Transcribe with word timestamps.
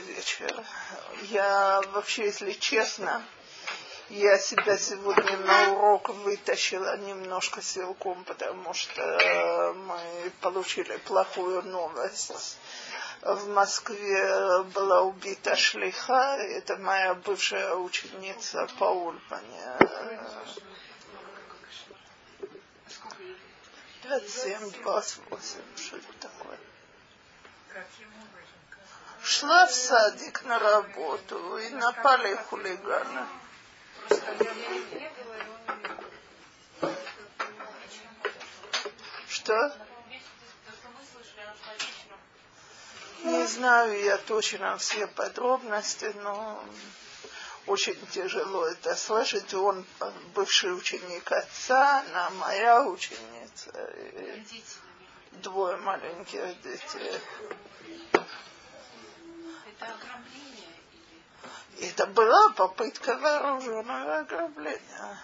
Добрый 0.00 0.14
вечер. 0.14 0.64
Я 1.30 1.82
вообще, 1.92 2.26
если 2.26 2.52
честно, 2.52 3.22
я 4.08 4.38
себя 4.38 4.78
сегодня 4.78 5.36
на 5.38 5.72
урок 5.72 6.08
вытащила 6.08 6.96
немножко 6.98 7.60
силком, 7.60 8.24
потому 8.24 8.72
что 8.72 9.74
мы 9.74 10.32
получили 10.40 10.96
плохую 10.98 11.62
новость. 11.64 12.58
В 13.20 13.48
Москве 13.48 14.62
была 14.74 15.02
убита 15.02 15.54
шлиха, 15.56 16.36
это 16.38 16.76
моя 16.78 17.14
бывшая 17.14 17.74
ученица 17.74 18.68
по 18.78 18.84
Ульпане. 18.84 19.76
27, 24.04 24.70
28, 24.82 25.60
что 25.76 25.96
это 25.96 26.12
такое? 26.20 26.58
Шла 29.22 29.66
в 29.66 29.72
садик 29.72 30.44
на 30.44 30.58
работу 30.58 31.58
и 31.58 31.68
напали 31.70 32.34
хулиганы. 32.48 33.26
Что? 39.28 39.76
Не 43.24 43.46
знаю 43.46 44.02
я 44.02 44.16
точно 44.16 44.78
все 44.78 45.06
подробности, 45.06 46.12
но 46.22 46.62
очень 47.66 47.98
тяжело 48.08 48.66
это 48.66 48.96
слышать. 48.96 49.52
Он 49.52 49.84
бывший 50.34 50.74
ученик 50.74 51.30
отца, 51.30 52.00
она 52.00 52.30
моя 52.30 52.82
ученица. 52.84 53.90
Двое 55.32 55.76
маленьких 55.76 56.60
детей. 56.62 57.20
Это 59.80 59.92
ограбление? 59.92 60.68
Это 61.80 62.06
была 62.06 62.50
попытка 62.50 63.16
вооруженного 63.16 64.18
ограбления. 64.18 65.18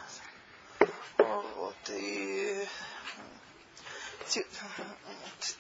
Вот, 1.19 1.77
и 1.91 2.67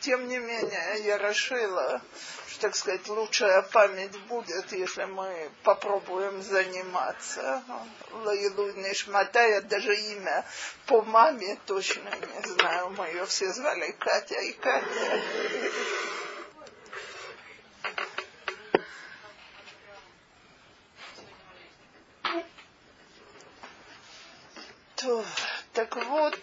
тем 0.00 0.28
не 0.28 0.38
менее, 0.38 1.04
я 1.04 1.18
решила, 1.18 2.00
что, 2.48 2.60
так 2.62 2.76
сказать, 2.76 3.06
лучшая 3.08 3.62
память 3.62 4.16
будет, 4.28 4.72
если 4.72 5.04
мы 5.04 5.50
попробуем 5.62 6.42
заниматься. 6.42 7.62
Лаилу 8.12 8.72
Нишмата, 8.72 9.46
я 9.46 9.60
даже 9.60 9.94
имя 9.94 10.44
по 10.86 11.02
маме 11.02 11.58
точно 11.66 12.08
не 12.10 12.48
знаю. 12.48 12.90
Мы 12.90 13.06
ее 13.08 13.26
все 13.26 13.52
звали 13.52 13.92
Катя 13.92 14.40
и 14.40 14.52
Катя. 14.52 15.22
То, 24.96 25.24
так 25.76 25.94
вот, 25.94 26.38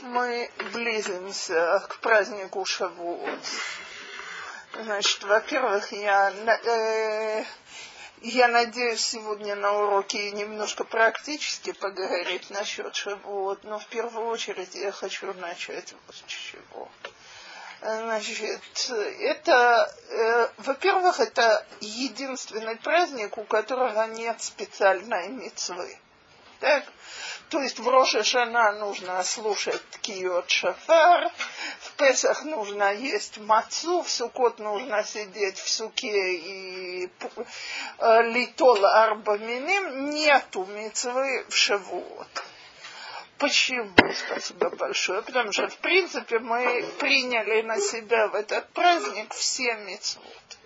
мы 0.00 0.50
близимся 0.72 1.84
к 1.90 1.98
празднику 1.98 2.64
Шавуот. 2.64 3.38
Значит, 4.82 5.22
во-первых, 5.24 5.92
я, 5.92 6.32
э, 6.64 7.44
я 8.22 8.48
надеюсь 8.48 9.04
сегодня 9.04 9.56
на 9.56 9.72
уроке 9.72 10.30
немножко 10.30 10.84
практически 10.84 11.72
поговорить 11.72 12.48
насчет 12.48 12.96
Шавуот, 12.96 13.62
но 13.64 13.78
в 13.78 13.86
первую 13.88 14.28
очередь 14.28 14.74
я 14.74 14.90
хочу 14.90 15.30
начать 15.34 15.92
вот 16.06 16.16
с 16.16 16.24
чего. 16.26 16.88
Значит, 17.82 18.90
это, 19.20 19.94
э, 20.08 20.48
во-первых, 20.56 21.20
это 21.20 21.66
единственный 21.80 22.76
праздник, 22.76 23.36
у 23.36 23.44
которого 23.44 24.06
нет 24.06 24.40
специальной 24.40 25.28
мецвы. 25.28 25.98
Так? 26.60 26.84
То 27.50 27.60
есть 27.60 27.80
в 27.80 27.88
Роша 27.88 28.22
Шана 28.22 28.72
нужно 28.74 29.22
слушать 29.24 29.82
Киот 30.02 30.48
Шафар, 30.48 31.32
в 31.80 31.92
Песах 31.96 32.44
нужно 32.44 32.94
есть 32.94 33.38
мацу, 33.38 34.02
в 34.02 34.08
Сукот 34.08 34.60
нужно 34.60 35.02
сидеть 35.02 35.58
в 35.58 35.68
суке 35.68 36.36
и 36.36 37.10
э, 37.98 38.22
литол 38.22 38.86
арбаминим, 38.86 40.10
нету 40.10 40.64
мецвы 40.66 41.44
в 41.48 41.56
Шавуот. 41.56 42.44
Почему? 43.38 43.96
Спасибо 44.14 44.70
большое. 44.70 45.22
Потому 45.22 45.50
что, 45.50 45.66
в 45.66 45.78
принципе, 45.78 46.38
мы 46.38 46.84
приняли 47.00 47.62
на 47.62 47.80
себя 47.80 48.28
в 48.28 48.36
этот 48.36 48.68
праздник 48.68 49.34
все 49.34 49.74
мецвод. 49.74 50.59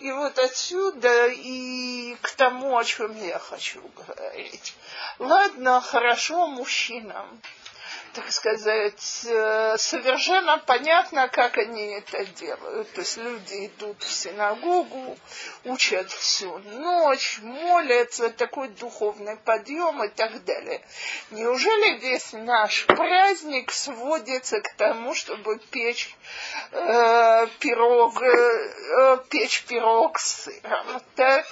И 0.00 0.10
вот 0.12 0.38
отсюда 0.38 1.28
и 1.28 2.16
к 2.22 2.30
тому, 2.30 2.78
о 2.78 2.84
чем 2.84 3.14
я 3.22 3.38
хочу 3.38 3.82
говорить. 3.96 4.74
Ладно, 5.18 5.82
хорошо 5.82 6.46
мужчинам, 6.46 7.26
так 8.12 8.30
сказать, 8.32 9.26
э, 9.26 9.76
совершенно 9.78 10.58
понятно, 10.58 11.28
как 11.28 11.58
они 11.58 11.92
это 11.92 12.24
делают. 12.24 12.92
То 12.92 13.00
есть 13.00 13.16
люди 13.16 13.66
идут 13.66 14.02
в 14.02 14.12
синагогу, 14.12 15.16
учат 15.64 16.10
всю 16.10 16.58
ночь, 16.58 17.38
молятся, 17.42 18.30
такой 18.30 18.68
духовный 18.68 19.36
подъем 19.36 20.02
и 20.02 20.08
так 20.08 20.44
далее. 20.44 20.82
Неужели 21.30 21.98
весь 21.98 22.32
наш 22.32 22.86
праздник 22.86 23.70
сводится 23.70 24.60
к 24.60 24.74
тому, 24.74 25.14
чтобы 25.14 25.58
печь 25.70 26.14
э, 26.72 27.46
пирог, 27.60 28.20
э, 28.22 29.18
печь 29.28 29.64
пирог 29.64 30.18
с 30.18 30.44
сыром? 30.44 31.02
Так? 31.14 31.46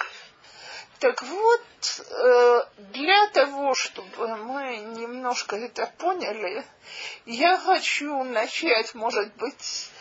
Так 0.99 1.21
вот, 1.23 1.61
э, 2.09 2.63
для 2.91 3.27
того, 3.29 3.73
чтобы 3.73 4.35
мы 4.35 4.77
немножко 4.97 5.55
это 5.55 5.89
поняли, 5.97 6.65
я 7.25 7.57
хочу 7.57 8.23
начать, 8.25 8.93
может 8.95 9.33
быть, 9.35 9.91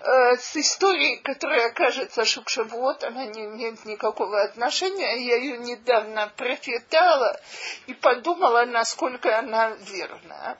э, 0.00 0.36
с 0.36 0.56
истории, 0.56 1.16
которая 1.16 1.70
кажется, 1.70 2.24
что 2.24 2.42
к 2.42 2.50
Шавуот 2.50 3.04
она 3.04 3.26
не 3.26 3.44
имеет 3.44 3.84
никакого 3.84 4.42
отношения. 4.42 5.24
Я 5.24 5.36
ее 5.36 5.58
недавно 5.58 6.32
прочитала 6.36 7.40
и 7.86 7.94
подумала, 7.94 8.64
насколько 8.64 9.38
она 9.38 9.68
верна. 9.68 10.58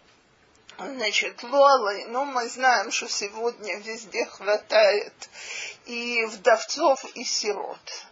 Значит, 0.79 1.43
Луалы, 1.43 2.05
ну 2.07 2.25
мы 2.25 2.49
знаем, 2.49 2.93
что 2.93 3.09
сегодня 3.09 3.79
везде 3.81 4.27
хватает 4.27 5.13
и 5.87 6.25
вдовцов, 6.27 7.05
и 7.17 7.25
сирот. 7.25 8.07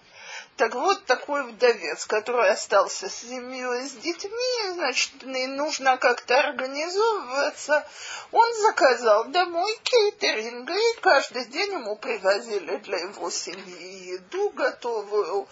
Так 0.56 0.74
вот, 0.74 1.04
такой 1.04 1.42
вдовец, 1.42 2.06
который 2.06 2.48
остался 2.48 3.10
с 3.10 3.16
семьей, 3.16 3.86
с 3.86 3.92
детьми, 3.92 4.72
значит, 4.72 5.12
нужно 5.22 5.98
как-то 5.98 6.38
организовываться. 6.38 7.86
Он 8.32 8.54
заказал 8.62 9.26
домой 9.26 9.78
кейтеринг, 9.82 10.70
и 10.70 11.00
каждый 11.02 11.44
день 11.46 11.72
ему 11.72 11.96
привозили 11.96 12.76
для 12.76 12.96
его 12.98 13.30
семьи 13.30 14.14
еду 14.14 14.48
готовую, 14.50 15.46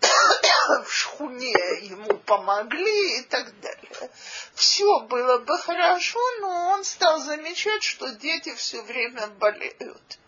в 0.84 0.90
шхуне 0.90 1.54
ему 1.82 2.18
помогли 2.18 3.20
и 3.20 3.22
так 3.22 3.58
далее. 3.60 4.10
Все 4.54 4.98
было 5.00 5.38
бы 5.38 5.56
хорошо, 5.58 6.20
но 6.40 6.70
он 6.70 6.82
стал 6.82 7.20
замечать, 7.20 7.84
что 7.84 8.08
дети 8.16 8.52
все 8.56 8.82
время 8.82 9.28
болеют. 9.28 10.18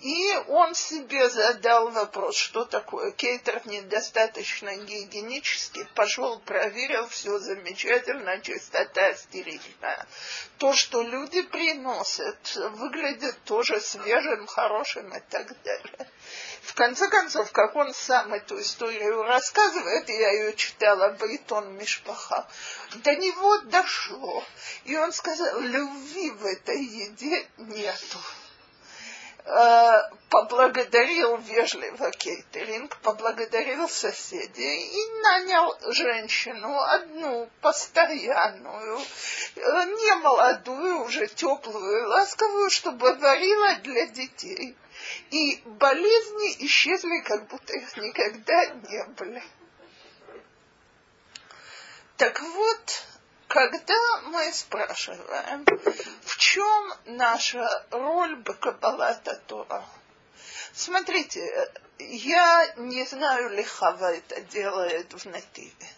И 0.00 0.36
он 0.48 0.74
себе 0.74 1.30
задал 1.30 1.90
вопрос, 1.90 2.36
что 2.36 2.66
такое 2.66 3.12
кейтер 3.12 3.62
недостаточно 3.66 4.76
гигиенический. 4.76 5.86
Пошел, 5.94 6.38
проверил, 6.40 7.08
все 7.08 7.38
замечательно, 7.38 8.38
чистота 8.42 9.14
стерильная. 9.14 10.06
То, 10.58 10.74
что 10.74 11.00
люди 11.00 11.40
приносят, 11.42 12.56
выглядит 12.72 13.42
тоже 13.44 13.80
свежим, 13.80 14.46
хорошим 14.46 15.08
и 15.16 15.20
так 15.30 15.46
далее. 15.62 16.10
В 16.62 16.74
конце 16.74 17.08
концов, 17.08 17.50
как 17.52 17.74
он 17.74 17.94
сам 17.94 18.34
эту 18.34 18.60
историю 18.60 19.22
рассказывает, 19.22 20.08
я 20.10 20.32
ее 20.32 20.54
читала 20.56 21.10
Бейтон 21.12 21.74
Мишпаха, 21.74 22.46
до 22.96 23.16
него 23.16 23.58
дошло. 23.62 24.44
И 24.84 24.94
он 24.96 25.12
сказал, 25.12 25.58
любви 25.60 26.30
в 26.32 26.44
этой 26.44 26.84
еде 26.84 27.48
нету. 27.56 28.18
Э, 29.48 30.10
поблагодарил 30.28 31.36
вежливо 31.36 32.10
кейтеринг, 32.10 32.96
поблагодарил 32.96 33.88
соседей 33.88 34.88
и 34.88 35.22
нанял 35.22 35.76
женщину, 35.92 36.76
одну 36.80 37.48
постоянную, 37.60 38.98
э, 38.98 39.60
не 39.84 40.14
молодую, 40.16 41.04
уже 41.04 41.28
теплую, 41.28 42.08
ласковую, 42.08 42.70
чтобы 42.70 43.14
варила 43.14 43.76
для 43.84 44.06
детей. 44.06 44.76
И 45.30 45.62
болезни 45.64 46.66
исчезли, 46.66 47.20
как 47.20 47.46
будто 47.46 47.72
их 47.72 47.96
никогда 47.98 48.66
не 48.66 49.04
были. 49.16 49.44
Так 52.16 52.42
вот, 52.42 53.02
когда 53.48 54.20
мы 54.24 54.52
спрашиваем, 54.52 55.64
в 56.22 56.36
чем 56.36 56.92
наша 57.04 57.86
роль 57.90 58.36
Бакабалата 58.36 59.36
Тора, 59.46 59.84
смотрите, 60.74 61.70
я 61.98 62.72
не 62.76 63.04
знаю, 63.04 63.50
ли 63.50 63.62
Хава 63.62 64.14
это 64.14 64.40
делает 64.42 65.12
в 65.12 65.24
Нативе. 65.26 65.88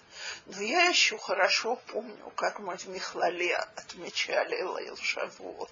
Но 0.46 0.62
я 0.62 0.88
еще 0.88 1.18
хорошо 1.18 1.76
помню, 1.92 2.32
как 2.34 2.58
мы 2.58 2.76
в 2.76 2.86
Михлале 2.88 3.54
отмечали 3.54 4.56
Лейл 4.56 4.96
Шавуот. 4.96 5.70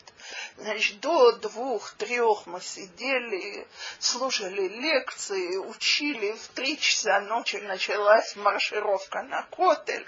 Значит, 0.56 1.00
до 1.00 1.32
двух-трех 1.32 2.46
мы 2.46 2.60
сидели, 2.60 3.66
слушали 3.98 4.68
лекции, 4.68 5.56
учили. 5.56 6.32
В 6.32 6.48
три 6.48 6.78
часа 6.78 7.20
ночи 7.20 7.56
началась 7.56 8.36
маршировка 8.36 9.22
на 9.22 9.42
Котель. 9.44 10.06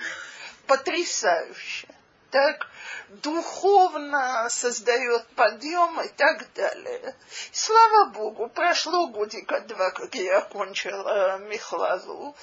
Потрясающе 0.69 1.89
так 2.31 2.67
духовно 3.09 4.49
создает 4.51 5.27
подъем 5.29 6.01
и 6.01 6.09
так 6.09 6.53
далее. 6.53 7.15
Слава 7.53 8.11
Богу, 8.11 8.49
прошло 8.49 9.09
годика 9.09 9.61
два, 9.61 9.91
как 9.91 10.15
я 10.15 10.39
окончила 10.39 11.39
Михлазу. 11.39 12.37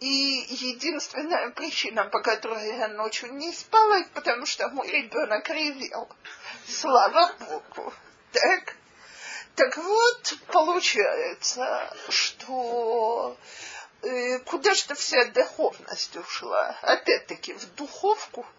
И 0.00 0.44
единственная 0.50 1.50
причина, 1.50 2.04
по 2.04 2.20
которой 2.20 2.76
я 2.76 2.88
ночью 2.88 3.32
не 3.32 3.52
спала, 3.52 4.04
потому 4.12 4.44
что 4.44 4.68
мой 4.68 4.88
ребенок 4.90 5.48
ревел. 5.48 6.08
Слава 6.68 7.32
Богу. 7.38 7.94
Так? 8.32 8.76
Так 9.56 9.76
вот, 9.76 10.34
получается, 10.48 11.90
что 12.08 13.36
куда 14.46 14.74
же 14.74 14.94
вся 14.94 15.26
духовность 15.26 16.16
ушла? 16.16 16.76
Опять-таки 16.82 17.54
в 17.54 17.74
духовку– 17.74 18.46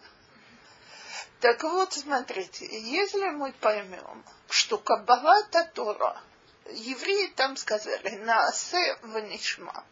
так 1.42 1.64
вот, 1.64 1.92
смотрите, 1.92 2.68
если 2.70 3.32
мы 3.32 3.52
поймем, 3.52 4.24
что 4.48 4.78
Каббала 4.78 5.42
Тора, 5.74 6.22
евреи 6.70 7.34
там 7.36 7.58
сказали, 7.58 8.10
на 8.18 8.46
асе 8.46 8.96
ванишма, 9.02 9.84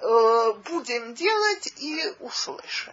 э, 0.00 0.52
будем 0.66 1.14
делать 1.14 1.72
и 1.78 2.14
услышим. 2.20 2.92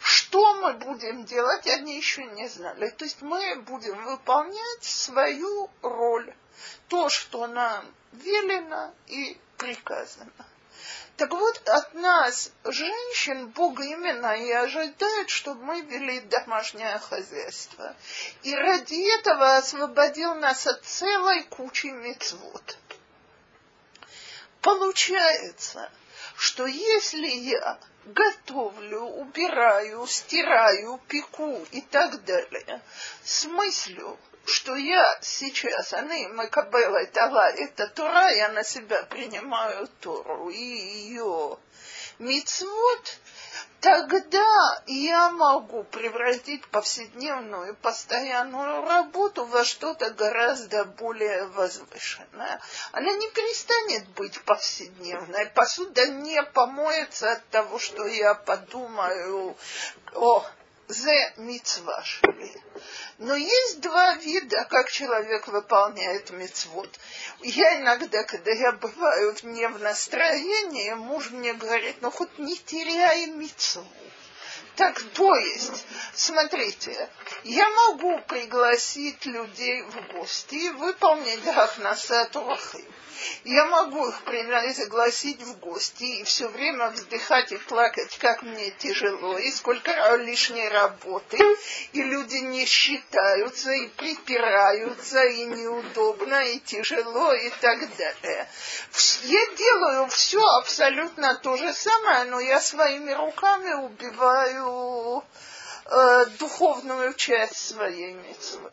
Что 0.00 0.54
мы 0.60 0.74
будем 0.74 1.24
делать, 1.24 1.66
они 1.66 1.96
еще 1.96 2.24
не 2.24 2.46
знали. 2.48 2.90
То 2.90 3.04
есть 3.04 3.20
мы 3.20 3.56
будем 3.62 4.04
выполнять 4.04 4.84
свою 4.84 5.68
роль, 5.82 6.32
то, 6.86 7.08
что 7.08 7.48
нам 7.48 7.84
велено 8.12 8.94
и 9.08 9.36
приказано. 9.56 10.30
Так 11.16 11.30
вот, 11.30 11.68
от 11.68 11.94
нас, 11.94 12.50
женщин, 12.64 13.48
Бог 13.48 13.78
именно 13.80 14.34
и 14.34 14.50
ожидает, 14.50 15.30
чтобы 15.30 15.64
мы 15.64 15.80
вели 15.82 16.20
домашнее 16.20 16.98
хозяйство. 16.98 17.94
И 18.42 18.54
ради 18.54 19.14
этого 19.18 19.56
освободил 19.56 20.34
нас 20.34 20.66
от 20.66 20.84
целой 20.84 21.44
кучи 21.44 21.86
мецвод. 21.86 22.78
Получается, 24.60 25.90
что 26.36 26.66
если 26.66 27.28
я 27.28 27.78
готовлю, 28.06 29.02
убираю, 29.02 30.06
стираю, 30.06 31.00
пеку 31.06 31.64
и 31.70 31.80
так 31.80 32.24
далее, 32.24 32.82
с 33.22 33.44
мыслью, 33.44 34.18
что 34.46 34.76
я 34.76 35.18
сейчас, 35.20 35.92
они 35.92 36.28
Макабела 36.28 37.04
Тала, 37.06 37.50
это 37.50 37.88
Тора, 37.88 38.30
я 38.30 38.48
на 38.48 38.62
себя 38.64 39.02
принимаю 39.04 39.88
Тору 40.00 40.50
и 40.50 40.56
ее 40.56 41.58
мицвод, 42.18 43.18
тогда 43.80 44.82
я 44.86 45.30
могу 45.30 45.84
превратить 45.84 46.66
повседневную 46.68 47.74
постоянную 47.76 48.84
работу 48.84 49.44
во 49.44 49.64
что-то 49.64 50.10
гораздо 50.10 50.84
более 50.84 51.46
возвышенное. 51.48 52.60
Она 52.92 53.12
не 53.12 53.28
перестанет 53.30 54.08
быть 54.10 54.40
повседневной. 54.42 55.46
Посуда 55.46 56.06
не 56.06 56.42
помоется 56.42 57.32
от 57.32 57.46
того, 57.48 57.78
что 57.78 58.06
я 58.06 58.34
подумаю, 58.34 59.56
о, 60.14 60.46
зе 60.88 61.32
мицва. 61.36 62.04
Но 63.18 63.34
есть 63.36 63.80
два 63.80 64.14
вида, 64.16 64.64
как 64.68 64.90
человек 64.90 65.48
выполняет 65.48 66.30
мицвод. 66.30 66.88
Я 67.42 67.80
иногда, 67.80 68.24
когда 68.24 68.50
я 68.50 68.72
бываю 68.72 69.34
не 69.42 69.68
в 69.68 69.80
настроении, 69.80 70.92
муж 70.94 71.30
мне 71.30 71.54
говорит, 71.54 71.96
ну 72.00 72.10
хоть 72.10 72.38
не 72.38 72.56
теряй 72.56 73.26
мицву. 73.26 73.84
Так, 74.76 75.00
то 75.14 75.36
есть, 75.36 75.86
смотрите, 76.14 77.08
я 77.44 77.68
могу 77.70 78.18
пригласить 78.26 79.24
людей 79.24 79.82
в 79.82 80.12
гости 80.14 80.54
и 80.54 80.70
выполнить 80.70 81.44
Гафнасату 81.44 82.44
Рахим. 82.48 82.94
Я 83.44 83.66
могу 83.66 84.08
их 84.08 84.22
пригласить 84.22 85.40
в 85.42 85.58
гости 85.58 86.04
и 86.20 86.24
все 86.24 86.48
время 86.48 86.90
вздыхать 86.90 87.52
и 87.52 87.56
плакать, 87.56 88.18
как 88.18 88.42
мне 88.42 88.70
тяжело, 88.70 89.38
и 89.38 89.50
сколько 89.50 90.16
лишней 90.16 90.68
работы, 90.68 91.38
и 91.92 92.02
люди 92.02 92.36
не 92.36 92.66
считаются, 92.66 93.70
и 93.70 93.88
припираются, 93.88 95.24
и 95.24 95.44
неудобно, 95.44 96.42
и 96.48 96.58
тяжело, 96.60 97.32
и 97.32 97.50
так 97.60 97.78
далее. 97.96 98.48
Я 99.22 99.46
делаю 99.56 100.06
все 100.08 100.42
абсолютно 100.58 101.34
то 101.36 101.56
же 101.56 101.72
самое, 101.72 102.24
но 102.24 102.40
я 102.40 102.60
своими 102.60 103.12
руками 103.12 103.72
убиваю 103.74 104.63
э, 104.64 106.26
духовную 106.38 107.14
часть 107.14 107.56
своей 107.56 108.12
мецвы. 108.14 108.72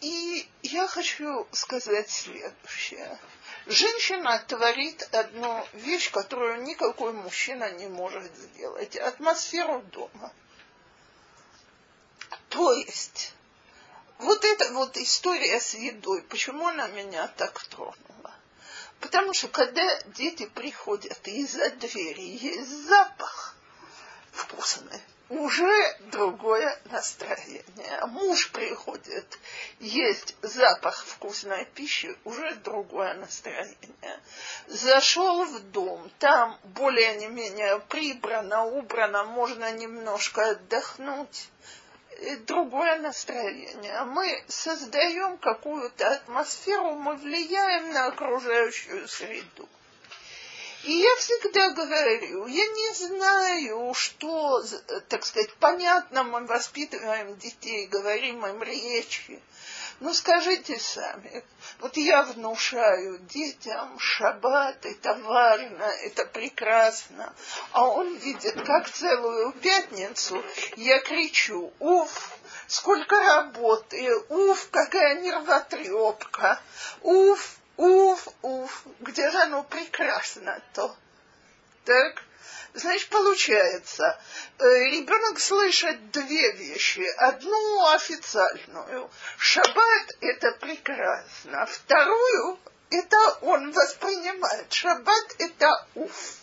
И 0.00 0.48
я 0.62 0.88
хочу 0.88 1.46
сказать 1.52 2.10
следующее. 2.10 3.18
Женщина 3.66 4.42
творит 4.48 5.08
одну 5.14 5.66
вещь, 5.74 6.10
которую 6.10 6.62
никакой 6.62 7.12
мужчина 7.12 7.70
не 7.72 7.86
может 7.88 8.34
сделать. 8.34 8.96
Атмосферу 8.96 9.82
дома. 9.92 10.32
То 12.48 12.72
есть, 12.72 13.34
вот 14.18 14.44
эта 14.44 14.72
вот 14.72 14.96
история 14.96 15.60
с 15.60 15.74
едой, 15.74 16.22
почему 16.22 16.66
она 16.66 16.88
меня 16.88 17.28
так 17.36 17.62
тронула? 17.64 18.34
Потому 19.00 19.34
что 19.34 19.48
когда 19.48 20.00
дети 20.16 20.46
приходят, 20.46 21.26
из-за 21.26 21.70
двери 21.70 22.22
есть 22.22 22.86
запах 22.86 23.54
вкусный, 24.40 25.00
уже 25.30 25.96
другое 26.10 26.76
настроение. 26.86 27.64
Муж 28.08 28.50
приходит, 28.50 29.38
есть 29.78 30.36
запах 30.42 31.04
вкусной 31.04 31.66
пищи, 31.66 32.16
уже 32.24 32.54
другое 32.56 33.14
настроение. 33.14 34.20
Зашел 34.66 35.44
в 35.44 35.60
дом, 35.70 36.10
там 36.18 36.58
более 36.64 37.14
не 37.16 37.28
менее 37.28 37.78
прибрано, 37.88 38.64
убрано, 38.64 39.24
можно 39.24 39.70
немножко 39.72 40.50
отдохнуть. 40.50 41.48
Другое 42.46 42.98
настроение. 42.98 44.04
Мы 44.04 44.44
создаем 44.48 45.38
какую-то 45.38 46.08
атмосферу, 46.08 46.94
мы 46.96 47.14
влияем 47.14 47.92
на 47.92 48.06
окружающую 48.06 49.06
среду. 49.08 49.68
И 50.82 50.92
я 50.92 51.16
всегда 51.16 51.72
говорю, 51.72 52.46
я 52.46 52.66
не 52.66 52.94
знаю, 52.94 53.92
что, 53.94 54.62
так 55.08 55.26
сказать, 55.26 55.52
понятно, 55.56 56.24
мы 56.24 56.46
воспитываем 56.46 57.36
детей, 57.36 57.86
говорим 57.86 58.46
им 58.46 58.62
речи. 58.62 59.42
Но 60.00 60.14
скажите 60.14 60.78
сами, 60.78 61.44
вот 61.80 61.98
я 61.98 62.22
внушаю 62.22 63.18
детям, 63.18 63.98
шаббат, 63.98 64.86
это 64.86 65.14
важно, 65.16 65.84
это 66.02 66.24
прекрасно. 66.24 67.34
А 67.72 67.86
он 67.86 68.16
видит, 68.16 68.62
как 68.64 68.88
целую 68.88 69.52
пятницу 69.52 70.42
я 70.76 71.00
кричу, 71.00 71.70
уф, 71.78 72.38
сколько 72.66 73.20
работы, 73.20 74.16
уф, 74.30 74.68
какая 74.70 75.20
нервотрепка, 75.20 76.58
уф, 77.02 77.59
Уф, 77.80 78.28
уф, 78.42 78.86
где 79.00 79.30
же 79.30 79.38
оно 79.38 79.62
прекрасно-то? 79.62 80.94
Так, 81.86 82.22
значит, 82.74 83.08
получается, 83.08 84.20
э, 84.58 84.64
ребенок 84.64 85.40
слышит 85.40 86.10
две 86.10 86.52
вещи. 86.52 87.00
Одну 87.16 87.88
официальную. 87.88 89.10
Шаббат– 89.38 90.10
это 90.20 90.52
прекрасно. 90.60 91.64
Вторую– 91.64 92.58
это 92.90 93.16
он 93.40 93.72
воспринимает. 93.72 94.70
Шаббат– 94.70 95.36
это 95.38 95.86
уф. 95.94 96.34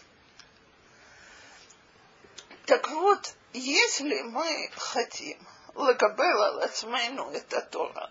Так 2.65 2.89
вот, 2.89 3.31
если 3.53 4.23
мы 4.23 4.71
хотим 4.75 5.37
лакабела 5.75 6.53
лацмейну 6.61 7.29
это 7.29 7.61
Тора, 7.61 8.09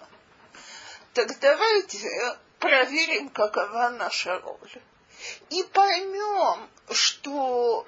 так 1.12 1.37
давайте 1.40 2.38
проверим, 2.66 3.28
какова 3.28 3.90
наша 3.90 4.38
роль. 4.40 4.82
И 5.50 5.62
поймем, 5.73 6.68
что 6.90 7.87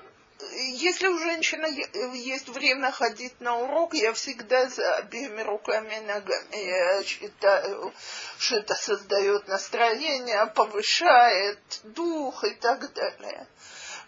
если 0.50 1.08
у 1.08 1.18
женщины 1.18 1.66
есть 2.14 2.48
время 2.48 2.92
ходить 2.92 3.40
на 3.40 3.58
урок, 3.58 3.94
я 3.94 4.12
всегда 4.12 4.68
за 4.68 4.96
обеими 4.96 5.42
руками 5.42 5.96
и 5.96 6.06
ногами. 6.06 6.56
Я 6.56 7.02
считаю, 7.02 7.92
что 8.38 8.56
это 8.56 8.74
создает 8.74 9.48
настроение, 9.48 10.46
повышает 10.54 11.58
дух 11.82 12.44
и 12.44 12.54
так 12.54 12.92
далее. 12.92 13.46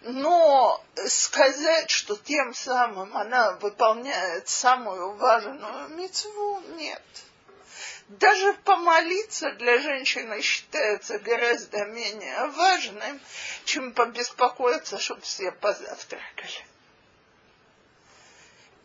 Но 0.03 0.83
сказать, 1.07 1.89
что 1.89 2.15
тем 2.15 2.53
самым 2.53 3.15
она 3.15 3.51
выполняет 3.53 4.47
самую 4.47 5.15
важную 5.17 5.89
мецву, 5.89 6.61
нет. 6.75 7.03
Даже 8.19 8.53
помолиться 8.65 9.53
для 9.53 9.77
женщины 9.79 10.41
считается 10.41 11.17
гораздо 11.19 11.85
менее 11.85 12.47
важным, 12.47 13.21
чем 13.63 13.93
побеспокоиться, 13.93 14.99
чтобы 14.99 15.21
все 15.21 15.51
позавтракали. 15.53 16.65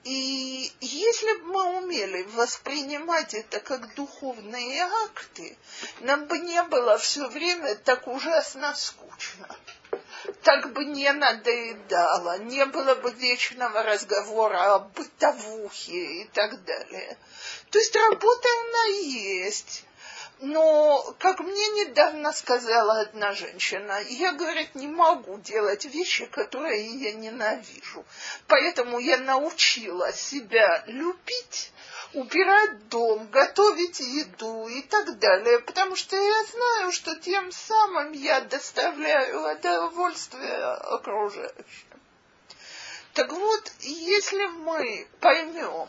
И 0.05 0.73
если 0.81 1.39
бы 1.39 1.47
мы 1.47 1.79
умели 1.79 2.23
воспринимать 2.35 3.35
это 3.35 3.59
как 3.59 3.97
духовные 3.97 4.83
акты, 5.07 5.59
нам 6.01 6.27
бы 6.27 6.39
не 6.39 6.63
было 6.63 6.97
все 6.97 7.27
время 7.27 7.75
так 7.75 8.07
ужасно 8.07 8.73
скучно. 8.77 9.49
Так 10.43 10.73
бы 10.73 10.85
не 10.85 11.13
надоедало, 11.13 12.39
не 12.39 12.65
было 12.67 12.95
бы 12.97 13.11
вечного 13.13 13.83
разговора 13.83 14.75
о 14.75 14.79
бытовухе 14.81 16.23
и 16.23 16.25
так 16.33 16.65
далее. 16.65 17.19
То 17.71 17.79
есть 17.79 17.95
работа 17.95 18.49
она 18.61 18.85
есть. 18.99 19.85
Но, 20.41 21.15
как 21.19 21.41
мне 21.41 21.69
недавно 21.69 22.31
сказала 22.33 23.01
одна 23.01 23.33
женщина, 23.33 24.01
я, 24.11 24.33
говорит, 24.33 24.75
не 24.75 24.87
могу 24.87 25.39
делать 25.39 25.87
вещи, 25.87 26.27
которые 26.27 26.85
я 26.85 27.13
ненавижу. 27.15 28.05
Поэтому 28.47 28.99
я 28.99 29.17
научила 29.17 30.13
себя 30.13 30.85
любить, 30.87 31.73
убирать 32.17 32.89
дом, 32.89 33.29
готовить 33.31 34.01
еду 34.01 34.69
и 34.69 34.81
так 34.83 35.19
далее, 35.19 35.59
потому 35.61 35.95
что 35.97 36.17
я 36.17 36.45
знаю, 36.45 36.93
что 36.93 37.15
тем 37.17 37.53
самым 37.53 38.13
я 38.13 38.41
доставляю 38.41 39.53
удовольствие 39.53 40.65
окружающим. 40.65 42.01
Так 43.13 43.31
вот, 43.31 43.71
если 43.81 44.47
мы 44.47 45.07
поймем, 45.21 45.89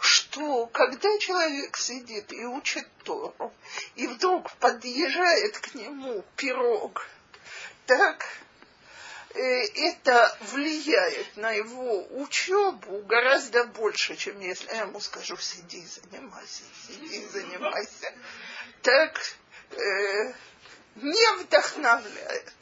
что 0.00 0.66
когда 0.66 1.18
человек 1.18 1.76
сидит 1.76 2.32
и 2.32 2.44
учит 2.44 2.88
Тору, 3.04 3.52
и 3.94 4.08
вдруг 4.08 4.50
подъезжает 4.56 5.56
к 5.58 5.74
нему 5.76 6.24
пирог, 6.36 7.06
так 7.86 8.26
это 9.34 10.36
влияет 10.52 11.36
на 11.36 11.50
его 11.50 12.06
учебу 12.20 12.98
гораздо 13.02 13.64
больше, 13.64 14.16
чем 14.16 14.38
если 14.40 14.68
я 14.72 14.82
ему 14.82 15.00
скажу, 15.00 15.36
сиди 15.36 15.84
занимайся, 15.84 16.62
сиди 16.86 17.26
занимайся. 17.26 18.12
Так 18.82 19.20
э, 19.72 20.32
не 20.96 21.36
вдохновляет. 21.38 22.52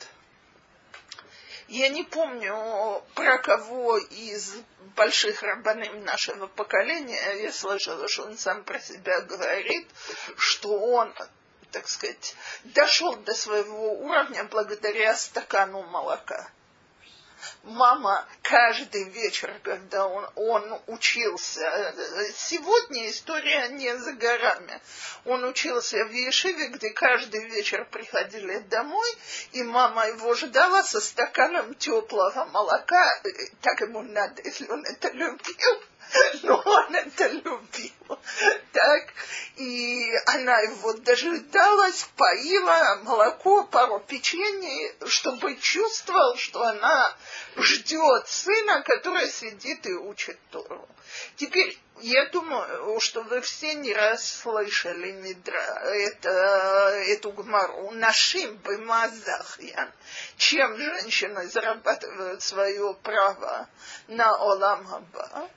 Я 1.69 1.89
не 1.89 2.05
помню, 2.05 3.03
про 3.15 3.39
кого 3.39 3.99
из 3.99 4.55
больших 4.97 5.43
рабаным 5.43 6.05
нашего 6.05 6.47
поколения 6.47 7.43
я 7.43 7.53
слышала, 7.53 8.09
что 8.09 8.25
он 8.25 8.39
сам 8.39 8.65
про 8.65 8.79
себя 8.79 9.21
говорит, 9.23 9.89
что 10.37 10.79
он, 10.79 11.15
так 11.71 11.89
сказать, 11.89 12.35
дошел 12.65 13.17
до 13.17 13.35
своего 13.35 13.93
уровня 13.93 14.45
благодаря 14.45 15.15
стакану 15.15 15.83
молока 15.83 16.51
мама 17.63 18.27
каждый 18.43 19.09
вечер, 19.11 19.53
когда 19.63 20.07
он, 20.07 20.29
он 20.37 20.81
учился, 20.87 21.95
сегодня 22.37 23.09
история 23.11 23.69
не 23.69 23.97
за 23.97 24.13
горами, 24.13 24.81
он 25.25 25.45
учился 25.45 26.05
в 26.05 26.11
Ешиве, 26.11 26.69
где 26.69 26.91
каждый 26.91 27.45
вечер 27.49 27.87
приходили 27.91 28.59
домой, 28.59 29.09
и 29.53 29.63
мама 29.63 30.07
его 30.07 30.35
ждала 30.35 30.83
со 30.83 31.01
стаканом 31.01 31.75
теплого 31.75 32.45
молока, 32.47 33.23
так 33.61 33.81
ему 33.81 34.03
надо, 34.03 34.43
если 34.43 34.69
он 34.69 34.85
это 34.85 35.11
любил, 35.11 35.83
но 36.43 36.57
он 36.65 36.95
это 36.95 37.29
любил. 37.29 38.19
Так, 38.73 39.13
и 39.57 40.13
она 40.27 40.59
его 40.61 40.93
дожидалась, 40.95 42.09
поила 42.17 43.01
молоко, 43.05 43.65
пару 43.65 44.01
печенье, 44.01 44.95
чтобы 45.07 45.57
чувствовал, 45.57 46.37
что 46.37 46.63
она 46.63 47.17
ждет 47.57 48.29
сына, 48.29 48.83
который 48.83 49.29
сидит 49.29 49.87
и 49.87 49.93
учит 49.93 50.39
Тору. 50.51 50.89
Теперь 51.37 51.79
я 52.01 52.27
думаю, 52.27 52.99
что 53.01 53.23
вы 53.23 53.41
все 53.41 53.75
не 53.75 53.93
раз 53.93 54.41
слышали 54.41 55.13
Мидра, 55.13 55.61
это, 55.85 56.31
эту 57.07 57.31
гмару. 57.33 57.91
Нашим 57.93 58.57
бы 58.57 58.79
мазахьян. 58.79 59.93
Чем 60.37 60.77
женщины 60.77 61.47
зарабатывают 61.47 62.43
свое 62.43 62.95
право 63.03 63.69
на 64.09 64.37
Олам 64.37 64.85
Хаба? 64.87 65.49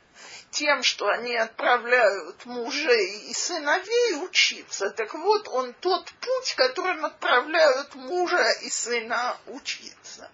Тем, 0.55 0.83
что 0.83 1.07
они 1.07 1.35
отправляют 1.35 2.45
мужей 2.45 3.29
и 3.29 3.33
сыновей 3.33 4.23
учиться. 4.23 4.89
Так 4.89 5.13
вот, 5.13 5.47
он 5.49 5.73
тот 5.73 6.05
путь, 6.21 6.55
которым 6.55 7.05
отправляют 7.05 7.93
мужа 7.95 8.51
и 8.61 8.69
сына 8.69 9.37
учиться. 9.47 10.31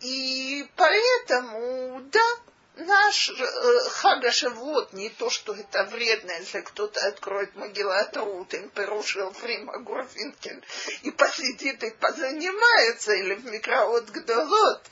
И 0.00 0.68
поэтому, 0.76 2.02
да, 2.12 2.36
наш 2.76 3.30
э, 3.30 3.88
Хагашевод, 3.88 4.92
не 4.92 5.08
то, 5.08 5.30
что 5.30 5.54
это 5.54 5.84
вредно, 5.84 6.32
если 6.32 6.60
кто-то 6.60 7.00
откроет 7.08 7.56
Магилатрут, 7.56 8.52
им 8.52 8.68
перушил 8.68 9.32
Фрима 9.32 9.78
Гурфинкель, 9.78 10.62
и 11.02 11.10
посидит 11.10 11.82
и 11.82 11.90
позанимается, 11.92 13.14
или 13.14 13.34
в 13.34 13.46
микроот 13.46 14.10
Гдолот, 14.10 14.82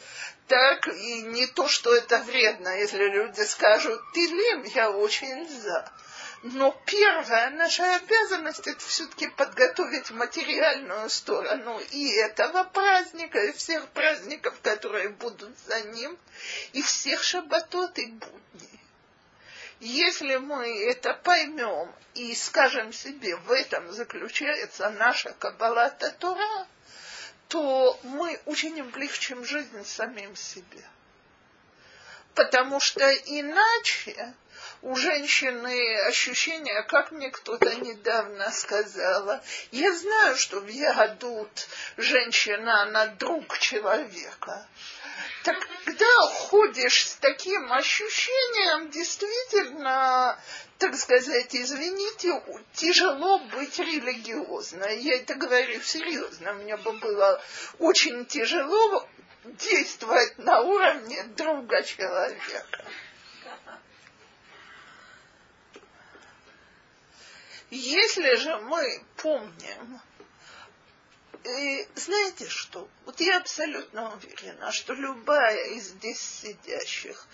так 0.49 0.89
и 0.89 1.23
не 1.23 1.47
то, 1.47 1.69
что 1.69 1.95
это 1.95 2.19
вредно, 2.19 2.69
если 2.79 3.05
люди 3.09 3.41
скажут, 3.43 4.01
ты 4.13 4.21
лим, 4.21 4.63
я 4.65 4.91
очень 4.91 5.49
за. 5.49 5.91
Но 6.43 6.79
первая 6.85 7.49
наша 7.51 7.97
обязанность 7.97 8.67
это 8.67 8.81
все-таки 8.81 9.29
подготовить 9.29 10.11
материальную 10.11 11.09
сторону 11.09 11.81
и 11.91 12.13
этого 12.17 12.65
праздника, 12.65 13.43
и 13.43 13.53
всех 13.53 13.89
праздников, 13.89 14.55
которые 14.61 15.09
будут 15.09 15.59
за 15.61 15.81
ним, 15.83 16.19
и 16.75 16.83
всех 16.83 17.23
шабатот 17.23 17.99
и 17.99 18.07
будней. 18.07 18.81
Если 19.81 20.37
мы 20.37 20.85
это 20.85 21.15
поймем 21.15 21.91
и 22.15 22.35
скажем 22.35 22.93
себе, 22.93 23.37
в 23.37 23.51
этом 23.51 23.91
заключается 23.93 24.91
наша 24.91 25.33
каббалата 25.39 26.11
Тора, 26.11 26.67
то 27.49 27.99
мы 28.03 28.41
очень 28.47 28.81
облегчим 28.81 29.45
жизнь 29.45 29.85
самим 29.85 30.37
себе. 30.37 30.85
Потому 32.35 32.81
что 32.81 33.09
иначе 33.13 34.35
у 34.83 34.97
женщины 34.97 35.97
ощущение, 36.07 36.83
как 36.83 37.11
мне 37.13 37.31
кто-то 37.31 37.75
недавно 37.77 38.51
сказала, 38.51 39.43
я 39.71 39.95
знаю, 39.95 40.37
что 40.37 40.61
в 40.61 40.69
Ягодут 40.69 41.69
женщина, 41.97 42.83
она 42.83 43.07
друг 43.07 43.59
человека. 43.59 44.67
Так 45.45 45.57
когда 45.85 46.07
ходишь 46.29 47.07
с 47.07 47.15
таким 47.17 47.73
ощущением, 47.73 48.91
действительно, 48.91 50.39
так 50.79 50.97
сказать, 50.97 51.55
извините, 51.55 52.43
тяжело 52.73 53.39
быть 53.39 53.79
религиозной. 53.79 55.01
Я 55.01 55.17
это 55.17 55.35
говорю 55.35 55.81
серьезно. 55.81 56.53
Мне 56.55 56.77
бы 56.77 56.93
было 56.93 57.41
очень 57.79 58.27
тяжело 58.27 59.09
действовать 59.45 60.39
на 60.39 60.61
уровне 60.61 61.23
друга 61.37 61.83
человека. 61.83 62.67
Если 67.71 68.37
же 68.37 68.57
мы 68.59 69.03
помним, 69.17 70.01
и 71.45 71.87
знаете 71.95 72.49
что? 72.49 72.89
Вот 73.05 73.21
я 73.21 73.37
абсолютно 73.37 74.15
уверена, 74.15 74.73
что 74.73 74.95
любая 74.95 75.75
из 75.75 75.89
здесь 75.89 76.21
сидящих, 76.21 77.27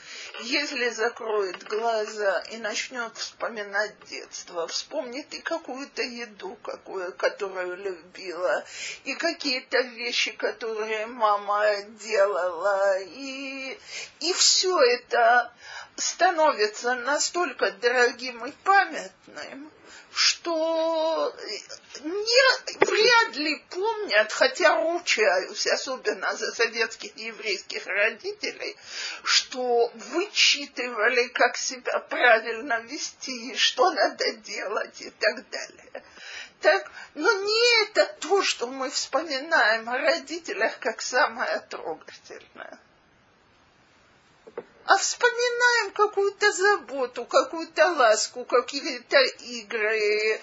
если 0.43 0.89
закроет 0.91 1.63
глаза 1.65 2.41
и 2.51 2.57
начнет 2.57 3.17
вспоминать 3.17 3.95
детство, 4.09 4.67
вспомнит 4.67 5.33
и 5.33 5.41
какую-то 5.41 6.03
еду, 6.03 6.59
какую, 6.63 7.13
которую 7.15 7.77
любила, 7.77 8.65
и 9.05 9.15
какие-то 9.15 9.81
вещи, 9.81 10.33
которые 10.33 11.07
мама 11.07 11.83
делала, 12.01 12.99
и, 12.99 13.79
и 14.19 14.33
все 14.33 14.77
это 14.81 15.53
становится 16.01 16.95
настолько 16.95 17.71
дорогим 17.73 18.45
и 18.47 18.53
памятным, 18.65 19.71
что 20.13 21.35
не, 22.01 22.77
вряд 22.79 23.37
ли 23.37 23.63
помнят, 23.71 24.33
хотя 24.33 24.77
ручаюсь, 24.83 25.67
особенно 25.67 26.35
за 26.35 26.53
советских 26.53 27.17
и 27.17 27.27
еврейских 27.27 27.87
родителей, 27.87 28.77
что 29.23 29.93
вычитывали, 30.13 31.29
как 31.29 31.57
себя 31.57 32.01
правильно 32.01 32.81
вести, 32.81 33.55
что 33.55 33.91
надо 33.91 34.33
делать 34.33 35.01
и 35.01 35.11
так 35.11 35.49
далее. 35.51 36.05
Так, 36.61 36.91
но 37.15 37.31
не 37.31 37.83
это 37.85 38.07
то, 38.21 38.43
что 38.43 38.67
мы 38.67 38.91
вспоминаем 38.91 39.89
о 39.89 39.99
родителях 39.99 40.79
как 40.79 41.01
самое 41.01 41.61
трогательное 41.71 42.79
вспоминаем 45.01 45.93
какую-то 45.93 46.53
заботу, 46.53 47.25
какую-то 47.25 47.93
ласку, 47.93 48.45
какие-то 48.45 49.19
игры. 49.19 50.41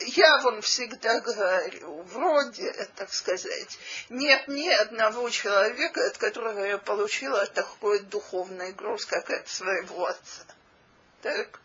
Я 0.00 0.38
вам 0.42 0.60
всегда 0.60 1.20
говорю, 1.20 2.02
вроде, 2.02 2.72
так 2.96 3.12
сказать, 3.12 3.78
нет 4.10 4.46
ни 4.46 4.68
одного 4.68 5.28
человека, 5.30 6.06
от 6.06 6.18
которого 6.18 6.64
я 6.64 6.78
получила 6.78 7.46
такой 7.46 8.00
духовный 8.00 8.72
груз, 8.72 9.06
как 9.06 9.30
от 9.30 9.48
своего 9.48 10.06
отца. 10.06 10.44
Так? 11.22 11.60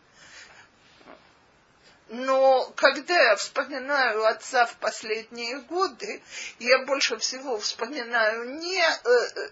Но 2.08 2.70
когда 2.76 3.18
я 3.30 3.36
вспоминаю 3.36 4.24
отца 4.26 4.66
в 4.66 4.76
последние 4.76 5.60
годы, 5.60 6.22
я 6.58 6.84
больше 6.84 7.16
всего 7.18 7.58
вспоминаю 7.58 8.58
не 8.58 8.82
э, 8.82 9.48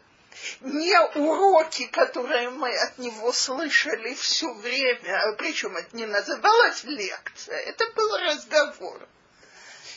не 0.60 0.98
уроки, 1.16 1.86
которые 1.86 2.50
мы 2.50 2.74
от 2.74 2.98
него 2.98 3.32
слышали 3.32 4.14
все 4.14 4.52
время, 4.54 5.32
причем 5.38 5.76
это 5.76 5.96
не 5.96 6.06
называлось 6.06 6.84
лекция, 6.84 7.58
это 7.58 7.86
был 7.94 8.16
разговор. 8.18 9.08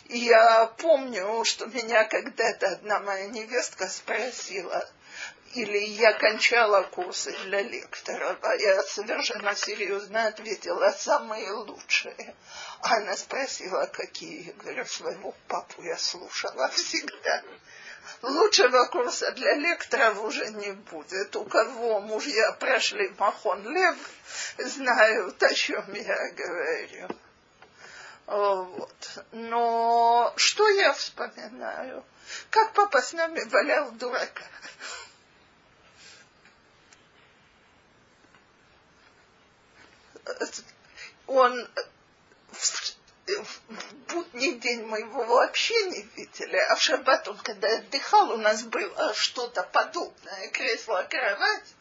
Я 0.10 0.66
помню, 0.78 1.44
что 1.46 1.66
меня 1.68 2.04
когда-то 2.06 2.68
одна 2.68 3.00
моя 3.00 3.28
невестка 3.28 3.88
спросила, 3.88 4.90
или 5.54 5.78
я 5.78 6.14
кончала 6.14 6.82
курсы 6.84 7.32
для 7.44 7.62
лекторов, 7.62 8.38
а 8.42 8.56
я 8.56 8.82
совершенно 8.84 9.56
серьезно 9.56 10.28
ответила, 10.28 10.92
самые 10.92 11.52
лучшие. 11.52 12.36
Она 12.82 13.16
спросила, 13.16 13.86
какие. 13.86 14.48
Я 14.48 14.54
говорю, 14.54 14.86
своего 14.86 15.34
папу 15.48 15.84
я 15.84 15.98
слушала 15.98 16.70
всегда 16.70 17.44
лучшего 18.22 18.86
курса 18.86 19.32
для 19.32 19.56
лекторов 19.56 20.24
уже 20.24 20.48
не 20.52 20.72
будет. 20.72 21.36
У 21.36 21.46
кого 21.46 22.00
мужья 22.00 22.52
прошли 22.54 23.14
Махон 23.18 23.68
Лев, 23.72 23.98
знают, 24.58 25.42
о 25.42 25.54
чем 25.54 25.94
я 25.94 26.32
говорю. 26.32 27.10
Вот. 28.26 29.20
Но 29.32 30.34
что 30.38 30.68
я 30.70 30.94
вспоминаю? 30.94 32.04
Как 32.50 32.74
папа 32.74 33.02
с 33.02 33.14
нами 33.14 33.44
валял 33.50 33.92
дурака. 33.92 34.44
Он 41.28 41.68
в 43.28 43.62
будний 44.14 44.56
день 44.56 44.84
мы 44.86 45.00
его 45.00 45.24
вообще 45.24 45.74
не 45.90 46.02
видели, 46.16 46.58
а 46.70 46.76
в 46.76 46.82
шаббат 46.82 47.28
он, 47.28 47.38
когда 47.38 47.68
отдыхал, 47.78 48.32
у 48.32 48.38
нас 48.38 48.64
было 48.64 49.14
что-то 49.14 49.64
подобное, 49.64 50.50
кресло-кровать, 50.52 51.74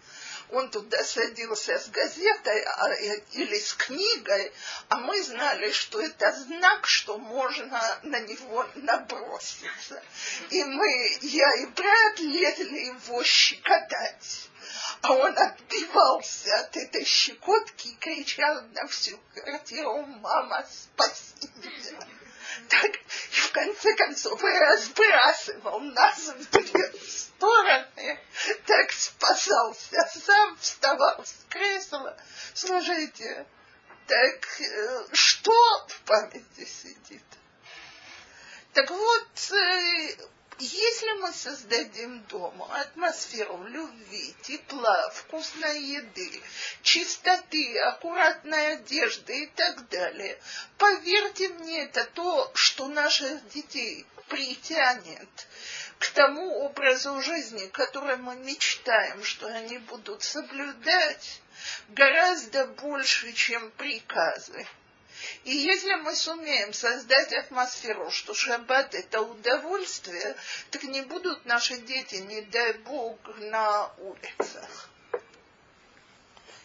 он 0.52 0.70
туда 0.70 1.02
садился 1.02 1.78
с 1.78 1.88
газетой 1.88 2.62
а, 2.62 2.94
или 3.32 3.58
с 3.58 3.74
книгой, 3.74 4.52
а 4.88 4.96
мы 4.98 5.22
знали, 5.22 5.72
что 5.72 6.00
это 6.00 6.30
знак, 6.32 6.86
что 6.86 7.18
можно 7.18 8.00
на 8.02 8.20
него 8.20 8.66
наброситься. 8.74 10.02
И 10.50 10.64
мы, 10.64 11.18
я 11.22 11.54
и 11.56 11.66
брат, 11.66 12.18
лезли 12.20 12.78
его 12.86 13.22
щекотать 13.24 14.48
а 15.02 15.12
он 15.12 15.36
отбивался 15.36 16.60
от 16.60 16.76
этой 16.76 17.04
щекотки 17.04 17.88
и 17.88 17.96
кричал 17.96 18.62
на 18.72 18.86
всю 18.86 19.18
квартиру 19.34 20.06
«Мама, 20.06 20.64
спаси 20.70 21.50
меня!» 21.56 22.21
Так, 22.68 22.90
и 22.96 23.40
в 23.40 23.52
конце 23.52 23.94
концов 23.94 24.42
разбрасывал 24.42 25.80
нас 25.80 26.28
в 26.28 26.50
две 26.50 26.92
стороны, 27.08 28.20
так 28.66 28.92
спасался, 28.92 30.10
сам 30.14 30.56
вставал 30.58 31.24
с 31.24 31.44
кресла. 31.48 32.16
Слушайте, 32.54 33.46
так 34.06 34.60
э, 34.60 35.06
что 35.12 35.52
в 35.88 36.00
памяти 36.02 36.64
сидит? 36.64 37.24
Так 38.74 38.90
вот, 38.90 39.52
э, 39.52 40.16
если 40.58 41.12
мы 41.20 41.32
создадим 41.32 42.20
дома 42.24 42.66
атмосферу 42.80 43.64
любви, 43.64 44.34
тепла, 44.42 45.10
вкусной 45.10 45.80
еды, 45.82 46.42
чистоты, 46.82 47.78
аккуратной 47.80 48.74
одежды 48.74 49.44
и 49.44 49.46
так 49.46 49.88
далее, 49.88 50.38
поверьте 50.78 51.48
мне, 51.48 51.84
это 51.84 52.04
то, 52.04 52.50
что 52.54 52.88
наших 52.88 53.48
детей 53.48 54.06
притянет 54.28 55.46
к 55.98 56.10
тому 56.10 56.64
образу 56.64 57.20
жизни, 57.22 57.66
который 57.68 58.16
мы 58.16 58.34
мечтаем, 58.36 59.22
что 59.22 59.46
они 59.46 59.78
будут 59.78 60.22
соблюдать, 60.22 61.40
гораздо 61.88 62.66
больше, 62.66 63.32
чем 63.32 63.70
приказы. 63.72 64.66
И 65.43 65.55
если 65.55 65.93
мы 65.95 66.15
сумеем 66.15 66.73
создать 66.73 67.33
атмосферу, 67.33 68.11
что 68.11 68.33
шаббат 68.33 68.93
это 68.93 69.21
удовольствие, 69.21 70.35
так 70.71 70.83
не 70.83 71.01
будут 71.01 71.45
наши 71.45 71.77
дети, 71.77 72.15
не 72.15 72.41
дай 72.41 72.73
бог, 72.73 73.17
на 73.37 73.87
улицах. 73.97 74.89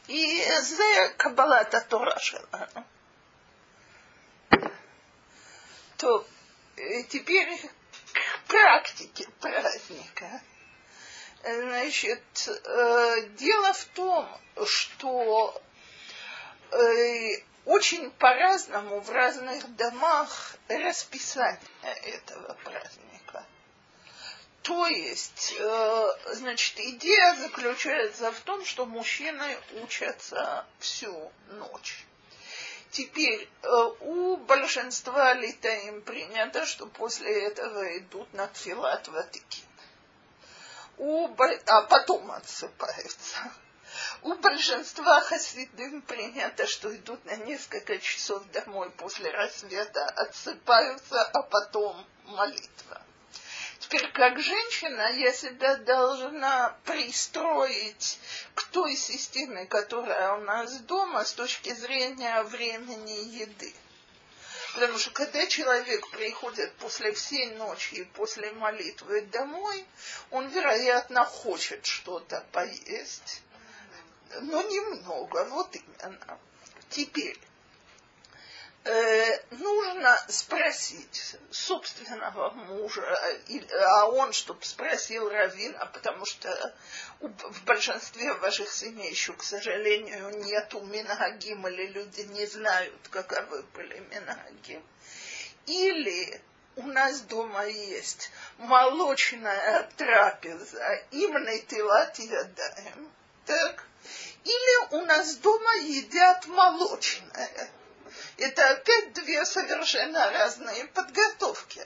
И 0.08 0.44
за 0.60 1.14
каббалата 1.16 1.80
Тора 1.80 2.18
שלנו. 2.18 2.86
То 5.96 6.26
теперь 7.10 7.48
к 8.12 8.48
практике 8.48 9.28
праздника. 9.40 10.42
Значит, 11.44 12.48
э, 12.48 13.22
дело 13.38 13.72
в 13.72 13.84
том, 13.86 14.40
что 14.66 15.62
э, 16.70 17.45
очень 17.67 18.11
по-разному 18.11 19.01
в 19.01 19.09
разных 19.11 19.75
домах 19.75 20.55
расписание 20.69 21.59
этого 21.83 22.53
праздника. 22.63 23.45
То 24.63 24.87
есть, 24.87 25.53
э, 25.59 26.07
значит, 26.33 26.79
идея 26.79 27.35
заключается 27.35 28.31
в 28.31 28.39
том, 28.41 28.65
что 28.65 28.85
мужчины 28.85 29.57
учатся 29.83 30.65
всю 30.79 31.31
ночь. 31.49 32.05
Теперь 32.91 33.49
э, 33.63 33.67
у 33.99 34.37
большинства 34.37 35.33
литаим 35.33 36.01
принято, 36.01 36.65
что 36.65 36.85
после 36.87 37.47
этого 37.47 37.97
идут 37.97 38.33
на 38.33 38.47
тфилат 38.47 39.09
ватикин. 39.09 39.65
У, 40.97 41.27
а 41.65 41.81
потом 41.83 42.31
отсыпаются. 42.31 43.51
У 44.21 44.33
большинства 44.35 45.21
хасидым 45.21 46.01
принято, 46.01 46.65
что 46.67 46.95
идут 46.95 47.23
на 47.25 47.35
несколько 47.35 47.99
часов 47.99 48.43
домой 48.51 48.89
после 48.91 49.31
рассвета, 49.31 50.05
отсыпаются, 50.05 51.21
а 51.21 51.41
потом 51.43 52.05
молитва. 52.25 53.01
Теперь, 53.79 54.11
как 54.11 54.39
женщина, 54.39 55.13
я 55.13 55.31
себя 55.31 55.77
должна 55.77 56.75
пристроить 56.83 58.19
к 58.55 58.63
той 58.65 58.95
системе, 58.95 59.65
которая 59.65 60.33
у 60.33 60.41
нас 60.41 60.79
дома 60.79 61.23
с 61.23 61.33
точки 61.33 61.73
зрения 61.73 62.43
времени 62.43 63.39
еды. 63.39 63.73
Потому 64.73 64.99
что 64.99 65.11
когда 65.11 65.45
человек 65.47 66.09
приходит 66.09 66.73
после 66.75 67.11
всей 67.13 67.51
ночи 67.55 67.95
и 67.95 68.03
после 68.03 68.51
молитвы 68.51 69.21
домой, 69.21 69.85
он, 70.31 70.47
вероятно, 70.49 71.23
хочет 71.23 71.85
что-то 71.85 72.45
поесть 72.51 73.41
но 74.41 74.61
немного, 74.63 75.45
вот 75.45 75.75
именно. 75.75 76.39
Теперь 76.89 77.37
э, 78.85 79.39
нужно 79.51 80.17
спросить 80.29 81.35
собственного 81.51 82.51
мужа, 82.51 83.03
а 83.81 84.05
он, 84.07 84.31
чтобы 84.33 84.63
спросил 84.63 85.29
Равина, 85.29 85.85
потому 85.87 86.25
что 86.25 86.75
в 87.19 87.63
большинстве 87.65 88.33
ваших 88.35 88.71
семей 88.71 89.11
еще, 89.11 89.33
к 89.33 89.43
сожалению, 89.43 90.29
нету 90.45 90.81
Минагим, 90.81 91.67
или 91.67 91.87
люди 91.87 92.21
не 92.21 92.45
знают, 92.45 93.07
каковы 93.09 93.63
были 93.73 93.99
Минагим. 93.99 94.83
Или 95.65 96.41
у 96.77 96.83
нас 96.83 97.21
дома 97.21 97.65
есть 97.65 98.31
молочная 98.57 99.89
трапеза, 99.97 101.03
именно 101.11 101.57
тилат 101.59 102.17
ядаем, 102.19 103.11
так? 103.45 103.86
Или 104.43 104.95
у 104.95 105.05
нас 105.05 105.35
дома 105.37 105.75
едят 105.77 106.47
молочное. 106.47 107.69
Это 108.37 108.69
опять 108.69 109.13
две 109.13 109.45
совершенно 109.45 110.31
разные 110.31 110.85
подготовки. 110.87 111.85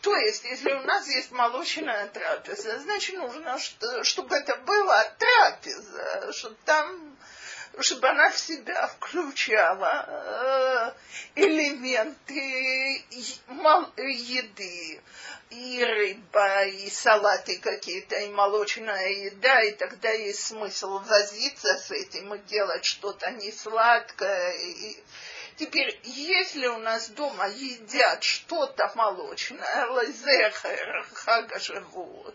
То 0.00 0.14
есть, 0.16 0.44
если 0.44 0.72
у 0.72 0.82
нас 0.82 1.08
есть 1.08 1.30
молочная 1.32 2.08
трапеза, 2.08 2.78
значит, 2.80 3.16
нужно, 3.16 3.58
чтобы 4.02 4.36
это 4.36 4.56
была 4.56 5.04
трапеза, 5.18 6.32
чтобы 6.32 6.56
там 6.64 7.16
чтобы 7.80 8.08
она 8.08 8.30
в 8.30 8.38
себя 8.38 8.86
включала 8.86 10.04
э, 10.08 10.92
элементы 11.40 12.36
еды, 14.36 15.00
и 15.50 15.84
рыба, 15.84 16.64
и 16.64 16.90
салаты 16.90 17.58
какие-то, 17.58 18.16
и 18.16 18.30
молочная 18.30 19.10
еда, 19.10 19.62
и 19.62 19.72
тогда 19.72 20.10
есть 20.10 20.46
смысл 20.46 20.98
возиться 20.98 21.78
с 21.78 21.90
этим 21.90 22.34
и 22.34 22.38
делать 22.40 22.84
что-то 22.84 23.30
не 23.30 23.52
сладкое. 23.52 24.52
И... 24.52 24.96
Теперь, 25.56 25.98
если 26.04 26.66
у 26.66 26.78
нас 26.78 27.08
дома 27.08 27.48
едят 27.48 28.22
что-то 28.22 28.92
молочное, 28.94 29.86
лазехер, 29.86 31.06
хагашевут, 31.14 32.34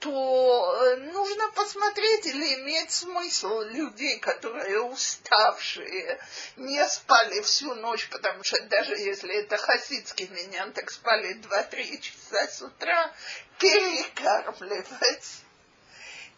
то 0.00 0.76
э, 0.76 0.96
нужно 0.96 1.50
посмотреть 1.52 2.26
или 2.26 2.54
имеет 2.60 2.90
смысл 2.90 3.60
людей, 3.60 4.18
которые 4.18 4.80
уставшие, 4.80 6.20
не 6.56 6.86
спали 6.88 7.40
всю 7.42 7.74
ночь, 7.74 8.08
потому 8.10 8.44
что 8.44 8.62
даже 8.64 8.96
если 8.96 9.34
это 9.34 9.56
хасидский 9.56 10.28
меня, 10.28 10.66
так 10.70 10.90
спали 10.90 11.36
2-3 11.36 12.00
часа 12.00 12.46
с 12.48 12.62
утра, 12.62 13.12
перекармливать 13.58 15.44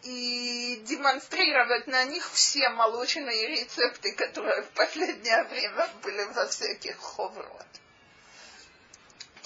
и 0.03 0.81
демонстрировать 0.87 1.87
на 1.87 2.05
них 2.05 2.29
все 2.31 2.69
молочные 2.69 3.47
рецепты, 3.47 4.13
которые 4.13 4.61
в 4.61 4.69
последнее 4.69 5.43
время 5.43 5.89
были 6.01 6.23
во 6.33 6.47
всяких 6.47 6.97
ховрот. 6.97 7.67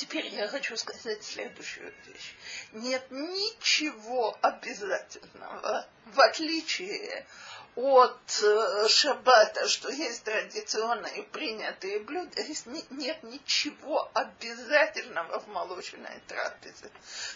Теперь 0.01 0.33
я 0.33 0.47
хочу 0.47 0.75
сказать 0.77 1.23
следующую 1.23 1.93
вещь. 2.07 2.33
Нет 2.71 3.05
ничего 3.11 4.35
обязательного, 4.41 5.87
в 6.07 6.19
отличие 6.19 7.27
от 7.75 8.41
э, 8.41 8.87
шаббата, 8.87 9.67
что 9.67 9.91
есть 9.91 10.23
традиционные 10.23 11.21
принятые 11.21 11.99
блюда, 11.99 12.41
нет 12.89 13.21
ничего 13.21 14.09
обязательного 14.15 15.39
в 15.39 15.47
молочной 15.49 16.19
трапезе. 16.27 16.89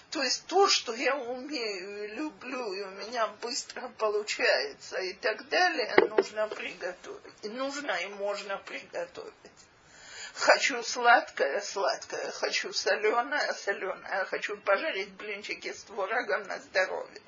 То 0.10 0.24
есть 0.24 0.48
то, 0.48 0.68
что 0.68 0.96
я 0.96 1.16
умею 1.16 2.06
и 2.06 2.16
люблю, 2.16 2.74
и 2.74 2.82
у 2.82 2.90
меня 2.90 3.28
быстро 3.44 3.90
получается 4.00 4.98
и 4.98 5.14
так 5.14 5.48
далее, 5.50 5.94
нужно 6.10 6.48
приготовить. 6.48 7.44
И 7.44 7.50
нужно 7.50 7.92
и 7.92 8.08
можно 8.08 8.58
приготовить. 8.58 9.34
Хочу 10.38 10.84
сладкое, 10.84 11.62
сладкое, 11.62 12.30
хочу 12.32 12.74
соленое, 12.74 13.54
соленое, 13.54 14.26
хочу 14.26 14.58
пожарить 14.58 15.12
блинчики 15.14 15.72
с 15.72 15.84
творогом 15.84 16.44
на 16.44 16.60
здоровье. 16.60 17.22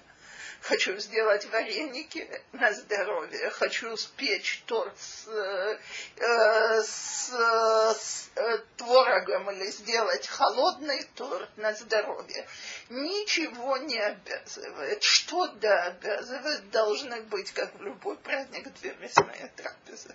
Хочу 0.62 0.98
сделать 0.98 1.46
вареники 1.46 2.30
на 2.52 2.74
здоровье, 2.74 3.50
хочу 3.52 3.96
спечь 3.96 4.62
торт 4.66 4.94
с, 5.00 5.28
э, 5.28 6.82
с, 6.84 7.30
с 7.30 8.30
э, 8.36 8.58
творогом 8.76 9.52
или 9.52 9.68
сделать 9.68 10.28
холодный 10.28 11.04
торт 11.16 11.50
на 11.56 11.74
здоровье. 11.74 12.46
Ничего 12.90 13.78
не 13.78 14.00
обязывает. 14.00 15.02
Что 15.02 15.48
да 15.48 15.84
обязывает, 15.86 16.70
должны 16.72 17.22
быть, 17.22 17.52
как 17.54 17.74
в 17.76 17.82
любой 17.82 18.18
праздник, 18.18 18.68
две 18.82 18.94
мясные 18.96 19.50
трапезы. 19.56 20.14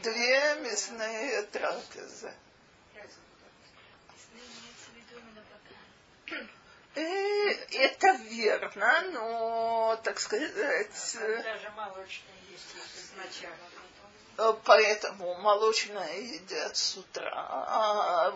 Две 0.00 0.54
мясные 0.56 1.42
трапезы. 1.42 2.32
И 6.94 7.00
э, 7.00 7.52
это 7.72 8.12
верно, 8.30 9.02
но, 9.12 10.00
так 10.04 10.20
сказать... 10.20 10.54
Даже 10.54 11.70
молочные 11.70 12.38
есть 12.50 13.12
сначала. 13.12 13.56
Э, 14.36 14.52
поэтому 14.64 15.34
молочное 15.34 16.18
едят 16.18 16.76
с 16.76 16.96
утра. 16.96 17.32
А 17.34 18.32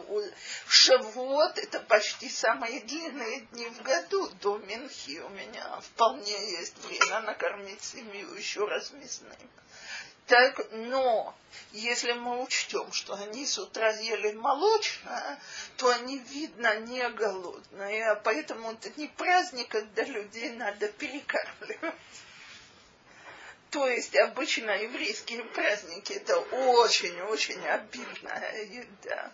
Шавуот– 0.69 1.59
это 1.59 1.81
почти 1.81 2.29
самые 2.29 2.81
длинные 2.81 3.41
дни 3.53 3.69
в 3.69 3.83
году 3.83 4.29
до 4.41 4.59
Минхи. 4.59 5.19
У 5.21 5.29
меня 5.31 5.81
вполне 5.81 6.51
есть 6.53 6.79
время 6.85 7.21
накормить 7.21 7.83
семью 7.83 8.33
еще 8.35 8.67
раз 8.67 8.93
мясным. 8.93 9.33
Так, 10.29 10.61
но 10.73 11.35
если 11.73 12.13
мы 12.13 12.43
учтем, 12.43 12.93
что 12.93 13.15
они 13.15 13.47
с 13.47 13.59
утра 13.59 13.91
ели 13.93 14.33
молочное, 14.33 15.41
то 15.79 15.89
они, 15.89 16.19
видно, 16.19 16.79
не 16.81 17.09
голодные. 17.09 18.15
Поэтому 18.25 18.73
это 18.73 18.91
не 19.01 19.07
праздник, 19.09 19.69
когда 19.69 20.05
людей 20.05 20.51
надо 20.51 20.89
перекармливать. 20.89 21.95
То 23.71 23.89
есть 23.89 24.17
обычно 24.17 24.71
еврейские 24.73 25.45
праздники 25.45 26.13
это 26.13 26.39
очень-очень 26.39 27.67
обильная 27.67 28.65
еда. 28.65 29.33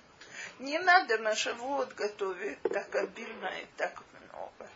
Не 0.61 0.79
надо 0.79 1.19
на 1.19 1.35
живот 1.35 1.93
готовить 1.95 2.63
так 2.63 2.95
обильно 2.95 3.47
и 3.47 3.67
так 3.77 4.01
много. 4.13 4.71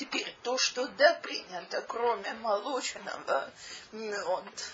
Теперь 0.00 0.34
то, 0.50 0.58
что 0.58 0.88
да, 0.98 1.14
принято, 1.14 1.80
кроме 1.82 2.32
молочного, 2.34 3.52
мед, 3.92 4.72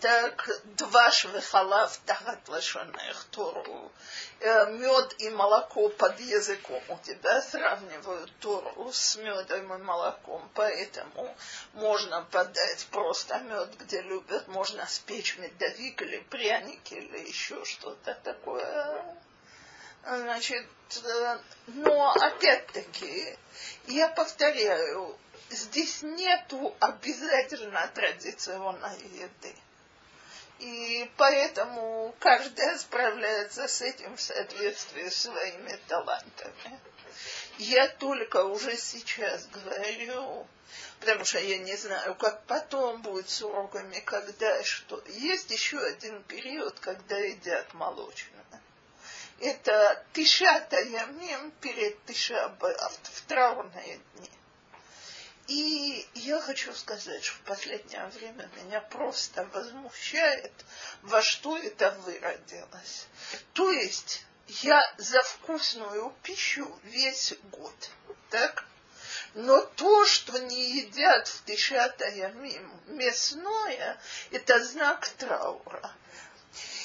так 0.00 0.48
два 0.78 1.10
швехалав 1.10 1.98
тахат 2.06 2.48
лашонех 2.48 3.24
Тору. 3.30 3.92
Э, 4.40 4.72
мед 4.72 5.14
и 5.18 5.28
молоко 5.28 5.90
под 5.90 6.18
языком 6.20 6.82
у 6.88 6.96
тебя 7.00 7.42
сравнивают 7.42 8.32
Тору 8.40 8.90
с 8.90 9.16
медом 9.16 9.74
и 9.74 9.82
молоком, 9.82 10.50
поэтому 10.54 11.36
можно 11.74 12.22
подать 12.30 12.86
просто 12.90 13.40
мед, 13.40 13.76
где 13.78 14.00
любят, 14.00 14.48
можно 14.48 14.86
спечь 14.86 15.36
медовик 15.36 16.00
или 16.00 16.20
пряники 16.20 16.94
или 16.94 17.18
еще 17.28 17.62
что-то 17.66 18.14
такое 18.24 19.04
Значит, 20.04 20.66
э, 21.04 21.38
но 21.68 22.10
опять-таки, 22.12 23.38
я 23.86 24.08
повторяю, 24.08 25.16
здесь 25.48 26.02
нету 26.02 26.74
обязательно 26.80 27.88
традиционной 27.94 28.98
еды. 28.98 29.54
И 30.58 31.10
поэтому 31.16 32.14
каждая 32.18 32.78
справляется 32.78 33.68
с 33.68 33.80
этим 33.80 34.16
в 34.16 34.20
соответствии 34.20 35.08
с 35.08 35.22
своими 35.22 35.78
талантами. 35.86 36.80
Я 37.58 37.88
только 37.88 38.44
уже 38.44 38.76
сейчас 38.76 39.46
говорю, 39.48 40.46
потому 40.98 41.24
что 41.24 41.38
я 41.38 41.58
не 41.58 41.76
знаю, 41.76 42.16
как 42.16 42.44
потом 42.46 43.02
будет 43.02 43.28
с 43.28 43.42
уроками, 43.42 44.00
когда 44.00 44.62
что. 44.64 45.02
Есть 45.08 45.50
еще 45.50 45.78
один 45.78 46.22
период, 46.24 46.78
когда 46.80 47.18
едят 47.18 47.72
молочное 47.74 48.42
это 49.40 50.04
Тишата 50.12 50.80
Ямим 50.80 51.50
перед 51.60 52.04
Тишабав, 52.04 52.98
в 53.02 53.20
траурные 53.22 54.00
дни. 54.14 54.30
И 55.48 56.06
я 56.14 56.40
хочу 56.40 56.72
сказать, 56.72 57.24
что 57.24 57.36
в 57.36 57.40
последнее 57.40 58.06
время 58.08 58.48
меня 58.56 58.80
просто 58.80 59.44
возмущает, 59.52 60.52
во 61.02 61.20
что 61.20 61.58
это 61.58 61.90
выродилось. 62.04 63.06
То 63.52 63.70
есть 63.70 64.24
я 64.46 64.80
за 64.98 65.20
вкусную 65.22 66.14
пищу 66.22 66.80
весь 66.84 67.34
год, 67.50 67.90
так? 68.30 68.64
Но 69.34 69.60
то, 69.62 70.04
что 70.04 70.38
не 70.38 70.78
едят 70.78 71.26
в 71.26 71.44
Тишата 71.44 72.08
Ямим 72.08 72.70
мясное, 72.86 74.00
это 74.30 74.64
знак 74.64 75.08
траура. 75.08 75.92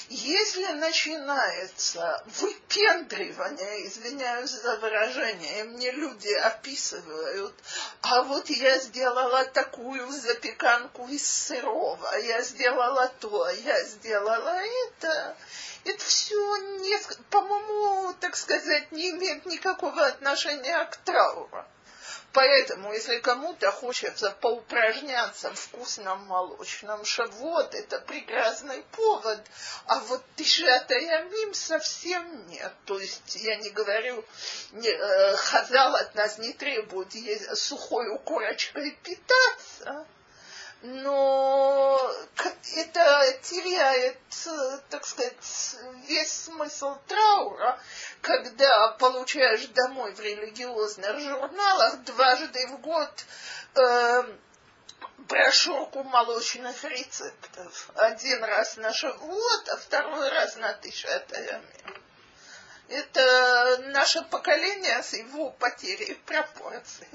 Если 0.09 0.65
начинается 0.67 2.23
выпендривание, 2.39 3.87
извиняюсь 3.87 4.51
за 4.51 4.77
выражение, 4.77 5.65
мне 5.65 5.91
люди 5.91 6.31
описывают, 6.31 7.53
а 8.01 8.23
вот 8.23 8.49
я 8.49 8.79
сделала 8.79 9.43
такую 9.45 10.09
запеканку 10.09 11.09
из 11.09 11.27
сырого, 11.29 12.15
я 12.19 12.41
сделала 12.41 13.11
то, 13.19 13.49
я 13.49 13.83
сделала 13.83 14.61
это. 14.85 15.35
Это 15.83 16.03
все, 16.03 16.55
не, 16.79 16.97
по-моему, 17.29 18.13
так 18.21 18.37
сказать, 18.37 18.91
не 18.93 19.09
имеет 19.09 19.45
никакого 19.45 20.05
отношения 20.05 20.85
к 20.85 20.97
трауру. 20.97 21.65
Поэтому, 22.33 22.93
если 22.93 23.19
кому-то 23.19 23.71
хочется 23.71 24.31
поупражняться 24.41 25.51
в 25.51 25.59
вкусном 25.59 26.25
молочном, 26.25 27.03
шавот– 27.05 27.73
это 27.73 27.99
прекрасный 28.01 28.83
повод, 28.91 29.41
а 29.85 29.99
вот 30.01 30.23
тишатая 30.35 31.23
мим 31.23 31.53
совсем 31.53 32.47
нет. 32.47 32.73
То 32.85 32.99
есть, 32.99 33.35
я 33.35 33.55
не 33.55 33.69
говорю, 33.69 34.23
не, 34.71 34.89
э, 34.89 35.35
хазал 35.37 35.95
от 35.95 36.13
нас 36.15 36.37
не 36.37 36.53
требует 36.53 37.13
сухой 37.57 38.17
корочкой 38.19 38.91
питаться, 39.03 40.05
но 40.81 42.11
это 42.75 43.33
теряет, 43.41 44.19
так 44.89 45.05
сказать, 45.05 45.35
весь 46.07 46.31
смысл 46.31 46.97
траура, 47.07 47.79
когда 48.21 48.89
получаешь 48.99 49.67
домой 49.67 50.13
в 50.13 50.19
религиозных 50.19 51.19
журналах 51.19 52.03
дважды 52.03 52.67
в 52.67 52.81
год 52.81 53.25
э, 53.75 54.23
брошюрку 55.17 56.03
молочных 56.03 56.83
рецептов. 56.83 57.89
Один 57.95 58.43
раз 58.43 58.77
на 58.77 58.93
Шавуот, 58.93 59.69
а 59.69 59.77
второй 59.77 60.29
раз 60.29 60.55
на 60.57 60.73
Тишатаями. 60.73 61.75
Это 62.87 63.83
наше 63.87 64.21
поколение 64.23 65.03
с 65.03 65.13
его 65.13 65.49
потерей 65.51 66.15
пропорций. 66.25 67.07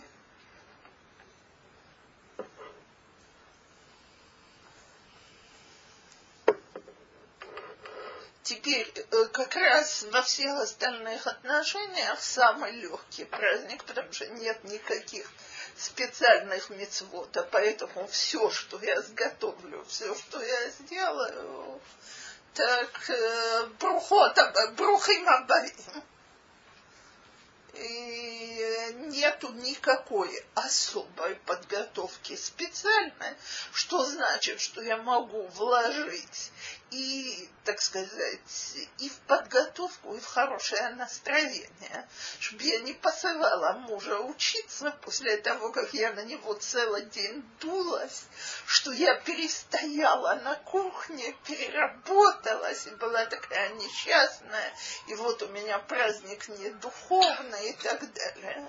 Теперь 8.43 8.93
э, 8.97 9.25
как 9.27 9.55
раз 9.55 10.03
во 10.11 10.21
всех 10.23 10.59
остальных 10.59 11.27
отношениях 11.29 12.21
самый 12.21 12.73
легкий 12.73 13.25
праздник, 13.25 13.85
потому 13.85 14.13
что 14.13 14.27
нет 14.31 14.65
никаких 14.65 15.31
специальных 15.77 16.69
мецвод, 16.71 17.37
а 17.37 17.45
поэтому 17.45 18.07
все, 18.09 18.51
что 18.51 18.81
я 18.83 19.01
сготовлю, 19.01 19.85
все, 19.89 20.13
что 20.15 20.43
я 20.43 20.71
сделаю, 20.71 21.81
так 22.55 23.11
э, 23.11 23.67
брухота, 23.79 24.73
брухим 24.77 25.29
абарим. 25.29 26.03
И 27.75 28.53
нету 29.13 29.53
никакой 29.53 30.45
особой 30.55 31.37
подготовки 31.47 32.37
специальной, 32.37 33.37
что 33.73 34.05
значит, 34.05 34.61
что 34.61 34.83
я 34.83 34.97
могу 34.99 35.43
вложить 35.49 36.51
и, 36.91 37.49
так 37.65 37.81
сказать, 37.81 38.77
и 38.99 39.09
в 39.09 39.19
подготовку, 39.21 40.15
и 40.15 40.21
в 40.21 40.27
хорошее 40.27 40.91
настроение, 40.91 42.09
чтобы 42.41 42.65
я 42.65 42.81
не 42.81 42.93
посылала 42.93 43.73
мужа 43.79 44.19
учиться 44.21 44.91
после 45.03 45.39
того, 45.39 45.73
как 45.73 45.95
я 45.95 46.13
на 46.13 46.25
него 46.25 46.53
целый 46.55 47.07
день 47.07 47.43
дулась, 47.61 48.25
что 48.67 48.93
я 48.93 49.15
перестояла 49.21 50.35
на 50.45 50.57
кухне, 50.57 51.35
переработалась 51.47 52.87
и 52.87 52.91
была 52.97 53.25
такая 53.27 53.71
несчастная, 53.75 54.75
и 55.09 55.15
вот 55.15 55.43
у 55.43 55.49
меня 55.49 55.79
праздник 55.79 56.49
не 56.49 56.71
духовный 56.71 57.62
и 57.71 57.73
так 57.75 58.01
далее. 58.13 58.67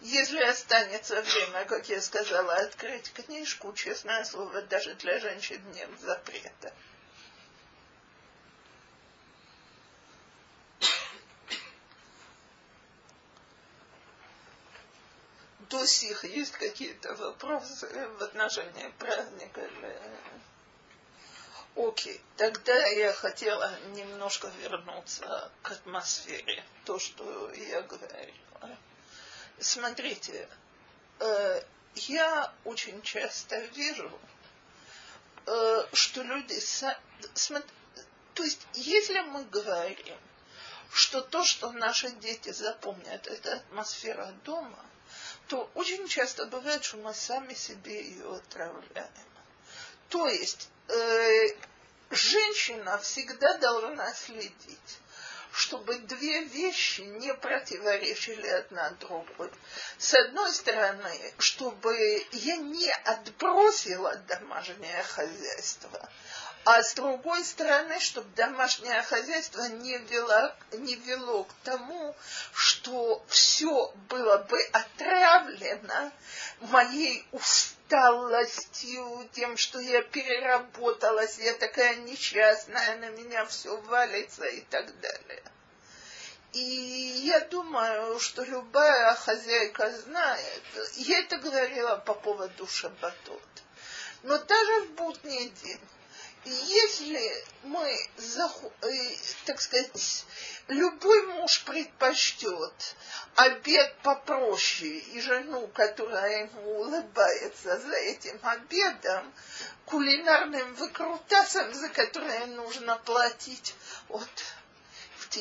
Если 0.00 0.42
останется 0.42 1.22
время, 1.22 1.64
как 1.64 1.88
я 1.88 2.00
сказала, 2.00 2.54
открыть 2.54 3.12
книжку, 3.12 3.72
честное 3.72 4.24
слово, 4.24 4.62
даже 4.62 4.94
для 4.94 5.18
женщин 5.20 5.62
нет 5.72 5.88
запрета. 6.00 6.72
до 15.72 15.86
сих 15.86 16.24
есть 16.24 16.52
какие-то 16.52 17.14
вопросы 17.14 17.88
в 18.18 18.22
отношении 18.22 18.88
праздника? 18.98 19.62
Окей, 21.74 22.20
тогда 22.36 22.86
я 22.88 23.12
хотела 23.14 23.78
немножко 23.94 24.48
вернуться 24.60 25.50
к 25.62 25.70
атмосфере, 25.70 26.62
то, 26.84 26.98
что 26.98 27.50
я 27.52 27.80
говорила. 27.80 28.78
Смотрите, 29.58 30.48
э, 31.20 31.62
я 31.94 32.52
очень 32.64 33.00
часто 33.00 33.58
вижу, 33.58 34.10
э, 35.46 35.86
что 35.94 36.22
люди... 36.22 36.60
То 38.34 38.44
есть, 38.44 38.66
если 38.74 39.20
мы 39.20 39.44
говорим, 39.44 40.18
что 40.92 41.22
то, 41.22 41.42
что 41.42 41.72
наши 41.72 42.10
дети 42.10 42.52
запомнят, 42.52 43.26
это 43.26 43.54
атмосфера 43.56 44.26
дома, 44.44 44.84
то 45.48 45.70
очень 45.74 46.06
часто 46.06 46.46
бывает, 46.46 46.84
что 46.84 46.98
мы 46.98 47.14
сами 47.14 47.54
себе 47.54 48.10
ее 48.10 48.36
отравляем. 48.36 49.31
То 50.12 50.28
есть 50.28 50.68
э, 50.88 51.46
женщина 52.10 52.98
всегда 52.98 53.56
должна 53.56 54.12
следить, 54.12 54.98
чтобы 55.52 55.96
две 56.00 56.44
вещи 56.44 57.00
не 57.00 57.32
противоречили 57.32 58.46
одна 58.46 58.90
другой. 59.00 59.50
С 59.96 60.12
одной 60.12 60.52
стороны, 60.52 61.32
чтобы 61.38 61.96
я 62.32 62.56
не 62.56 62.90
отбросила 62.90 64.14
домашнее 64.28 65.02
хозяйство, 65.02 66.10
а 66.66 66.82
с 66.82 66.92
другой 66.92 67.42
стороны, 67.42 67.98
чтобы 67.98 68.28
домашнее 68.36 69.02
хозяйство 69.02 69.62
не 69.62 69.96
вело, 69.96 70.54
не 70.72 70.94
вело 70.96 71.44
к 71.44 71.52
тому, 71.64 72.14
что 72.52 73.24
все 73.28 73.94
было 74.10 74.38
бы 74.38 74.62
отравлено 74.72 76.12
моей 76.60 77.26
усталостью, 77.32 77.81
тем, 79.32 79.56
что 79.56 79.78
я 79.80 80.02
переработалась, 80.02 81.38
я 81.38 81.52
такая 81.54 81.96
несчастная, 81.96 82.96
на 82.96 83.10
меня 83.10 83.44
все 83.46 83.76
валится 83.82 84.44
и 84.46 84.60
так 84.62 84.98
далее. 85.00 85.42
И 86.52 86.60
я 87.24 87.40
думаю, 87.40 88.18
что 88.18 88.44
любая 88.44 89.14
хозяйка 89.14 89.90
знает, 89.90 90.62
я 90.96 91.20
это 91.20 91.38
говорила 91.38 91.96
по 91.96 92.14
поводу 92.14 92.66
шабатот, 92.66 93.42
но 94.22 94.38
даже 94.38 94.80
в 94.82 94.90
будний 94.92 95.48
день, 95.48 95.80
если 96.44 97.44
мы, 97.62 97.88
э, 98.82 99.16
так 99.46 99.60
сказать, 99.60 100.24
любой 100.68 101.26
муж 101.26 101.64
предпочтет 101.64 102.96
обед 103.36 103.96
попроще 104.02 104.98
и 104.98 105.20
жену, 105.20 105.68
которая 105.68 106.46
ему 106.46 106.80
улыбается 106.80 107.78
за 107.78 107.94
этим 107.94 108.38
обедом, 108.42 109.32
кулинарным 109.86 110.74
выкрутасом, 110.74 111.72
за 111.74 111.88
которые 111.88 112.46
нужно 112.46 112.96
платить, 113.04 113.74
вот 114.08 114.28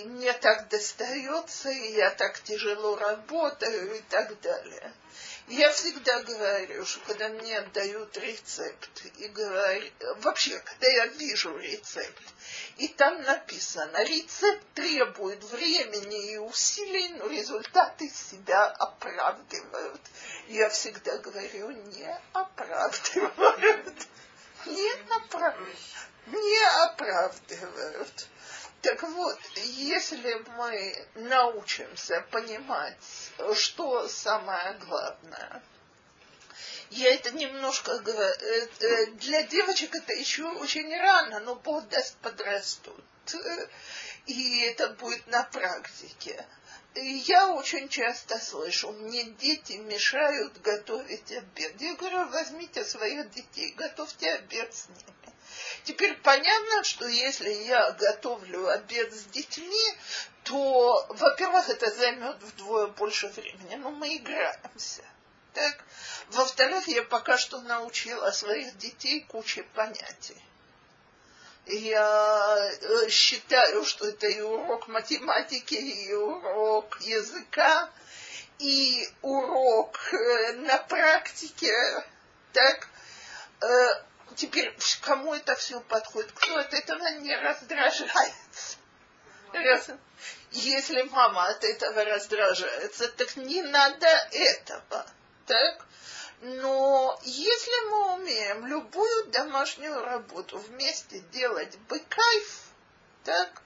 мне 0.05 0.31
так 0.33 0.69
достается, 0.69 1.69
и 1.69 1.93
я 1.93 2.11
так 2.11 2.41
тяжело 2.43 2.95
работаю 2.95 3.97
и 3.97 4.01
так 4.03 4.39
далее. 4.39 4.93
Я 5.47 5.71
всегда 5.71 6.21
говорю, 6.23 6.85
что 6.85 6.99
когда 7.05 7.29
мне 7.29 7.61
дают 7.73 8.15
рецепт, 8.17 9.05
и 9.17 9.27
говорю, 9.27 9.89
вообще, 10.17 10.59
когда 10.59 10.87
я 10.87 11.07
вижу 11.07 11.57
рецепт, 11.57 12.21
и 12.77 12.87
там 12.87 13.21
написано, 13.23 14.03
рецепт 14.03 14.63
требует 14.75 15.43
времени 15.43 16.33
и 16.33 16.37
усилий, 16.37 17.09
но 17.09 17.27
результаты 17.27 18.09
себя 18.09 18.65
оправдывают. 18.65 20.01
Я 20.47 20.69
всегда 20.69 21.17
говорю, 21.17 21.71
не 21.71 22.19
оправдывают. 22.33 24.07
Не, 24.65 24.91
оправдывают. 25.09 25.77
не 26.27 26.63
оправдывают. 26.83 28.27
Так 28.81 29.03
вот, 29.03 29.39
если 29.57 30.43
мы 30.57 31.07
научимся 31.15 32.25
понимать, 32.31 32.97
что 33.53 34.07
самое 34.07 34.73
главное, 34.79 35.61
я 36.89 37.13
это 37.13 37.31
немножко 37.31 37.99
говорю, 37.99 38.33
э, 38.41 38.67
э, 38.79 39.05
для 39.11 39.43
девочек 39.43 39.93
это 39.95 40.13
еще 40.13 40.45
очень 40.45 40.93
рано, 40.97 41.39
но 41.41 41.55
Бог 41.55 41.87
даст 41.89 42.17
подрастут. 42.17 43.03
И 44.25 44.61
это 44.61 44.89
будет 44.89 45.27
на 45.27 45.43
практике. 45.43 46.45
Я 46.95 47.53
очень 47.53 47.87
часто 47.87 48.39
слышу, 48.39 48.91
мне 48.91 49.23
дети 49.23 49.73
мешают 49.73 50.59
готовить 50.61 51.31
обед. 51.31 51.79
Я 51.79 51.95
говорю, 51.95 52.27
возьмите 52.29 52.83
своих 52.83 53.29
детей, 53.29 53.73
готовьте 53.77 54.33
обед 54.33 54.73
с 54.73 54.89
ними. 54.89 55.20
Теперь 55.83 56.15
понятно, 56.17 56.83
что 56.83 57.07
если 57.07 57.49
я 57.49 57.91
готовлю 57.91 58.67
обед 58.67 59.13
с 59.13 59.25
детьми, 59.25 59.93
то, 60.43 61.05
во-первых, 61.09 61.69
это 61.69 61.91
займет 61.91 62.37
вдвое 62.41 62.87
больше 62.87 63.27
времени, 63.27 63.75
но 63.75 63.91
мы 63.91 64.17
играемся. 64.17 65.03
Так? 65.53 65.83
Во-вторых, 66.29 66.87
я 66.87 67.03
пока 67.03 67.37
что 67.37 67.59
научила 67.61 68.31
своих 68.31 68.77
детей 68.77 69.21
куче 69.21 69.63
понятий. 69.75 70.41
Я 71.67 72.71
э, 72.81 73.09
считаю, 73.09 73.85
что 73.85 74.07
это 74.07 74.27
и 74.27 74.41
урок 74.41 74.87
математики, 74.87 75.75
и 75.75 76.13
урок 76.13 76.99
языка, 77.01 77.89
и 78.57 79.07
урок 79.21 79.99
э, 80.13 80.53
на 80.53 80.77
практике, 80.79 81.73
так, 82.53 82.87
э, 83.61 83.67
теперь 84.35 84.75
кому 85.01 85.33
это 85.33 85.55
все 85.55 85.79
подходит, 85.81 86.31
кто 86.33 86.57
от 86.57 86.73
этого 86.73 87.07
не 87.19 87.35
раздражается. 87.35 88.77
Раз, 89.53 89.89
если 90.51 91.01
мама 91.03 91.47
от 91.47 91.63
этого 91.63 92.05
раздражается, 92.05 93.09
так 93.09 93.35
не 93.35 93.61
надо 93.61 94.07
этого. 94.31 95.05
Так? 95.45 95.85
Но 96.41 97.19
если 97.23 97.89
мы 97.89 98.15
умеем 98.15 98.65
любую 98.65 99.27
домашнюю 99.27 100.03
работу 100.03 100.57
вместе 100.57 101.19
делать 101.31 101.77
бы 101.89 101.99
кайф, 101.99 102.63
так, 103.23 103.61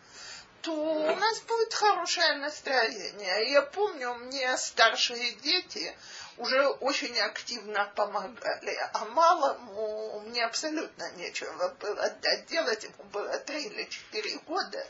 то 0.65 0.73
у 0.73 1.15
нас 1.15 1.41
будет 1.41 1.73
хорошее 1.75 2.37
настроение. 2.37 3.51
Я 3.51 3.61
помню, 3.61 4.15
мне 4.15 4.57
старшие 4.57 5.33
дети 5.33 5.95
уже 6.37 6.67
очень 6.67 7.17
активно 7.19 7.91
помогали, 7.95 8.75
а 8.93 9.05
малому 9.05 10.21
мне 10.21 10.43
абсолютно 10.43 11.11
нечего 11.11 11.69
было 11.79 12.09
делать, 12.49 12.83
ему 12.83 13.03
было 13.11 13.37
три 13.39 13.65
или 13.65 13.83
четыре 13.83 14.37
года. 14.39 14.85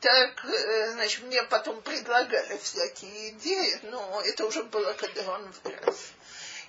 Так, 0.00 0.44
э, 0.44 0.90
значит, 0.92 1.22
мне 1.22 1.42
потом 1.44 1.80
предлагали 1.80 2.58
всякие 2.58 3.30
идеи, 3.30 3.80
но 3.84 4.20
это 4.20 4.44
уже 4.44 4.62
было, 4.64 4.92
когда 4.92 5.32
он 5.32 5.50
вырос. 5.64 6.10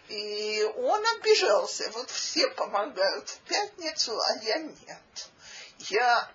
И 0.07 0.63
он 0.77 1.05
обижался. 1.17 1.91
Вот 1.91 2.09
все 2.09 2.47
помогают 2.51 3.27
в 3.27 3.39
пятницу, 3.39 4.17
а 4.17 4.43
я 4.43 4.59
нет. 4.59 5.29
Я 5.89 6.31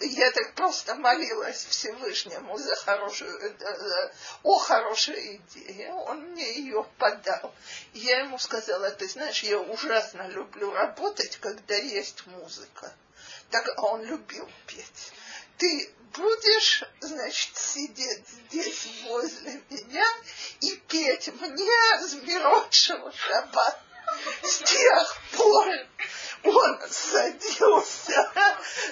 я 0.00 0.30
так 0.32 0.54
просто 0.54 0.94
молилась 0.94 1.64
Всевышнему 1.64 2.56
за 2.58 2.76
хорошую, 2.76 3.56
за, 3.58 4.12
о 4.42 4.58
хорошей 4.58 5.36
идее. 5.36 5.92
Он 5.92 6.20
мне 6.30 6.58
ее 6.58 6.86
подал. 6.98 7.54
Я 7.92 8.20
ему 8.20 8.38
сказала, 8.38 8.90
ты 8.90 9.08
знаешь, 9.08 9.42
я 9.42 9.58
ужасно 9.58 10.28
люблю 10.28 10.72
работать, 10.72 11.38
когда 11.38 11.74
есть 11.74 12.26
музыка. 12.26 12.92
Так 13.50 13.68
а 13.76 13.82
он 13.82 14.04
любил 14.04 14.48
петь. 14.66 15.12
Ты 15.58 15.90
будешь, 16.14 16.84
значит, 17.00 17.56
сидеть 17.56 18.28
здесь 18.28 18.88
возле 19.04 19.62
меня 19.70 20.06
и 20.60 20.76
петь 20.88 21.28
мне 21.40 22.00
с 22.00 22.14
Миротшего 22.14 23.12
шаббат. 23.12 23.80
С 24.42 24.58
тех 24.58 25.16
пор 25.36 25.66
он 26.48 26.80
садился. 26.90 28.32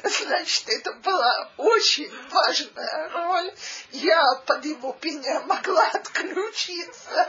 Значит, 0.03 0.69
это 0.69 0.93
была 0.95 1.51
очень 1.57 2.13
важная 2.31 3.09
роль. 3.11 3.55
Я 3.93 4.23
под 4.47 4.65
его 4.65 4.93
пением 4.95 5.47
могла 5.47 5.87
отключиться 5.89 7.29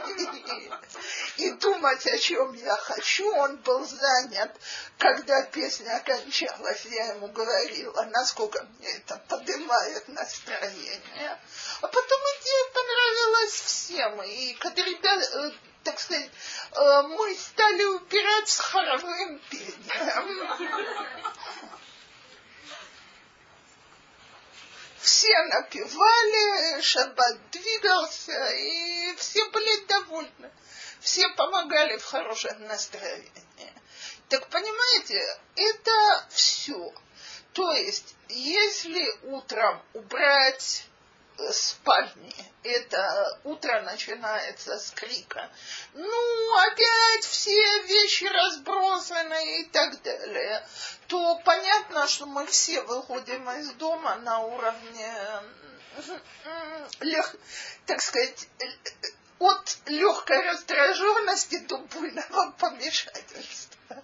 и, 1.38 1.42
и 1.44 1.50
думать, 1.52 2.06
о 2.06 2.18
чем 2.18 2.52
я 2.54 2.76
хочу. 2.76 3.30
Он 3.36 3.56
был 3.58 3.84
занят. 3.84 4.56
Когда 4.98 5.42
песня 5.42 5.96
окончалась, 5.96 6.84
я 6.86 7.14
ему 7.14 7.28
говорила, 7.28 8.02
насколько 8.12 8.62
мне 8.78 8.88
это 8.96 9.22
поднимает 9.28 10.08
настроение. 10.08 11.38
А 11.80 11.88
потом 11.88 12.20
идея 12.40 12.64
понравилась 12.72 13.52
всем. 13.52 14.22
И 14.22 14.54
когда 14.54 14.82
ребята 14.82 15.52
так 15.86 16.00
сказать, 16.00 16.30
э, 16.72 17.02
мы 17.02 17.34
стали 17.36 17.84
упираться 17.84 18.60
хоровым 18.60 19.38
пением. 19.50 20.68
Все 24.98 25.42
напевали, 25.44 26.80
шаббат 26.80 27.50
двигался, 27.52 28.50
и 28.50 29.14
все 29.14 29.48
были 29.50 29.86
довольны. 29.86 30.50
Все 31.00 31.28
помогали 31.36 31.96
в 31.98 32.04
хорошем 32.04 32.66
настроении. 32.66 33.72
Так 34.28 34.48
понимаете, 34.48 35.38
это 35.54 36.26
все. 36.30 36.92
То 37.52 37.70
есть, 37.70 38.16
если 38.28 39.08
утром 39.22 39.80
убрать 39.94 40.84
спальни. 41.52 42.34
Это 42.62 43.40
утро 43.44 43.82
начинается 43.82 44.78
с 44.78 44.90
крика. 44.90 45.48
Ну, 45.94 46.58
опять 46.58 47.24
все 47.24 47.82
вещи 47.82 48.24
разбросаны 48.24 49.60
и 49.60 49.64
так 49.66 50.02
далее. 50.02 50.66
То 51.06 51.40
понятно, 51.44 52.08
что 52.08 52.26
мы 52.26 52.46
все 52.46 52.82
выходим 52.82 53.48
из 53.50 53.70
дома 53.72 54.16
на 54.16 54.40
уровне, 54.40 55.14
так 57.86 58.02
сказать, 58.02 58.48
от 59.38 59.76
легкой 59.86 60.42
раздраженности 60.42 61.58
до 61.58 61.78
буйного 61.78 62.50
помешательства. 62.58 64.02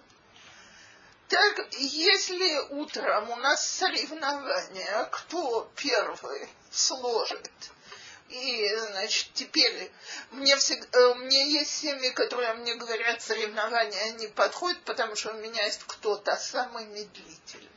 Так, 1.27 1.67
если 1.71 2.73
утром 2.73 3.31
у 3.31 3.35
нас 3.37 3.67
соревнования, 3.67 5.05
кто 5.05 5.71
первый 5.75 6.49
сложит, 6.73 7.51
и, 8.29 8.75
значит, 8.75 9.29
теперь 9.33 9.91
мне, 10.31 10.55
всегда, 10.55 10.87
э, 10.97 11.13
мне 11.15 11.51
есть 11.51 11.71
семьи, 11.71 12.09
которые 12.09 12.53
мне 12.55 12.73
говорят, 12.75 13.21
соревнования 13.21 14.13
не 14.13 14.27
подходят, 14.27 14.81
потому 14.85 15.15
что 15.15 15.31
у 15.31 15.37
меня 15.37 15.63
есть 15.65 15.83
кто-то 15.85 16.35
самый 16.35 16.85
медлительный. 16.85 17.69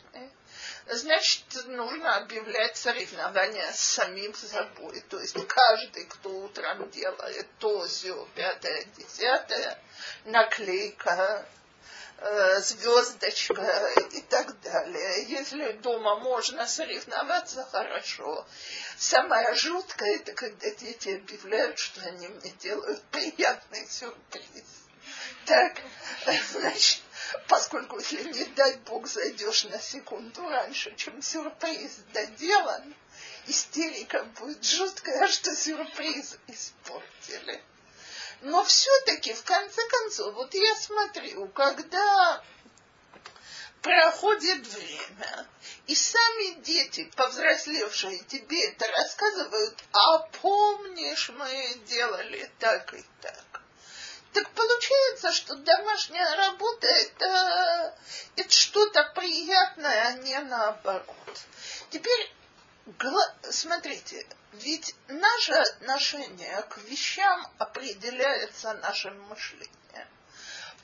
Значит, 0.88 1.44
нужно 1.66 2.16
объявлять 2.16 2.76
соревнования 2.76 3.70
с 3.72 3.80
самим 3.80 4.32
собой. 4.34 5.00
То 5.10 5.18
есть 5.18 5.36
каждый, 5.46 6.04
кто 6.06 6.30
утром 6.30 6.88
делает 6.90 7.48
то, 7.58 7.86
все, 7.86 8.26
пятое, 8.34 8.84
десятое, 8.96 9.78
наклейка, 10.24 11.44
звездочка 12.60 13.90
и 14.12 14.20
так 14.22 14.58
далее. 14.60 15.24
Если 15.24 15.72
дома 15.72 16.18
можно 16.20 16.66
соревноваться, 16.66 17.66
хорошо. 17.70 18.46
Самое 18.96 19.54
жуткое, 19.54 20.16
это 20.16 20.32
когда 20.32 20.70
дети 20.70 21.16
объявляют, 21.16 21.78
что 21.78 22.00
они 22.02 22.28
мне 22.28 22.50
делают 22.52 23.02
приятный 23.10 23.86
сюрприз. 23.86 24.64
Так, 25.44 25.80
значит, 26.50 27.02
поскольку 27.48 27.98
если 27.98 28.32
не 28.32 28.44
дай 28.46 28.76
Бог 28.78 29.06
зайдешь 29.06 29.64
на 29.64 29.78
секунду 29.78 30.48
раньше, 30.48 30.94
чем 30.96 31.22
сюрприз 31.22 31.98
доделан, 32.12 32.94
истерика 33.46 34.24
будет 34.40 34.64
жуткая, 34.64 35.28
что 35.28 35.54
сюрприз 35.54 36.38
испортили. 36.48 37.62
Но 38.42 38.62
все-таки, 38.64 39.32
в 39.32 39.42
конце 39.44 39.80
концов, 39.88 40.34
вот 40.34 40.54
я 40.54 40.76
смотрю, 40.76 41.48
когда 41.48 42.42
проходит 43.82 44.66
время, 44.66 45.46
и 45.86 45.94
сами 45.94 46.60
дети, 46.62 47.10
повзрослевшие, 47.16 48.18
тебе 48.24 48.68
это 48.68 48.86
рассказывают, 48.88 49.78
а 49.92 50.18
помнишь, 50.40 51.30
мы 51.30 51.74
делали 51.86 52.50
так 52.58 52.92
и 52.94 53.04
так. 53.22 53.62
Так 54.32 54.50
получается, 54.50 55.32
что 55.32 55.54
домашняя 55.54 56.36
работа 56.36 56.86
это, 56.86 57.98
это 58.36 58.50
что-то 58.50 59.12
приятное, 59.14 60.08
а 60.08 60.12
не 60.14 60.38
наоборот. 60.40 61.06
Теперь 61.90 62.35
смотрите, 63.50 64.26
ведь 64.52 64.94
наше 65.08 65.52
отношение 65.52 66.62
к 66.62 66.78
вещам 66.78 67.46
определяется 67.58 68.74
нашим 68.74 69.20
мышлением. 69.22 69.72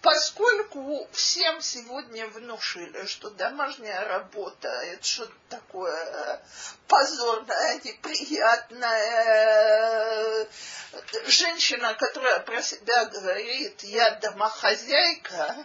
Поскольку 0.03 1.09
всем 1.13 1.61
сегодня 1.63 2.27
внушили, 2.27 3.07
что 3.07 3.31
домашняя 3.31 4.05
работа 4.09 4.69
это 4.69 5.05
что-то 5.05 5.33
такое 5.49 6.43
позорное, 6.89 7.81
неприятное, 7.85 8.89
женщина, 11.27 11.95
которая 11.95 12.41
про 12.41 12.61
себя 12.63 13.05
говорит, 13.05 13.85
я 13.85 14.11
домохозяйка, 14.17 15.57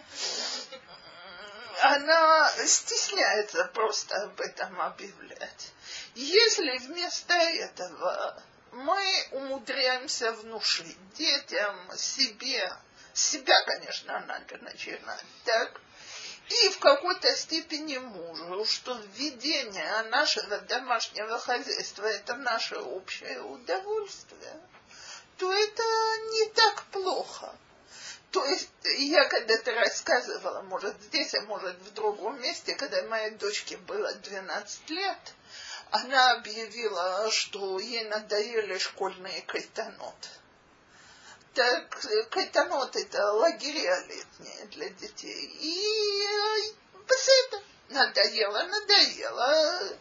она 1.80 2.50
стесняется 2.66 3.64
просто 3.74 4.16
об 4.24 4.40
этом 4.40 4.80
объявлять. 4.80 5.72
Если 6.14 6.78
вместо 6.78 7.34
этого 7.34 8.42
мы 8.72 9.28
умудряемся 9.32 10.32
внушить 10.32 10.96
детям, 11.14 11.76
себе, 11.96 12.72
себя, 13.14 13.62
конечно, 13.64 14.20
надо 14.20 14.58
начинать, 14.58 15.24
так, 15.44 15.80
и 16.48 16.68
в 16.70 16.78
какой-то 16.78 17.34
степени 17.36 17.98
мужу, 17.98 18.64
что 18.64 18.94
введение 19.14 20.02
нашего 20.04 20.58
домашнего 20.58 21.38
хозяйства– 21.38 22.06
это 22.06 22.34
наше 22.36 22.76
общее 22.76 23.40
удовольствие, 23.42 24.60
то 25.36 25.52
это 25.52 25.82
не 26.30 26.46
так 26.50 26.84
плохо. 26.84 27.54
То 28.30 28.44
есть 28.44 28.68
я 28.84 29.24
когда-то 29.26 29.74
рассказывала, 29.74 30.62
может 30.62 31.00
здесь, 31.02 31.34
а 31.34 31.42
может 31.42 31.76
в 31.78 31.94
другом 31.94 32.40
месте, 32.40 32.74
когда 32.74 33.02
моей 33.04 33.30
дочке 33.32 33.76
было 33.76 34.12
12 34.14 34.90
лет– 34.90 35.18
она 35.90 36.32
объявила, 36.32 37.30
что 37.30 37.78
ей 37.78 38.04
надоели 38.04 38.78
школьные 38.78 39.42
кайтанот. 39.42 40.28
так 41.54 42.06
кайтанот 42.30 42.94
это 42.94 43.32
лагеря 43.32 43.98
летние 44.06 44.66
для 44.66 44.90
детей. 44.90 45.46
И 45.60 46.74
это 47.26 47.62
надоело, 47.88 48.62
надоело. 48.64 49.96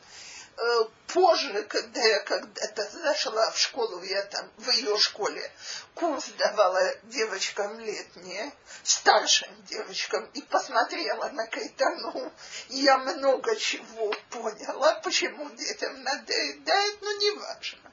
Э, 0.58 0.86
позже, 1.14 1.64
когда 1.66 2.02
я 2.02 2.20
когда-то 2.22 2.90
зашла 2.90 3.52
в 3.52 3.60
школу, 3.60 4.02
я 4.02 4.24
там 4.24 4.52
в 4.58 4.68
ее 4.72 4.98
школе 4.98 5.52
курс 5.94 6.30
давала 6.30 6.96
девочкам 7.04 7.80
летние, 7.80 8.52
старшим 8.82 9.50
девочкам, 9.66 10.26
и 10.34 10.42
посмотрела 10.42 11.30
на 11.30 11.46
Кайтану, 11.46 12.34
я 12.70 12.98
много 12.98 13.56
чего 13.56 14.12
поняла, 14.32 14.96
почему 15.02 15.48
детям 15.52 16.02
надоедает, 16.02 17.02
но 17.04 17.12
не 17.12 17.32
важно. 17.32 17.92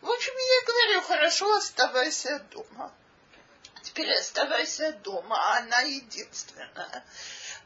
В 0.00 0.10
общем, 0.10 0.32
я 0.32 0.66
говорю, 0.66 1.02
хорошо, 1.02 1.54
оставайся 1.54 2.40
дома. 2.50 2.92
Теперь 3.84 4.12
оставайся 4.18 4.92
дома, 5.04 5.56
она 5.58 5.82
единственная. 5.82 7.04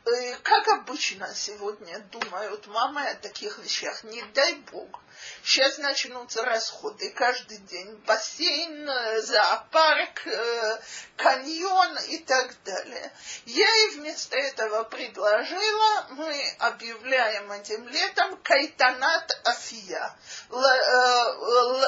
Э, 0.06 0.36
как 0.44 0.68
обычно 0.68 1.34
сегодня 1.34 1.98
думают 2.12 2.68
мамы 2.68 3.02
о 3.08 3.16
таких 3.16 3.58
вещах, 3.58 4.04
не 4.04 4.22
дай 4.34 4.54
бог. 4.70 5.00
Сейчас 5.42 5.78
начнутся 5.78 6.44
расходы 6.44 7.10
каждый 7.10 7.58
день. 7.58 7.96
Бассейн, 8.06 8.88
э, 8.88 9.20
зоопарк, 9.22 10.24
э, 10.28 10.80
каньон 11.16 11.98
и 12.08 12.18
так 12.18 12.54
далее. 12.62 13.12
Я 13.46 13.66
и 13.66 13.96
вместо 13.96 14.36
этого 14.36 14.84
предложила, 14.84 16.06
мы 16.10 16.54
объявляем 16.60 17.50
этим 17.50 17.88
летом 17.88 18.36
кайтанат 18.44 19.40
Афия. 19.42 20.16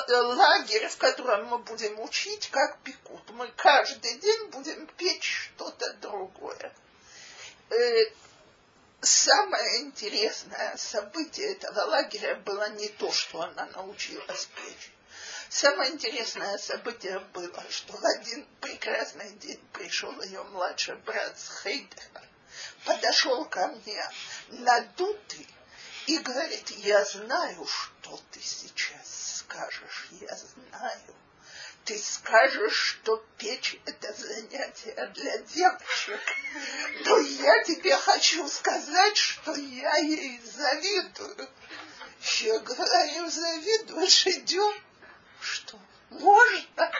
Лагерь, 0.08 0.88
в 0.88 0.96
котором 0.96 1.46
мы 1.46 1.58
будем 1.58 2.00
учить, 2.00 2.50
как 2.50 2.78
пекут. 2.78 3.30
Мы 3.30 3.46
каждый 3.52 4.14
день 4.18 4.48
будем 4.50 4.88
печь 4.96 5.52
что-то 5.54 5.92
другое 6.00 6.72
самое 9.00 9.82
интересное 9.82 10.76
событие 10.76 11.54
этого 11.54 11.80
лагеря 11.80 12.36
было 12.36 12.70
не 12.70 12.88
то, 12.88 13.12
что 13.12 13.42
она 13.42 13.66
научилась 13.66 14.48
печь. 14.56 14.92
Самое 15.48 15.92
интересное 15.92 16.58
событие 16.58 17.18
было, 17.32 17.64
что 17.70 17.96
в 17.96 18.04
один 18.04 18.46
прекрасный 18.60 19.30
день 19.36 19.60
пришел 19.72 20.20
ее 20.22 20.42
младший 20.44 20.96
брат 20.96 21.38
с 21.38 21.62
Хейдера, 21.62 22.22
подошел 22.84 23.44
ко 23.46 23.68
мне 23.68 24.10
надутый 24.48 25.48
и 26.06 26.18
говорит, 26.18 26.70
я 26.70 27.04
знаю, 27.04 27.66
что 27.66 28.20
ты 28.30 28.40
сейчас 28.40 29.38
скажешь, 29.38 30.08
я 30.20 30.36
знаю 30.36 31.14
ты 31.88 31.98
скажешь, 31.98 32.98
что 33.00 33.24
печь 33.38 33.80
это 33.86 34.12
занятие 34.12 35.10
для 35.14 35.38
девушек, 35.38 36.20
то 37.02 37.18
я 37.18 37.64
тебе 37.64 37.96
хочу 37.96 38.46
сказать, 38.46 39.16
что 39.16 39.54
я 39.54 39.96
ей 39.96 40.38
завидую. 40.44 41.48
Я 42.40 42.58
говорю, 42.58 43.30
завидуешь, 43.30 44.26
идем. 44.26 44.74
Что? 45.40 45.80
Можно? 46.10 46.92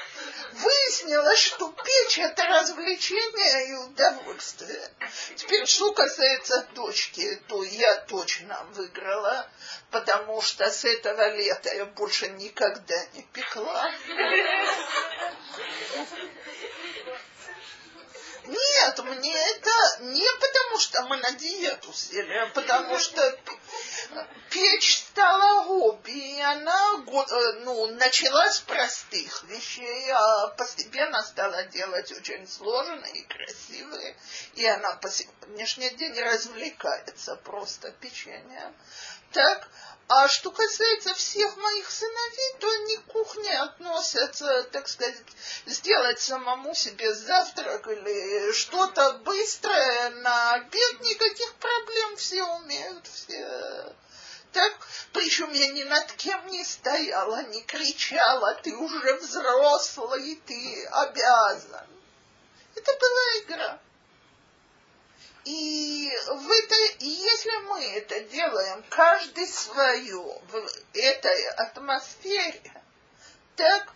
Выяснилось, 0.52 1.40
что 1.40 1.68
печь 1.72 2.18
это 2.18 2.44
развлечение 2.44 3.68
и 3.68 3.74
удовольствие. 3.74 4.90
Теперь, 5.36 5.66
что 5.66 5.92
касается 5.92 6.66
дочки, 6.74 7.36
то 7.48 7.62
я 7.62 7.96
точно 8.02 8.64
выиграла, 8.72 9.46
потому 9.90 10.40
что 10.40 10.70
с 10.70 10.84
этого 10.84 11.34
лета 11.36 11.74
я 11.74 11.84
больше 11.84 12.28
никогда 12.30 12.96
не 13.14 13.22
пекла. 13.24 13.90
Нет, 18.48 18.98
мне 19.04 19.36
это 19.36 19.70
не 20.00 20.26
потому, 20.40 20.78
что 20.78 21.02
мы 21.02 21.18
на 21.18 21.32
диету 21.32 21.92
сели, 21.92 22.32
а 22.32 22.46
потому 22.46 22.98
что 22.98 23.38
печь 24.48 25.00
стала 25.00 25.64
хобби, 25.64 26.36
и 26.36 26.40
она 26.40 26.94
э, 26.96 27.52
ну, 27.64 27.88
начала 27.88 28.50
с 28.50 28.60
простых 28.60 29.44
вещей, 29.44 30.10
а 30.12 30.48
постепенно 30.48 31.22
стала 31.22 31.64
делать 31.64 32.10
очень 32.10 32.48
сложные 32.48 33.12
и 33.12 33.24
красивые. 33.24 34.16
И 34.54 34.64
она 34.64 34.94
по 34.96 35.10
сегодняшний 35.10 35.90
день 35.90 36.18
развлекается 36.18 37.36
просто 37.36 37.90
печеньем. 38.00 38.74
Так, 39.32 39.68
а 40.08 40.26
что 40.28 40.50
касается 40.50 41.12
всех 41.12 41.54
моих 41.58 41.90
сыновей, 41.90 42.54
то 42.60 42.70
они 42.70 42.96
к 42.96 43.04
кухне 43.04 43.58
относятся, 43.58 44.64
так 44.72 44.88
сказать, 44.88 45.16
сделать 45.66 46.18
самому 46.18 46.74
себе 46.74 47.12
завтрак 47.14 47.86
или 47.88 48.52
что-то 48.52 49.18
быстрое 49.24 50.10
на 50.10 50.54
обед, 50.54 51.00
никаких 51.00 51.54
проблем 51.56 52.16
все 52.16 52.42
умеют, 52.42 53.06
все. 53.06 53.94
Так, 54.52 54.72
причем 55.12 55.52
я 55.52 55.68
ни 55.68 55.82
над 55.82 56.10
кем 56.12 56.46
не 56.46 56.64
стояла, 56.64 57.42
не 57.44 57.62
кричала, 57.64 58.54
ты 58.62 58.74
уже 58.74 59.14
взрослый, 59.18 60.40
ты 60.46 60.86
обязан. 60.86 61.86
Это 62.74 62.92
была 62.98 63.42
игра. 63.42 63.78
И 65.48 66.12
в 66.26 66.50
этой, 66.50 66.96
если 67.06 67.56
мы 67.68 67.82
это 67.82 68.20
делаем 68.20 68.84
каждый 68.90 69.46
свое 69.46 70.20
в 70.20 70.68
этой 70.92 71.48
атмосфере, 71.56 72.70
так, 73.56 73.90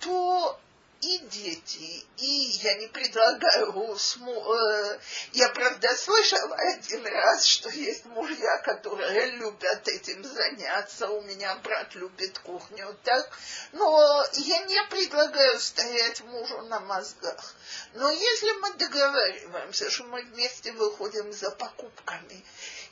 то 0.00 0.60
и 1.00 1.18
дети, 1.18 2.04
и 2.18 2.26
я 2.62 2.74
не 2.74 2.86
предлагаю, 2.88 3.72
э, 3.72 4.98
я 5.32 5.48
правда 5.48 5.96
слышала 5.96 6.54
один 6.56 7.06
раз, 7.06 7.46
что 7.46 7.70
есть 7.70 8.04
мужья, 8.04 8.58
которые 8.58 9.30
любят 9.32 9.88
этим 9.88 10.22
заняться, 10.22 11.08
у 11.08 11.22
меня 11.22 11.54
брат 11.64 11.94
любит 11.94 12.38
кухню, 12.40 12.94
так, 13.02 13.30
но 13.72 14.24
я 14.34 14.58
не 14.64 14.82
предлагаю 14.90 15.58
стоять 15.58 16.20
мужу 16.20 16.60
на 16.62 16.80
мозгах. 16.80 17.54
Но 17.94 18.10
если 18.10 18.52
мы 18.60 18.74
договариваемся, 18.74 19.90
что 19.90 20.04
мы 20.04 20.22
вместе 20.22 20.72
выходим 20.72 21.32
за 21.32 21.50
покупками, 21.50 22.44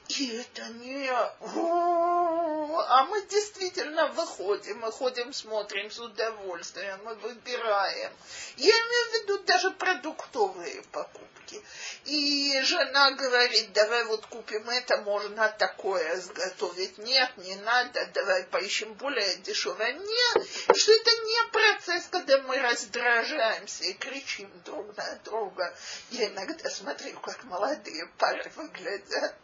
и 0.09 0.37
это 0.37 0.67
не... 0.75 1.11
А 1.11 3.05
мы 3.05 3.23
действительно 3.27 4.09
выходим, 4.09 4.79
мы 4.79 4.91
ходим, 4.91 5.33
смотрим 5.33 5.91
с 5.91 5.99
удовольствием, 5.99 6.99
мы 7.05 7.15
выбираем. 7.17 8.13
Я 8.57 8.71
имею 8.71 9.11
в 9.11 9.15
виду 9.15 9.39
даже 9.45 9.71
продуктовые 9.73 10.83
покупки. 10.93 11.63
И 12.07 12.61
жена 12.63 13.11
говорит, 13.13 13.73
давай 13.73 14.05
вот 14.05 14.25
купим 14.27 14.69
это, 14.71 14.99
можно 14.99 15.49
такое 15.51 16.17
сготовить. 16.17 16.99
Нет, 16.99 17.31
не 17.37 17.57
надо, 17.57 18.07
давай 18.15 18.45
поищем 18.45 18.95
более 18.95 19.37
дешевое. 19.37 19.93
Нет, 19.93 20.49
что 20.77 20.93
это 20.93 21.11
не 21.11 21.51
процесс, 21.53 22.09
когда 22.11 22.39
мы 22.43 22.59
раздражаемся 22.59 23.85
и 23.85 23.93
кричим 23.93 24.51
друг 24.65 24.97
на 24.97 25.17
друга. 25.25 25.75
Я 26.11 26.29
иногда 26.29 26.71
смотрю, 26.71 27.19
как 27.21 27.45
молодые 27.45 28.07
пары 28.19 28.51
выглядят 28.57 29.35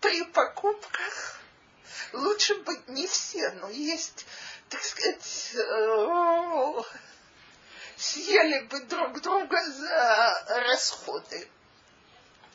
при 0.00 0.24
покупках 0.24 1.40
лучше 2.12 2.54
быть 2.56 2.88
не 2.88 3.06
все, 3.06 3.50
но 3.52 3.68
есть, 3.70 4.26
так 4.68 4.82
сказать, 4.82 5.54
э, 5.54 6.82
съели 7.96 8.60
бы 8.66 8.80
друг 8.80 9.20
друга 9.20 9.62
за 9.64 10.44
расходы. 10.66 11.48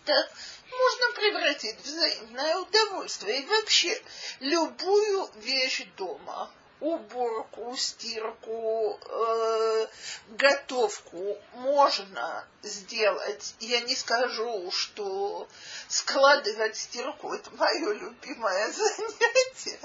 Так 0.05 0.31
можно 0.71 1.11
превратить 1.15 1.77
в 1.79 1.85
взаимное 1.85 2.57
удовольствие. 2.57 3.41
И 3.41 3.45
вообще 3.45 4.01
любую 4.39 5.29
вещь 5.35 5.85
дома– 5.97 6.51
уборку, 6.81 7.75
стирку, 7.77 8.99
э, 9.05 9.87
готовку 10.29 11.37
можно 11.53 12.45
сделать. 12.63 13.55
Я 13.59 13.81
не 13.81 13.95
скажу, 13.95 14.71
что 14.71 15.47
складывать 15.87 16.75
стирку 16.75 17.33
это 17.33 17.51
мое 17.51 17.93
любимое 17.93 18.71
занятие. 18.71 19.79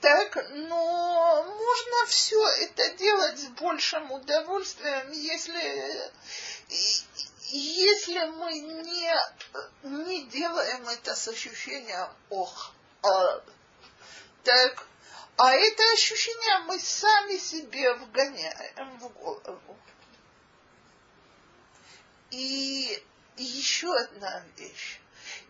Так, 0.00 0.34
но 0.50 1.44
можно 1.44 2.06
все 2.08 2.44
это 2.62 2.90
делать 2.96 3.38
с 3.38 3.46
большим 3.48 4.10
удовольствием, 4.10 5.12
если, 5.12 6.10
если 7.50 8.24
мы 8.30 8.58
не, 8.60 9.14
не 9.82 10.24
делаем 10.24 10.88
это 10.88 11.14
с 11.14 11.28
ощущением 11.28 12.08
ох. 12.30 12.72
А, 13.02 13.42
так, 14.42 14.86
а 15.36 15.54
это 15.54 15.82
ощущение 15.92 16.58
мы 16.66 16.78
сами 16.78 17.36
себе 17.38 17.94
вгоняем 17.94 18.98
в 18.98 19.08
голову. 19.08 19.78
И 22.30 23.02
еще 23.36 23.92
одна 23.96 24.44
вещь. 24.56 25.00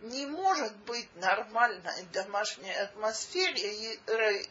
Не 0.01 0.25
может 0.25 0.75
быть 0.77 1.13
нормальной 1.15 2.03
домашней 2.13 2.73
атмосфере, 2.73 3.99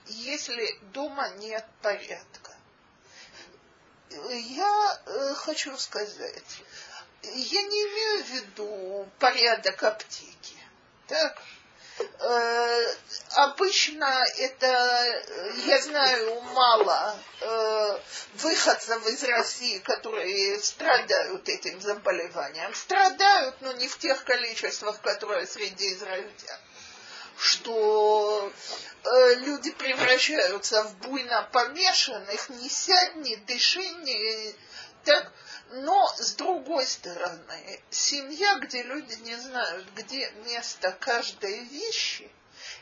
если 0.06 0.78
дома 0.92 1.28
нет 1.38 1.66
порядка. 1.82 2.52
я 4.10 5.02
э, 5.06 5.34
хочу 5.34 5.76
сказать, 5.76 6.62
я 7.22 7.62
не 7.62 7.82
имею 7.82 8.24
в 8.24 8.28
виду 8.28 9.08
порядок 9.18 9.82
аптеки. 9.82 10.56
Так? 11.06 11.42
Э, 12.00 12.94
обычно 13.36 14.24
это, 14.38 15.22
я 15.66 15.80
знаю 15.82 16.40
мало 16.40 17.16
э, 17.40 17.98
выходцев 18.34 19.06
из 19.06 19.22
России, 19.24 19.78
которые 19.78 20.58
страдают 20.60 21.48
этим 21.48 21.80
заболеванием. 21.80 22.74
Страдают, 22.74 23.56
но 23.60 23.72
не 23.72 23.88
в 23.88 23.98
тех 23.98 24.24
количествах, 24.24 25.00
которые 25.00 25.46
среди 25.46 25.92
израильтян. 25.94 26.58
Что 27.38 28.52
э, 29.02 29.34
люди 29.36 29.70
превращаются 29.72 30.84
в 30.84 30.96
буйно 30.98 31.48
помешанных, 31.52 32.48
не 32.50 32.68
сядь, 32.68 33.16
не 33.16 33.36
дыши, 33.36 33.82
не... 33.82 34.54
Так, 35.04 35.32
но, 35.72 36.08
с 36.16 36.32
другой 36.34 36.84
стороны, 36.84 37.80
семья, 37.90 38.58
где 38.58 38.82
люди 38.82 39.14
не 39.22 39.36
знают, 39.36 39.86
где 39.94 40.30
место 40.44 40.90
каждой 40.92 41.60
вещи, 41.64 42.30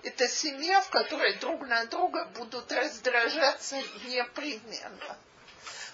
это 0.02 0.26
семья, 0.26 0.80
в 0.80 0.88
которой 0.88 1.34
друг 1.34 1.66
на 1.66 1.84
друга 1.86 2.24
будут 2.36 2.72
раздражаться 2.72 3.76
непременно. 4.06 5.18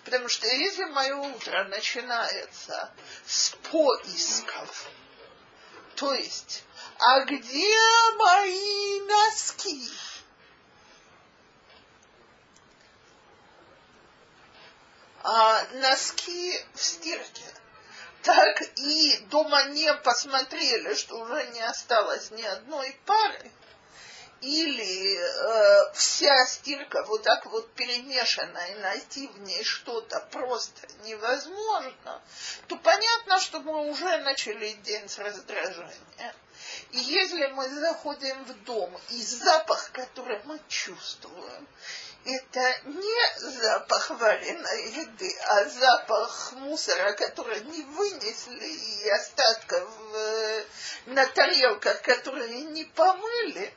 Потому 0.04 0.28
что 0.28 0.46
если 0.46 0.84
мое 0.84 1.16
утро 1.16 1.64
начинается 1.64 2.92
с 3.26 3.50
поисков, 3.70 4.88
то 5.96 6.12
есть, 6.14 6.62
а 6.98 7.24
где 7.24 7.76
мои 8.18 9.00
носки? 9.00 9.90
А, 15.24 15.64
носки 15.72 16.60
в 16.74 16.82
стирке. 16.82 17.44
Так 18.22 18.62
и 18.76 19.18
дома 19.30 19.64
не 19.64 19.92
посмотрели, 19.94 20.94
что 20.94 21.18
уже 21.18 21.46
не 21.48 21.60
осталось 21.62 22.30
ни 22.30 22.42
одной 22.42 22.98
пары, 23.04 23.50
или 24.44 25.16
э, 25.16 25.92
вся 25.94 26.44
стирка 26.46 27.02
вот 27.04 27.22
так 27.22 27.46
вот 27.46 27.72
перемешана 27.72 28.58
и 28.70 28.74
найти 28.76 29.28
в 29.28 29.40
ней 29.40 29.64
что-то 29.64 30.20
просто 30.30 30.86
невозможно, 31.04 32.22
то 32.68 32.76
понятно, 32.76 33.40
что 33.40 33.60
мы 33.60 33.88
уже 33.90 34.18
начали 34.18 34.72
день 34.84 35.08
с 35.08 35.18
раздражения. 35.18 36.34
И 36.90 36.98
если 36.98 37.46
мы 37.46 37.68
заходим 37.68 38.44
в 38.44 38.64
дом, 38.64 38.94
и 39.10 39.22
запах, 39.22 39.90
который 39.92 40.40
мы 40.44 40.60
чувствуем, 40.68 41.66
это 42.24 42.80
не 42.84 43.38
запах 43.38 44.10
вареной 44.10 44.90
еды, 44.90 45.36
а 45.48 45.64
запах 45.66 46.52
мусора, 46.52 47.12
который 47.12 47.60
не 47.64 47.82
вынесли, 47.82 48.66
и 48.66 49.08
остатков 49.10 49.88
э, 50.14 50.64
на 51.06 51.26
тарелках, 51.26 52.02
которые 52.02 52.62
не 52.62 52.84
помыли, 52.84 53.72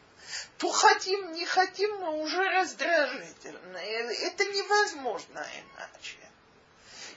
то 0.58 0.72
хотим, 0.72 1.34
не 1.34 1.46
хотим, 1.46 1.94
мы 1.98 2.22
уже 2.22 2.42
раздражительны. 2.50 3.78
Это 3.78 4.46
невозможно 4.46 5.46
иначе. 5.56 6.27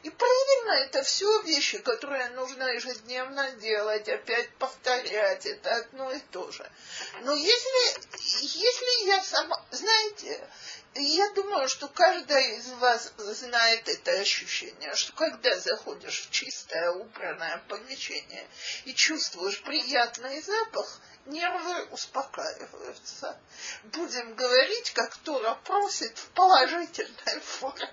И 0.03 0.09
правильно, 0.09 0.85
это 0.85 1.03
все 1.03 1.43
вещи, 1.43 1.79
которые 1.79 2.31
нужно 2.31 2.65
ежедневно 2.73 3.51
делать, 3.53 4.09
опять 4.09 4.51
повторять, 4.55 5.45
это 5.45 5.77
одно 5.77 6.11
и 6.11 6.19
то 6.31 6.51
же. 6.51 6.71
Но 7.23 7.35
если, 7.35 8.01
если 8.41 9.07
я 9.07 9.23
сама, 9.23 9.63
знаете, 9.71 10.49
я 10.95 11.31
думаю, 11.33 11.69
что 11.69 11.87
каждый 11.89 12.57
из 12.57 12.69
вас 12.73 13.13
знает 13.19 13.89
это 13.89 14.13
ощущение, 14.13 14.95
что 14.95 15.13
когда 15.13 15.59
заходишь 15.59 16.23
в 16.23 16.31
чистое, 16.31 16.91
убранное 16.93 17.63
помещение 17.69 18.49
и 18.87 18.95
чувствуешь 18.95 19.63
приятный 19.63 20.41
запах, 20.41 20.99
нервы 21.27 21.85
успокаиваются. 21.91 23.39
Будем 23.85 24.35
говорить, 24.35 24.93
как 24.93 25.15
Тора 25.19 25.57
просит, 25.65 26.17
в 26.19 26.29
положительной 26.31 27.41
форме. 27.41 27.93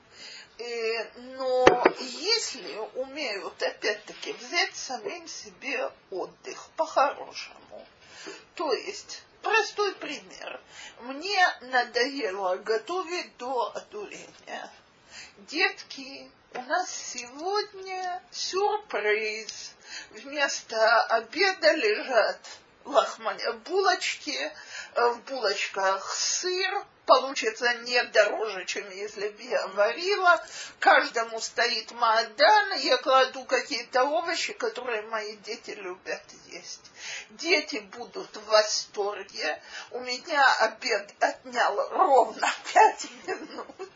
Э, 0.57 1.03
но 1.35 1.65
если 1.99 2.77
умеют 2.95 3.61
опять-таки 3.61 4.33
взять 4.33 4.75
самим 4.75 5.27
себе 5.27 5.91
отдых 6.09 6.69
по-хорошему, 6.75 7.87
то 8.55 8.71
есть 8.73 9.23
простой 9.41 9.95
пример. 9.95 10.61
Мне 10.99 11.45
надоело 11.61 12.57
готовить 12.57 13.35
до 13.37 13.71
одурения. 13.75 14.71
Детки, 15.37 16.29
у 16.53 16.61
нас 16.61 16.91
сегодня 16.91 18.21
сюрприз. 18.31 19.73
Вместо 20.11 21.01
обеда 21.05 21.73
лежат 21.73 22.39
лохманя, 22.85 23.53
булочки, 23.53 24.51
в 24.95 25.21
булочках 25.27 26.13
сыр, 26.13 26.85
получится 27.05 27.73
не 27.79 28.03
дороже, 28.05 28.65
чем 28.65 28.89
если 28.89 29.29
бы 29.29 29.41
я 29.43 29.67
варила. 29.67 30.43
Каждому 30.79 31.39
стоит 31.39 31.91
маадан, 31.91 32.77
я 32.79 32.97
кладу 32.97 33.43
какие-то 33.45 34.03
овощи, 34.03 34.53
которые 34.53 35.01
мои 35.03 35.35
дети 35.37 35.71
любят 35.71 36.23
есть. 36.47 36.91
Дети 37.31 37.79
будут 37.97 38.35
в 38.35 38.45
восторге. 38.45 39.61
У 39.91 39.99
меня 39.99 40.45
обед 40.59 41.13
отнял 41.19 41.89
ровно 41.89 42.49
пять 42.73 43.07
минут 43.27 43.91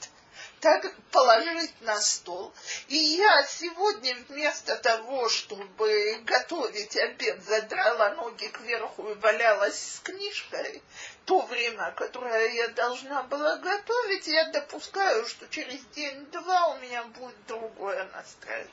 так 0.60 0.94
положить 1.12 1.82
на 1.82 2.00
стол. 2.00 2.54
И 2.88 2.96
я 2.96 3.44
сегодня 3.44 4.16
вместо 4.28 4.76
того, 4.78 5.30
чтобы 5.30 6.22
готовить 6.24 6.96
обед, 6.98 7.44
задрала 7.44 8.12
ноги 8.12 8.48
кверху 8.48 9.10
и 9.10 9.14
валялась 9.16 9.96
с 9.96 10.00
книжкой, 10.02 10.82
то 11.26 11.42
время, 11.42 11.92
которое 11.92 12.50
я 12.50 12.68
должна 12.70 13.24
была 13.24 13.58
готовить, 13.58 14.28
я 14.28 14.46
допускаю, 14.50 15.26
что 15.28 15.48
через 15.48 15.82
день-два 15.96 16.68
у 16.68 16.80
меня 16.80 17.04
будет 17.04 17.46
другое 17.48 18.04
настроение. 18.14 18.72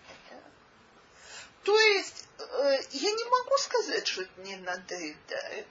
То 1.65 1.79
есть 1.79 2.27
э, 2.39 2.81
я 2.91 3.11
не 3.13 3.25
могу 3.25 3.57
сказать, 3.59 4.07
что 4.07 4.23
это 4.23 4.41
не 4.41 4.57
надоедает, 4.57 5.67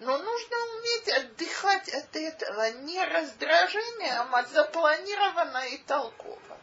но 0.00 0.18
нужно 0.18 0.56
уметь 0.76 1.08
отдыхать 1.08 1.88
от 1.88 2.16
этого 2.16 2.70
не 2.82 3.04
раздражением, 3.04 4.34
а 4.34 4.44
запланированно 4.44 5.68
и 5.68 5.78
толково. 5.78 6.58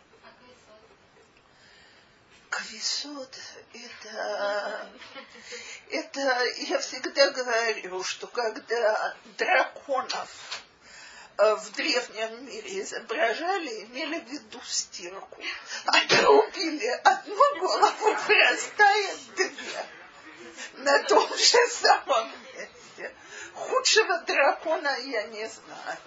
Квисот 2.49 3.36
это, 3.73 4.89
это 5.89 6.45
я 6.57 6.77
всегда 6.79 7.31
говорю, 7.31 8.03
что 8.03 8.27
когда 8.27 9.15
драконов 9.38 10.62
в 11.38 11.71
древнем 11.71 12.45
мире 12.45 12.81
изображали, 12.81 13.86
имели 13.86 14.19
в 14.19 14.29
виду 14.29 14.61
стирку. 14.63 15.41
Отрубили 15.86 16.88
одну 17.03 17.59
голову, 17.59 18.15
вырастает 18.27 19.17
две. 19.36 19.86
На 20.77 21.03
том 21.03 21.27
же 21.29 21.67
самом 21.69 22.31
месте. 22.55 23.15
Худшего 23.53 24.19
дракона 24.19 24.95
я 24.99 25.23
не 25.23 25.47
знаю. 25.47 25.99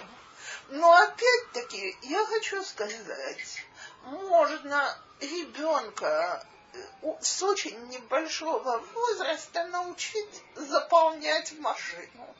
Но 0.68 0.92
опять-таки, 0.92 1.96
я 2.02 2.24
хочу 2.26 2.62
сказать, 2.64 3.64
можно 4.02 4.98
ребенка 5.20 6.44
э, 6.72 6.78
с 7.20 7.42
очень 7.42 7.88
небольшого 7.88 8.78
возраста 8.78 9.64
научить 9.68 10.42
заполнять 10.56 11.52
машину 11.58 12.36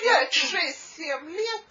пять, 0.00 0.32
шесть, 0.32 0.89
семь 1.00 1.30
лет, 1.30 1.64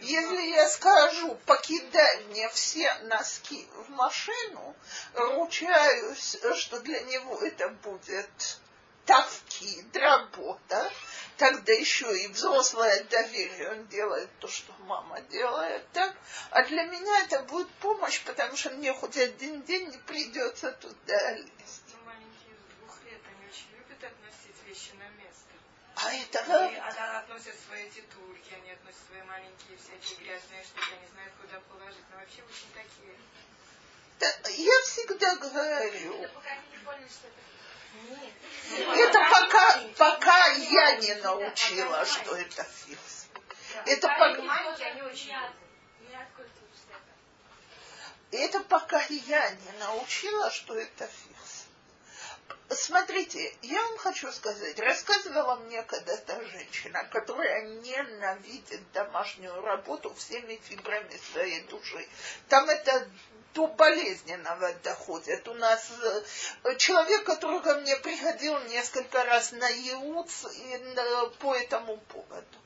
если 0.00 0.42
я 0.50 0.68
скажу, 0.68 1.38
покидай 1.46 2.24
мне 2.24 2.48
все 2.50 2.92
носки 3.04 3.66
в 3.86 3.90
машину, 3.90 4.76
ручаюсь, 5.14 6.36
что 6.56 6.80
для 6.80 7.00
него 7.00 7.38
это 7.40 7.68
будет 7.68 8.58
тавки, 9.06 9.86
работа, 9.94 10.92
тогда 11.38 11.72
еще 11.72 12.06
и 12.18 12.28
взрослое 12.28 13.04
доверие, 13.04 13.72
он 13.72 13.86
делает 13.86 14.28
то, 14.38 14.48
что 14.48 14.72
мама 14.80 15.20
делает, 15.22 15.82
так? 15.92 16.14
А 16.50 16.62
для 16.64 16.84
меня 16.84 17.20
это 17.22 17.40
будет 17.44 17.70
помощь, 17.80 18.22
потому 18.24 18.56
что 18.56 18.70
мне 18.70 18.92
хоть 18.92 19.16
один 19.16 19.62
день 19.62 19.88
не 19.90 19.98
придется 19.98 20.72
туда 20.72 21.32
лезть. 21.32 21.63
Относят 27.18 27.54
свои 27.66 27.88
титульки, 27.90 28.54
они 28.54 28.70
относят 28.72 29.00
свои 29.08 29.22
маленькие 29.22 29.76
всякие 29.78 30.18
грязные 30.18 30.62
штуки, 30.64 30.94
они 30.98 31.06
знают, 31.12 31.32
куда 31.40 31.60
положить. 31.60 32.04
Но 32.10 32.16
вообще 32.18 32.42
очень 32.42 32.70
такие. 32.74 33.16
Да, 34.20 34.48
я 34.50 34.82
всегда 34.82 35.36
говорю. 35.36 36.22
Это 36.22 36.28
пока 36.34 36.56
не 36.56 36.78
поняли, 36.78 37.08
что 37.08 37.28
это 37.28 37.44
Это 38.96 39.18
пока, 39.30 39.80
пока 39.96 40.46
я 40.48 40.96
не 40.96 41.14
научила, 41.16 42.04
что 42.06 42.36
это 42.36 42.64
фикс. 42.64 43.26
Это 43.86 44.08
пока, 44.08 44.76
это 48.30 48.60
пока 48.60 49.00
я 49.08 49.50
не 49.50 49.72
научила, 49.78 50.50
что 50.50 50.76
это 50.76 51.06
фикс. 51.06 51.33
Смотрите, 52.76 53.54
я 53.62 53.80
вам 53.80 53.98
хочу 53.98 54.30
сказать, 54.32 54.78
рассказывала 54.80 55.56
мне 55.56 55.82
когда-то 55.82 56.44
женщина, 56.46 57.04
которая 57.04 57.62
ненавидит 57.62 58.80
домашнюю 58.92 59.60
работу 59.62 60.12
всеми 60.14 60.60
фибрами 60.64 61.20
своей 61.32 61.62
души. 61.62 62.06
Там 62.48 62.68
это 62.68 63.08
до 63.54 63.68
болезненного 63.68 64.72
доходит. 64.82 65.46
У 65.46 65.54
нас 65.54 65.88
э, 66.64 66.76
человек, 66.76 67.24
который 67.24 67.60
ко 67.60 67.74
мне 67.76 67.96
приходил 67.96 68.58
несколько 68.64 69.22
раз 69.24 69.52
на 69.52 69.68
ЕУЦ 69.68 70.46
по 71.38 71.54
этому 71.54 71.98
поводу. 71.98 72.58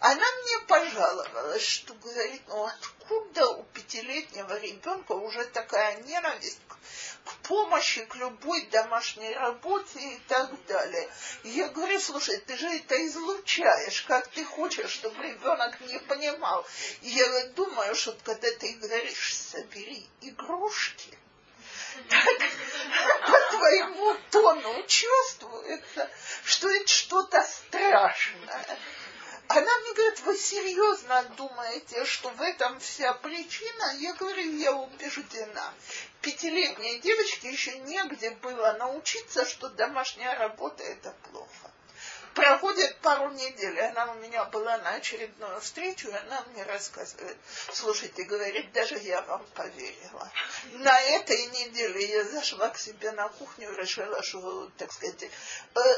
Она 0.00 0.24
мне 0.42 0.58
пожаловалась, 0.66 1.62
что 1.62 1.94
говорит, 1.94 2.42
ну 2.48 2.64
откуда 2.64 3.48
у 3.48 3.62
пятилетнего 3.64 4.58
ребенка 4.58 5.12
уже 5.12 5.44
такая 5.46 5.96
ненависть 6.02 6.60
помощи, 7.50 8.04
к 8.04 8.14
любой 8.14 8.62
домашней 8.66 9.34
работе 9.34 9.98
и 9.98 10.18
так 10.28 10.50
далее. 10.66 11.10
Я 11.42 11.66
говорю, 11.68 11.98
слушай, 11.98 12.38
ты 12.38 12.56
же 12.56 12.68
это 12.68 12.94
излучаешь, 13.08 14.02
как 14.02 14.28
ты 14.28 14.44
хочешь, 14.44 14.92
чтобы 14.92 15.20
ребенок 15.24 15.80
не 15.80 15.98
понимал. 15.98 16.64
Я 17.02 17.46
думаю, 17.48 17.96
что 17.96 18.16
когда 18.22 18.48
ты 18.52 18.74
говоришь, 18.74 19.36
собери 19.36 20.06
игрушки, 20.20 21.18
так 22.08 22.38
по 23.26 23.56
твоему 23.56 24.16
тону 24.30 24.86
чувствуется, 24.86 26.08
что 26.44 26.70
это 26.70 26.86
что-то 26.86 27.42
страшное. 27.42 28.78
Она 29.52 29.78
мне 29.80 29.94
говорит, 29.94 30.20
вы 30.20 30.36
серьезно 30.36 31.24
думаете, 31.36 32.04
что 32.04 32.28
в 32.28 32.40
этом 32.40 32.78
вся 32.78 33.12
причина? 33.14 33.96
Я 33.98 34.14
говорю, 34.14 34.56
я 34.56 34.72
убеждена. 34.72 35.74
Пятилетней 36.20 37.00
девочке 37.00 37.50
еще 37.50 37.76
негде 37.80 38.30
было 38.30 38.76
научиться, 38.78 39.44
что 39.44 39.68
домашняя 39.70 40.38
работа 40.38 40.84
это 40.84 41.12
плохо. 41.24 41.72
Проходит 42.34 42.96
пару 42.98 43.30
недель, 43.32 43.80
она 43.80 44.12
у 44.12 44.14
меня 44.16 44.44
была 44.44 44.78
на 44.78 44.90
очередную 44.94 45.60
встречу, 45.60 46.08
и 46.08 46.12
она 46.12 46.44
мне 46.52 46.62
рассказывает, 46.62 47.36
слушайте, 47.72 48.22
говорит, 48.22 48.72
даже 48.72 48.98
я 48.98 49.20
вам 49.22 49.44
поверила. 49.54 50.30
На 50.74 51.00
этой 51.00 51.46
неделе 51.46 52.04
я 52.04 52.24
зашла 52.24 52.68
к 52.68 52.78
себе 52.78 53.10
на 53.12 53.28
кухню 53.28 53.72
и 53.72 53.76
решила, 53.76 54.22
что, 54.22 54.70
так 54.78 54.92
сказать, 54.92 55.24
э, 55.24 55.28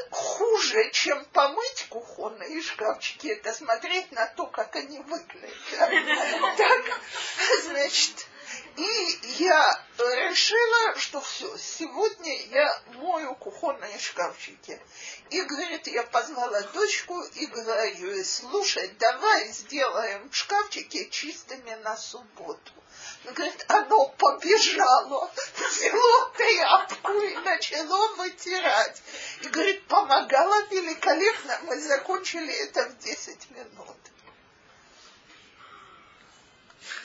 хуже, 0.09 0.89
чем 0.91 1.23
помыть 1.25 1.85
кухонные 1.89 2.61
шкафчики, 2.63 3.27
это 3.27 3.53
смотреть 3.53 4.11
на 4.11 4.25
то, 4.27 4.47
как 4.47 4.75
они 4.75 4.99
выглядят. 4.99 5.53
Так, 6.57 7.01
значит, 7.63 8.27
и 8.75 9.19
я 9.37 9.85
решила, 9.97 10.97
что 10.97 11.21
все, 11.21 11.57
сегодня 11.57 12.45
я 12.47 12.81
мою 12.95 13.35
кухонные 13.35 13.99
шкафчики. 13.99 14.81
И, 15.29 15.41
говорит, 15.41 15.87
я 15.87 16.03
позвала 16.03 16.61
дочку 16.61 17.21
и 17.35 17.45
говорю, 17.45 18.23
слушай, 18.23 18.87
давай 18.99 19.47
сделаем 19.49 20.31
шкафчики 20.31 21.09
чистыми 21.09 21.75
на 21.83 21.95
субботу. 21.97 22.71
Она 23.23 23.33
говорит, 23.33 23.65
оно 23.67 24.09
побежало, 24.09 25.31
взяло 25.55 26.31
тряпку 26.35 27.21
и 27.21 27.35
начало 27.37 28.15
вытирать. 28.15 29.01
И, 29.41 29.47
говорит, 29.49 29.85
помогала 29.87 30.65
великолепно, 30.67 31.59
мы 31.63 31.79
закончили 31.79 32.53
это 32.53 32.89
в 32.89 32.97
10 32.99 33.51
минут. 33.51 33.97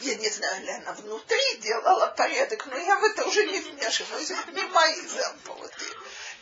Я 0.00 0.14
не 0.14 0.30
знаю, 0.30 0.64
ли 0.64 0.70
она 0.70 0.92
внутри 0.92 1.56
делала 1.58 2.06
порядок, 2.08 2.66
но 2.66 2.76
я 2.76 2.98
в 2.98 3.04
это 3.04 3.24
уже 3.26 3.44
не 3.46 3.60
вмешиваюсь, 3.60 4.30
это 4.30 4.52
не 4.52 4.62
мои 4.62 5.06
заботы. 5.06 5.84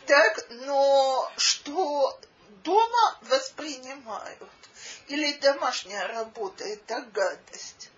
Так, 0.05 0.45
но 0.49 1.31
что 1.37 2.19
дома 2.63 3.19
воспринимают, 3.21 4.49
или 5.07 5.33
домашняя 5.33 6.07
работа 6.07 6.63
это 6.65 7.01
гадость, 7.13 7.89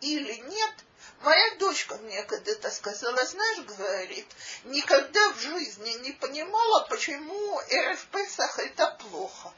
или 0.00 0.34
нет, 0.34 0.74
Моя 1.22 1.54
дочка 1.54 1.94
мне 1.98 2.20
когда-то 2.24 2.68
сказала, 2.68 3.24
знаешь, 3.24 3.60
говорит, 3.60 4.26
никогда 4.64 5.30
в 5.30 5.38
жизни 5.38 5.90
не 6.02 6.10
понимала, 6.10 6.84
почему 6.88 7.60
РФ 7.60 8.06
Песах 8.06 8.58
это 8.58 8.98
плохо. 8.98 9.52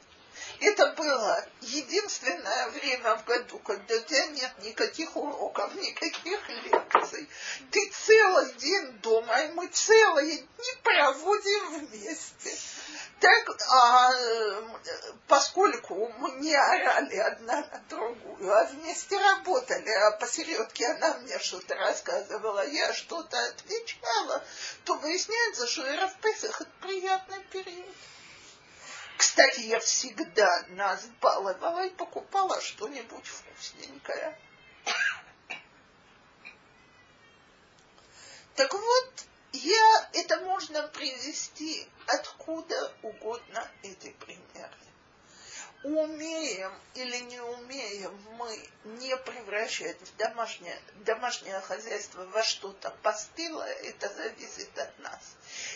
Это 0.59 0.87
было 0.93 1.45
единственное 1.61 2.69
время 2.69 3.15
в 3.17 3.25
году, 3.25 3.59
когда 3.59 3.95
у 3.95 3.99
тебя 3.99 4.27
нет 4.27 4.51
никаких 4.63 5.15
уроков, 5.15 5.73
никаких 5.75 6.39
лекций. 6.49 7.29
Ты 7.71 7.89
целый 7.91 8.53
день 8.53 8.91
дома, 8.99 9.41
и 9.41 9.51
мы 9.51 9.67
целые 9.67 10.37
дни 10.37 10.73
проводим 10.83 11.87
вместе. 11.87 12.57
Так, 13.19 13.49
а, 13.69 14.11
поскольку 15.27 16.07
мы 16.19 16.31
не 16.41 16.53
орали 16.53 17.17
одна 17.17 17.61
на 17.61 17.83
другую, 17.89 18.53
а 18.53 18.65
вместе 18.65 19.17
работали, 19.17 19.89
а 19.89 20.11
посередке 20.11 20.87
она 20.87 21.17
мне 21.19 21.39
что-то 21.39 21.75
рассказывала, 21.75 22.67
я 22.67 22.93
что-то 22.93 23.41
отвечала, 23.45 24.43
то 24.83 24.95
выясняется, 24.95 25.67
что 25.67 25.83
Эра 25.83 26.11
Песах 26.21 26.61
это 26.61 26.71
приятный 26.81 27.39
период. 27.51 27.95
Кстати, 29.17 29.61
я 29.61 29.79
всегда 29.79 30.65
нас 30.69 31.05
баловала 31.21 31.85
и 31.85 31.89
покупала 31.91 32.59
что-нибудь 32.61 33.25
вкусненькое. 33.25 34.37
Так 38.55 38.73
вот, 38.73 39.25
я, 39.51 40.09
это 40.13 40.39
можно 40.41 40.87
привести 40.87 41.87
откуда 42.07 42.93
угодно 43.01 43.69
эти 43.83 44.11
примеры 44.11 44.84
умеем 45.85 46.73
или 46.95 47.17
не 47.17 47.39
умеем 47.39 48.19
мы 48.37 48.69
не 48.85 49.15
превращать 49.17 49.97
в 50.01 50.17
домашнее, 50.17 50.79
домашнее 51.05 51.59
хозяйство 51.61 52.25
во 52.25 52.43
что-то 52.43 52.89
постылое, 53.03 53.73
это 53.73 54.09
зависит 54.09 54.77
от 54.79 54.97
нас. 54.99 55.35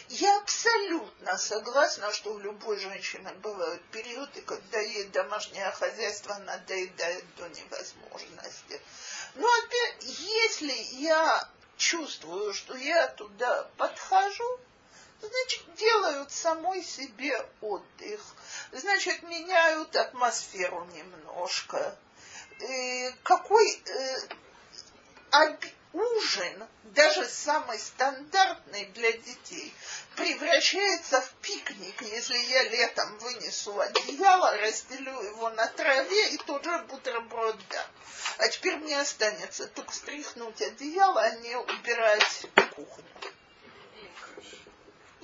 Я 0.10 0.38
абсолютно 0.38 1.38
согласна, 1.38 2.12
что 2.12 2.34
у 2.34 2.40
любой 2.40 2.80
женщины 2.80 3.32
бывают 3.36 3.84
периоды, 3.92 4.42
когда 4.42 4.80
ей 4.80 5.06
домашнее 5.06 5.70
хозяйство 5.72 6.34
надоедает 6.40 7.24
до 7.36 7.48
невозможности. 7.48 8.82
Но 9.36 9.48
опять, 9.64 10.04
если 10.04 10.74
я 11.02 11.48
чувствую, 11.78 12.54
что 12.54 12.76
я 12.76 13.08
туда 13.10 13.70
подхожу, 13.78 14.60
значит, 15.22 15.76
делают 15.76 16.32
самой 16.32 16.84
себе 16.84 17.46
отдых. 17.62 18.22
Значит, 18.72 19.24
меняют 19.24 19.96
атмосферу 19.96 20.86
немножко. 20.94 21.98
И 22.60 23.12
какой 23.24 23.84
э, 23.86 24.20
ужин, 25.94 26.68
даже 26.84 27.26
самый 27.26 27.80
стандартный 27.80 28.86
для 28.88 29.12
детей, 29.14 29.74
превращается 30.16 31.22
в 31.22 31.32
пикник, 31.42 32.02
если 32.02 32.38
я 32.38 32.64
летом 32.64 33.18
вынесу 33.20 33.80
одеяло, 33.80 34.58
разделю 34.58 35.22
его 35.22 35.50
на 35.52 35.68
траве 35.68 36.30
и 36.30 36.38
тот 36.38 36.64
же 36.64 36.78
бутерброд 36.90 37.58
дам. 37.70 37.86
А 38.40 38.48
теперь 38.50 38.78
мне 38.78 39.00
останется 39.00 39.68
только 39.68 39.94
стряхнуть 39.94 40.62
одеяло, 40.62 41.22
а 41.22 41.32
не 41.38 41.56
убирать 41.56 42.46
кухню 42.76 43.06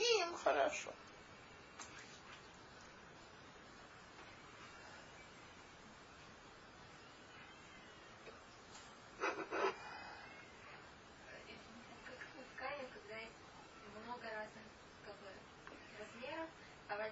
и 0.06 0.22
им 0.22 0.36
хорошо. 0.44 0.92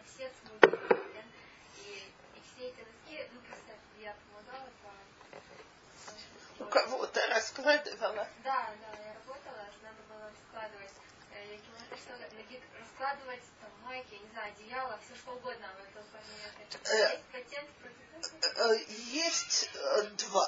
все 0.05 0.29
смутные, 0.41 1.23
и, 1.77 2.11
и 2.35 2.41
все 2.41 2.67
эти 2.67 2.79
носки, 2.79 3.29
ну, 3.33 3.39
представь, 3.41 3.79
я 3.99 4.15
помогала 4.27 4.69
по... 4.83 4.91
У 6.63 6.67
кого-то 6.67 7.27
раскладывала? 7.27 8.27
Да, 8.43 8.73
да, 8.81 9.01
я 9.01 9.13
работала, 9.13 9.65
надо 9.81 10.01
было 10.09 10.31
складывать 10.47 10.93
Э, 11.33 11.57
Это 11.89 11.97
что, 11.97 12.13
какие-то 12.37 12.65
раскладывать 12.79 13.41
там 13.59 13.71
майки, 13.83 14.13
не 14.13 14.22
знаю, 14.34 14.53
одеяло, 14.53 14.99
все 15.05 15.15
что 15.15 15.31
угодно 15.31 15.67
в 15.77 15.81
этом 15.84 16.03
плане. 16.09 16.25
Э, 16.86 17.19
Есть? 17.51 18.39
Э, 18.57 18.75
Есть 19.11 19.69
э, 19.73 20.03
два. 20.17 20.47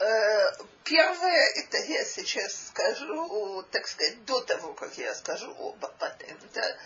Э, 0.00 0.64
Первое, 0.84 1.52
это 1.56 1.76
я 1.78 2.02
сейчас 2.04 2.68
скажу, 2.68 3.62
так 3.70 3.86
сказать, 3.86 4.24
до 4.24 4.40
того, 4.40 4.72
как 4.72 4.96
я 4.96 5.14
скажу 5.14 5.52
оба 5.58 5.88
патента. 5.88 6.78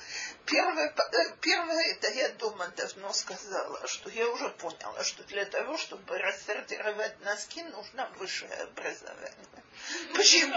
Первое, 0.45 0.93
первое, 1.41 1.93
это 1.93 2.11
я 2.11 2.31
дома 2.31 2.67
давно 2.77 3.13
сказала, 3.13 3.87
что 3.87 4.11
я 4.11 4.29
уже 4.29 4.49
поняла, 4.51 5.05
что 5.05 5.23
для 5.25 5.45
того, 5.45 5.77
чтобы 5.79 6.19
рассортировать 6.19 7.21
носки, 7.21 7.63
нужно 7.63 8.11
высшее 8.17 8.53
образование. 8.55 9.62
Почему? 10.15 10.55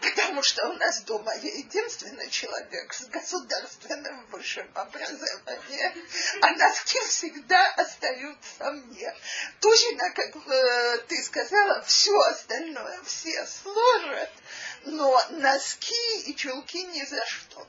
Потому 0.00 0.42
что 0.42 0.68
у 0.68 0.72
нас 0.74 1.02
дома 1.02 1.32
я 1.34 1.50
единственный 1.50 2.28
человек 2.30 2.92
с 2.92 3.06
государственным 3.06 4.26
высшим 4.26 4.70
образованием, 4.74 6.08
а 6.42 6.50
носки 6.52 7.00
всегда 7.00 7.72
остаются 7.74 8.70
мне. 8.72 9.14
Точно, 9.60 10.10
как 10.10 10.36
э, 10.36 10.98
ты 11.08 11.22
сказала, 11.22 11.82
все 11.82 12.18
остальное 12.20 13.00
все 13.04 13.46
сложат, 13.46 14.30
но 14.84 15.22
носки 15.30 16.20
и 16.26 16.34
чулки 16.36 16.78
ни 16.78 17.04
за 17.04 17.24
что. 17.26 17.66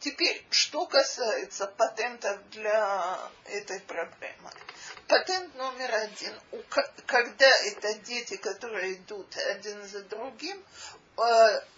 Теперь, 0.00 0.44
что 0.50 0.86
касается 0.86 1.66
патентов 1.66 2.38
для 2.50 3.18
этой 3.46 3.80
проблемы. 3.80 4.50
Патент 5.08 5.54
номер 5.54 5.94
один. 5.94 6.32
Когда 7.06 7.48
это 7.64 7.94
дети, 8.00 8.36
которые 8.36 8.94
идут 8.94 9.36
один 9.36 9.82
за 9.86 10.02
другим, 10.04 10.62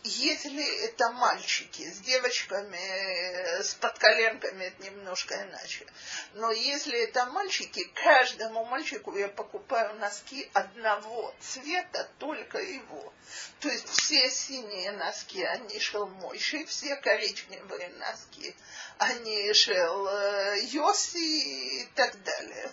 если 0.03 0.85
это 0.85 1.13
мальчики 1.13 1.83
с 1.89 2.01
девочками, 2.01 2.77
э, 2.77 3.63
с 3.63 3.75
подколенками, 3.75 4.65
это 4.65 4.83
немножко 4.83 5.35
иначе. 5.37 5.87
Но 6.35 6.51
если 6.51 7.05
это 7.05 7.25
мальчики, 7.27 7.85
каждому 7.95 8.65
мальчику 8.65 9.17
я 9.17 9.29
покупаю 9.29 9.95
носки 10.01 10.51
одного 10.55 11.33
цвета, 11.41 12.09
только 12.19 12.59
его. 12.59 13.13
То 13.61 13.69
есть 13.69 13.89
все 13.89 14.29
синие 14.29 14.91
носки, 14.93 15.45
они 15.45 15.79
шел 15.79 16.07
мойши, 16.07 16.65
все 16.67 16.97
коричневые 16.97 17.91
носки, 17.91 18.57
они 18.99 19.53
шел 19.53 20.09
э, 20.09 20.61
Йоси 20.63 21.83
и 21.83 21.89
так 21.95 22.21
далее. 22.25 22.73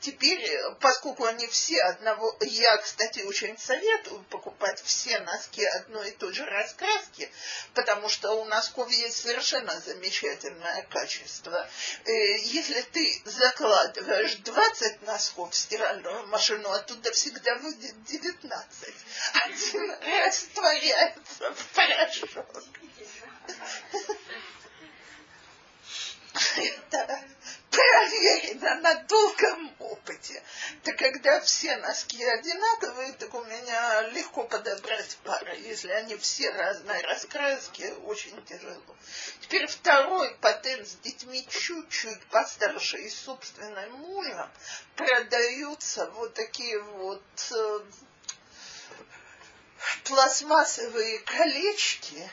Теперь, 0.00 0.42
э, 0.42 0.74
поскольку 0.80 1.24
они 1.26 1.46
все 1.46 1.80
одного, 1.82 2.34
я, 2.40 2.76
кстати, 2.78 3.20
очень 3.20 3.56
советую 3.58 4.24
покупать 4.30 4.80
все 4.82 5.18
носки 5.20 5.62
одной 5.64 6.08
и 6.08 6.12
той 6.12 6.32
же 6.32 6.44
раскраски, 6.46 7.30
потому 7.74 8.08
что 8.08 8.32
у 8.32 8.46
носков 8.46 8.90
есть 8.90 9.18
совершенно 9.18 9.78
замечательное 9.80 10.82
качество. 10.90 11.68
Э, 12.06 12.10
Если 12.38 12.80
ты 12.80 13.22
закладываешь 13.26 14.36
20 14.36 15.02
носков 15.02 15.52
в 15.52 15.56
стиральную 15.56 16.26
машину, 16.28 16.70
оттуда 16.70 17.12
всегда 17.12 17.56
выйдет 17.56 18.02
19. 18.04 18.94
Один 19.34 19.90
растворяется 20.24 21.54
в 21.54 21.66
порошок. 21.74 22.64
Проверено 27.70 28.74
на 28.80 28.94
долгом 29.04 29.74
опыте. 29.78 30.42
Так 30.82 30.96
когда 30.96 31.40
все 31.40 31.76
носки 31.76 32.22
одинаковые, 32.22 33.12
так 33.12 33.32
у 33.34 33.44
меня 33.44 34.02
легко 34.08 34.44
подобрать 34.44 35.16
пары. 35.24 35.56
Если 35.60 35.90
они 35.90 36.16
все 36.16 36.50
разной 36.50 37.00
раскраски, 37.02 37.94
очень 38.04 38.42
тяжело. 38.44 38.96
Теперь 39.40 39.66
второй 39.66 40.34
патент 40.36 40.86
с 40.86 40.96
детьми 40.96 41.46
чуть-чуть 41.48 42.26
постарше 42.26 42.98
и 42.98 43.08
собственным 43.08 43.92
мужем 43.92 44.50
продаются 44.96 46.10
вот 46.10 46.34
такие 46.34 46.80
вот 46.82 47.22
э, 47.52 47.80
пластмассовые 50.04 51.20
колечки, 51.20 52.30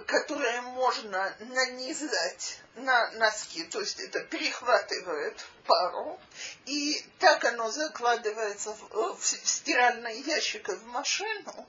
которые 0.00 0.60
можно 0.60 1.34
нанизать 1.40 2.60
на 2.74 3.10
носки, 3.12 3.64
то 3.64 3.80
есть 3.80 4.00
это 4.00 4.20
перехватывает 4.20 5.44
пару, 5.66 6.20
и 6.66 7.04
так 7.18 7.44
оно 7.44 7.70
закладывается 7.70 8.72
в, 8.72 9.16
в 9.16 9.24
стиральный 9.24 10.20
ящик 10.22 10.68
и 10.68 10.74
в 10.74 10.86
машину, 10.86 11.68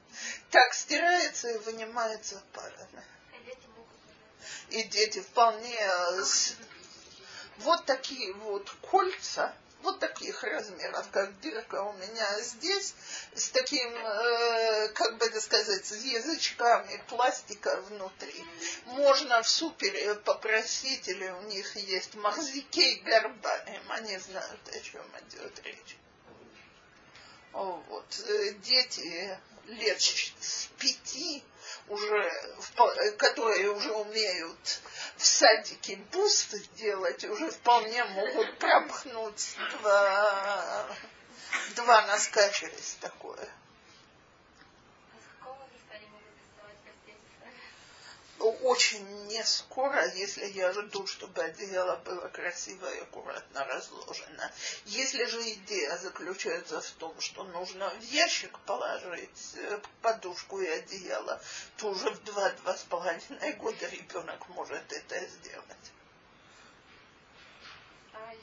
так 0.51 0.73
стирается 0.73 1.49
и 1.49 1.57
вынимается 1.59 2.41
парами. 2.53 3.03
А 3.33 3.45
дети 3.45 3.67
могут. 3.75 3.89
И 4.69 4.83
дети 4.83 5.21
вполне 5.21 5.77
э, 5.79 6.23
вот 7.59 7.85
такие 7.85 8.33
вот 8.33 8.69
кольца, 8.81 9.53
вот 9.83 9.99
таких 9.99 10.43
размеров, 10.43 11.09
как 11.11 11.39
дырка 11.39 11.81
у 11.83 11.93
меня 11.93 12.41
здесь, 12.41 12.93
с 13.33 13.49
таким, 13.49 13.93
э, 13.95 14.89
как 14.89 15.17
бы 15.17 15.25
это 15.25 15.39
сказать, 15.39 15.89
язычками 15.91 17.01
пластика 17.07 17.81
внутри. 17.89 18.45
Можно 18.85 19.41
в 19.41 19.49
супере 19.49 20.15
попросить, 20.15 21.07
или 21.07 21.29
у 21.29 21.41
них 21.43 21.75
есть 21.75 22.15
махзикей 22.15 22.99
горбаем, 23.01 23.83
они 23.89 24.17
знают, 24.17 24.67
о 24.67 24.79
чем 24.81 25.05
идет 25.29 25.59
речь. 25.63 25.97
Вот. 27.53 28.23
э, 28.27 28.51
Дети 28.63 29.39
лет 29.65 30.01
с 30.01 30.67
пяти 30.77 31.43
уже, 31.87 32.31
которые 33.17 33.71
уже 33.71 33.91
умеют 33.91 34.81
в 35.17 35.25
садике 35.25 35.97
бусты 36.11 36.59
делать, 36.75 37.23
уже 37.25 37.49
вполне 37.51 38.03
могут 38.05 38.57
пропхнуть 38.57 39.57
два, 39.71 40.85
два 41.75 42.01
через 42.51 42.97
такое. 43.01 43.49
А 45.11 45.17
с 45.17 45.25
какого 45.39 45.55
возраста 45.55 45.95
они 45.95 46.07
могут 46.07 46.29
доставать 46.37 46.77
постель? 46.85 47.17
Очень 48.61 49.07
не 49.27 49.41
скоро, 49.45 50.05
если 50.15 50.45
я 50.47 50.73
жду, 50.73 51.07
чтобы 51.07 51.41
одеяло 51.41 51.95
было 51.97 52.27
красиво 52.27 52.93
и 52.93 52.99
аккуратно 52.99 53.63
разложено. 53.63 54.51
Если 54.85 55.23
же 55.25 55.39
идея 55.53 55.95
заключается 55.97 56.81
в 56.81 56.91
том, 56.91 57.19
что 57.21 57.45
нужно 57.45 57.89
в 57.89 58.01
ящик 58.03 58.59
положить 58.59 59.55
э, 59.55 59.79
подушку 60.01 60.59
и 60.59 60.67
одеяло, 60.67 61.41
то 61.77 61.89
уже 61.91 62.09
в 62.09 62.21
два-два 62.25 62.75
с 62.75 62.83
половиной 62.83 63.53
года 63.53 63.87
ребенок 63.87 64.49
может 64.49 64.91
это 64.91 65.25
сделать. 65.27 65.91
А? 68.13 68.33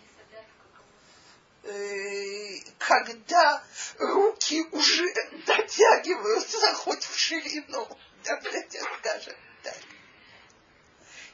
Э, 1.64 2.58
Когда 2.78 3.62
руки 3.98 4.62
уже 4.72 5.04
дотягиваются 5.46 6.72
хоть 6.74 7.04
в 7.04 7.18
ширину, 7.18 7.86
давайте 8.24 8.80
скажем 8.80 9.36
так. 9.62 9.76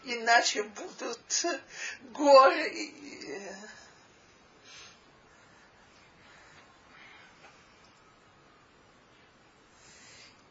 Иначе 0.04 0.64
будут 0.64 1.46
горы. 2.12 2.92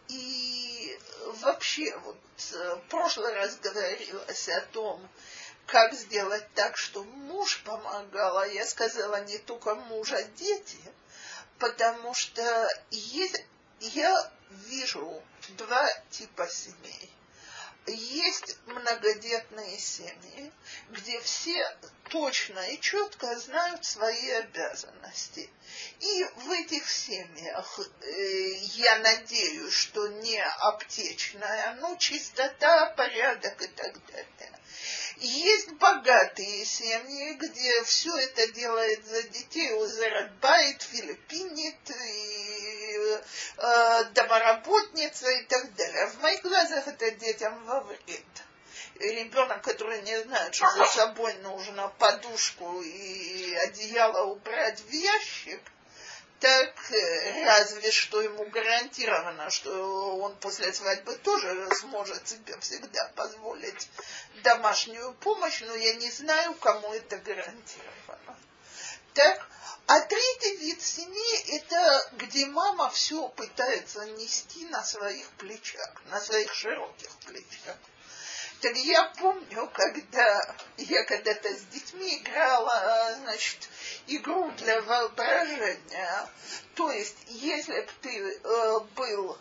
И 0.08 1.00
вообще, 1.42 1.96
вот 2.00 2.18
э, 2.54 2.76
в 2.76 2.90
прошлый 2.90 3.34
раз 3.34 3.58
говорилось 3.58 4.50
о 4.50 4.62
том, 4.74 5.10
как 5.66 5.94
сделать 5.94 6.46
так, 6.54 6.76
что 6.78 7.04
муж 7.04 7.62
помогал, 7.64 8.38
а 8.38 8.48
я 8.48 8.66
сказала 8.66 9.24
не 9.24 9.38
только 9.38 9.76
муж, 9.76 10.12
а 10.12 10.22
дети, 10.24 10.80
потому 11.60 12.14
что 12.14 12.68
я 12.90 14.32
вижу 14.50 15.24
два 15.58 15.88
типа 16.10 16.48
семей. 16.48 17.10
Есть 17.88 18.58
многодетные 18.68 19.80
семьи, 19.80 20.52
где 20.90 21.20
все 21.22 21.78
точно 22.10 22.60
и 22.70 22.80
четко 22.80 23.36
знают 23.40 23.84
свои 23.84 24.30
обязанности. 24.32 25.50
И 26.00 26.24
в 26.36 26.52
этих 26.52 26.88
семьях, 26.88 27.80
э, 28.02 28.50
я 28.76 29.00
надеюсь, 29.00 29.74
что 29.74 30.08
не 30.08 30.44
аптечная, 30.44 31.76
но 31.76 31.96
чистота, 31.96 32.92
порядок 32.92 33.62
и 33.62 33.68
так 33.68 34.06
далее. 34.06 34.61
Есть 35.18 35.72
богатые 35.74 36.66
семьи, 36.66 37.34
где 37.34 37.84
все 37.84 38.16
это 38.18 38.52
делает 38.54 39.06
за 39.06 39.24
детей 39.24 39.74
Узербайт, 39.74 40.82
Филиппинит, 40.82 41.90
и, 41.90 43.20
э, 43.58 44.04
домоработница 44.14 45.30
и 45.30 45.44
так 45.46 45.74
далее. 45.76 46.08
В 46.08 46.22
моих 46.22 46.42
глазах 46.42 46.88
это 46.88 47.12
детям 47.12 47.64
во 47.66 47.82
вред. 47.82 48.26
Ребенок, 48.96 49.64
который 49.64 50.02
не 50.04 50.22
знает, 50.24 50.54
что 50.56 50.70
за 50.72 50.86
собой 50.86 51.34
нужно 51.36 51.88
подушку 52.00 52.82
и 52.82 53.54
одеяло 53.56 54.26
убрать 54.26 54.80
в 54.80 54.92
ящик, 54.92 55.62
так 56.42 56.74
разве 57.46 57.92
что 57.92 58.20
ему 58.20 58.46
гарантировано, 58.46 59.52
что 59.52 60.18
он 60.18 60.36
после 60.38 60.74
свадьбы 60.74 61.16
тоже 61.18 61.70
сможет 61.76 62.28
себе 62.28 62.58
всегда 62.60 63.12
позволить 63.16 63.88
домашнюю 64.44 65.14
помощь, 65.14 65.62
но 65.62 65.76
я 65.76 65.94
не 65.94 66.10
знаю, 66.10 66.56
кому 66.56 66.92
это 66.94 67.18
гарантировано. 67.18 68.40
Так, 69.14 69.48
а 69.86 70.00
третий 70.02 70.56
вид 70.58 70.82
семьи– 70.82 71.56
это 71.58 72.10
где 72.14 72.48
мама 72.48 72.90
все 72.90 73.28
пытается 73.30 74.06
нести 74.06 74.66
на 74.66 74.84
своих 74.84 75.30
плечах, 75.32 76.02
на 76.06 76.20
своих 76.20 76.52
широких 76.56 77.12
плечах. 77.28 77.78
Так 78.62 78.78
я 78.78 79.06
помню, 79.20 79.68
когда 79.74 80.56
я 80.78 81.04
когда-то 81.06 81.50
с 81.50 81.62
детьми 81.74 82.20
играла, 82.20 83.16
значит, 83.16 83.68
игру 84.06 84.52
для 84.52 84.82
воображения. 84.84 86.30
То 86.76 86.92
есть, 86.92 87.18
если 87.28 87.82
бы 87.82 87.90
ты 88.02 88.40
э, 88.44 88.80
был 88.96 89.38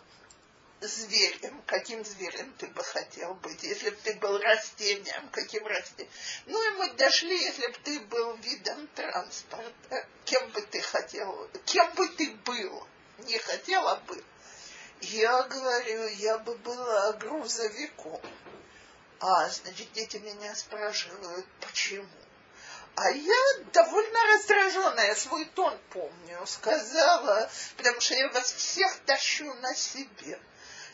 зверем, 0.81 1.61
каким 1.67 2.03
зверем 2.03 2.51
ты 2.57 2.65
бы 2.67 2.83
хотел 2.83 3.35
быть, 3.35 3.61
если 3.61 3.91
бы 3.91 3.97
ты 4.03 4.15
был 4.15 4.39
растением, 4.39 5.29
каким 5.31 5.67
растением. 5.67 6.11
Ну 6.47 6.71
и 6.71 6.77
мы 6.77 6.89
дошли, 6.93 7.37
если 7.37 7.67
бы 7.67 7.77
ты 7.83 7.99
был 7.99 8.35
видом 8.37 8.87
транспорта, 8.95 10.07
кем 10.25 10.49
бы 10.49 10.61
ты 10.63 10.81
хотел, 10.81 11.47
кем 11.65 11.93
бы 11.93 12.07
ты 12.09 12.31
был, 12.43 12.87
не 13.19 13.37
хотела 13.37 13.97
бы. 14.07 14.23
Я 15.01 15.43
говорю, 15.43 16.07
я 16.07 16.39
бы 16.39 16.55
была 16.57 17.13
грузовиком. 17.13 18.21
А, 19.21 19.47
значит, 19.49 19.91
дети 19.93 20.17
меня 20.17 20.55
спрашивают, 20.55 21.45
почему? 21.59 22.09
А 22.95 23.11
я 23.11 23.35
довольно 23.71 24.19
раздраженная, 24.33 25.13
свой 25.13 25.45
тон 25.45 25.79
помню, 25.91 26.43
сказала, 26.47 27.49
потому 27.77 28.01
что 28.01 28.15
я 28.15 28.29
вас 28.29 28.51
всех 28.51 28.97
тащу 29.05 29.53
на 29.53 29.75
себе. 29.75 30.39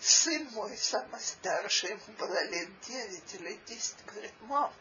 Сын 0.02 0.46
мой, 0.52 0.78
самый 0.78 1.22
старший, 1.22 1.92
ему 1.92 2.02
было 2.20 2.44
лет 2.44 2.68
девять 2.82 3.34
или 3.34 3.60
десять, 3.66 4.06
говорит, 4.06 4.34
мам, 4.42 4.74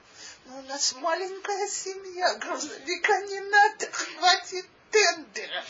ну 0.46 0.58
у 0.58 0.62
нас 0.62 0.92
маленькая 0.94 1.68
семья, 1.68 2.34
грузовика 2.34 3.20
не 3.22 3.40
надо, 3.40 3.86
хватит 3.92 4.66
тендера 4.90 5.64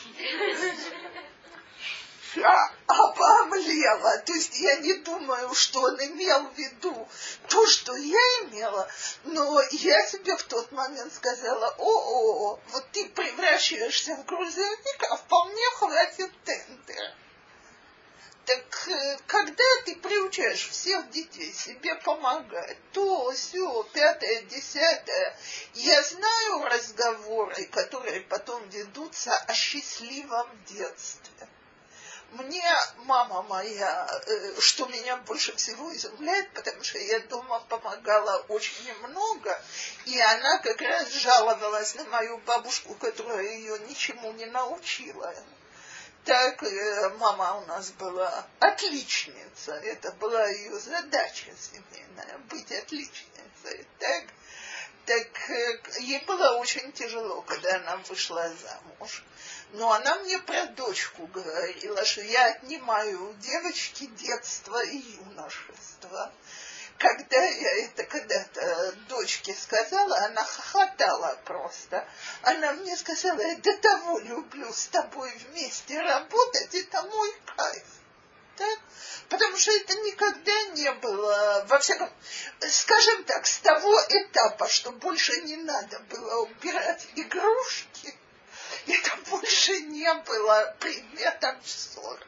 я 2.37 2.71
обомлела. 2.87 4.19
То 4.19 4.33
есть 4.33 4.59
я 4.59 4.77
не 4.77 4.95
думаю, 4.95 5.55
что 5.55 5.81
он 5.81 5.97
имел 5.97 6.49
в 6.49 6.59
виду 6.59 7.09
то, 7.49 7.67
что 7.67 7.97
я 7.97 8.21
имела, 8.45 8.89
но 9.25 9.61
я 9.73 10.07
себе 10.07 10.37
в 10.37 10.43
тот 10.45 10.71
момент 10.73 11.13
сказала, 11.13 11.75
о-о, 11.79 12.61
вот 12.69 12.87
ты 12.93 13.09
превращаешься 13.09 14.15
в 14.17 14.25
грузовик, 14.27 15.03
а 15.11 15.17
вполне 15.17 15.71
хватит 15.77 16.31
тендера. 16.45 17.15
Так 18.45 18.89
э, 18.89 19.19
когда 19.27 19.65
ты 19.85 19.97
приучаешь 19.97 20.69
всех 20.69 21.11
детей 21.11 21.53
себе 21.53 21.97
помогать, 21.97 22.79
то, 22.93 23.33
все, 23.33 23.83
пятое, 23.93 24.43
десятое, 24.43 25.37
я 25.75 26.01
знаю 26.05 26.65
разговоры, 26.67 27.65
которые 27.65 28.21
потом 28.21 28.69
ведутся 28.69 29.37
о 29.37 29.53
счастливом 29.53 30.49
детстве 30.67 31.49
мне 32.33 32.63
мама 33.05 33.43
моя, 33.43 34.09
э, 34.27 34.61
что 34.61 34.87
меня 34.87 35.17
больше 35.19 35.55
всего 35.57 35.95
изумляет, 35.95 36.51
потому 36.53 36.83
что 36.83 36.99
я 36.99 37.21
дома 37.21 37.61
помогала 37.69 38.45
очень 38.49 38.85
немного, 38.87 39.61
и 40.07 40.21
она 40.21 40.59
как 40.59 40.81
раз 40.81 41.11
жаловалась 41.13 41.95
на 41.95 42.05
мою 42.05 42.39
бабушку, 42.39 42.95
которая 42.95 43.47
ее 43.47 43.79
ничему 43.81 44.33
не 44.33 44.47
научила. 44.47 45.35
Так 46.25 46.63
э, 46.65 47.09
мама 47.19 47.55
у 47.59 47.67
нас 47.67 47.91
была 47.93 48.45
отличница, 48.59 49.75
это 49.75 50.11
была 50.13 50.49
ее 50.49 50.79
задача 50.81 51.53
семейная, 51.57 52.39
быть 52.51 52.73
отличницей. 52.73 53.87
Так, 54.01 54.25
так 55.07 55.51
э, 55.51 55.81
ей 56.01 56.25
было 56.25 56.59
очень 56.59 56.93
тяжело, 56.93 57.41
когда 57.43 57.77
она 57.77 57.97
вышла 58.09 58.49
замуж. 58.49 59.25
Но 59.73 59.93
она 59.93 60.17
мне 60.17 60.39
про 60.41 60.67
дочку 60.67 61.27
говорила, 61.29 62.05
что 62.05 62.23
я 62.23 62.47
отнимаю 62.47 63.31
у 63.31 63.35
девочки 63.35 64.07
детство 64.07 64.85
и 64.85 64.97
юношество. 64.97 66.33
Когда 66.99 67.45
я 67.45 67.85
это 67.85 68.05
когда-то 68.05 68.93
дочке 69.09 69.55
сказала, 69.55 70.17
она 70.25 70.43
хохотала 70.43 71.39
просто. 71.45 72.09
Она 72.43 72.73
мне 72.73 72.97
сказала, 72.97 73.41
я 73.41 73.57
до 73.57 73.77
того 73.77 74.19
люблю 74.21 74.73
с 74.73 74.87
тобой 74.87 75.31
вместе 75.49 76.01
работать, 76.01 76.75
это 76.75 77.03
мой 77.03 77.35
кайф. 77.55 77.85
Да? 78.57 78.67
Потому 79.29 79.57
что 79.57 79.73
это 79.73 79.95
никогда 79.95 80.63
не 80.75 80.93
было, 80.93 81.65
во 81.69 81.79
всяком, 81.79 82.11
скажем 82.61 83.25
так, 83.25 83.47
с 83.47 83.59
того 83.59 83.93
этапа, 84.09 84.69
что 84.69 84.93
больше 84.93 85.33
не 85.43 85.57
надо 85.57 85.99
было 86.01 86.43
убирать 86.43 87.07
игрушки, 87.17 88.15
это 88.87 89.17
больше 89.29 89.81
не 89.81 90.13
было 90.15 90.77
предметом 90.79 91.57
ссор. 91.65 92.21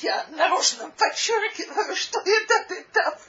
Я 0.00 0.26
нарочно 0.30 0.90
подчеркиваю, 0.90 1.94
что 1.94 2.20
этот 2.20 2.72
этап 2.72 3.20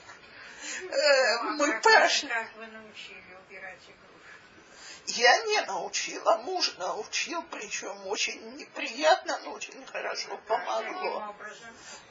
э, 0.81 1.41
мы 1.43 1.79
прошли. 1.81 2.29
Как 2.29 2.55
вы 2.55 2.67
научили 2.67 3.37
убирать 3.47 3.79
игрушки? 3.83 4.04
Я 5.07 5.37
не 5.43 5.61
научила, 5.61 6.37
муж 6.37 6.73
научил, 6.77 7.43
причем 7.51 8.07
очень 8.07 8.55
неприятно, 8.55 9.39
но 9.43 9.51
очень 9.51 9.85
хорошо 9.85 10.37
помогло. 10.47 11.35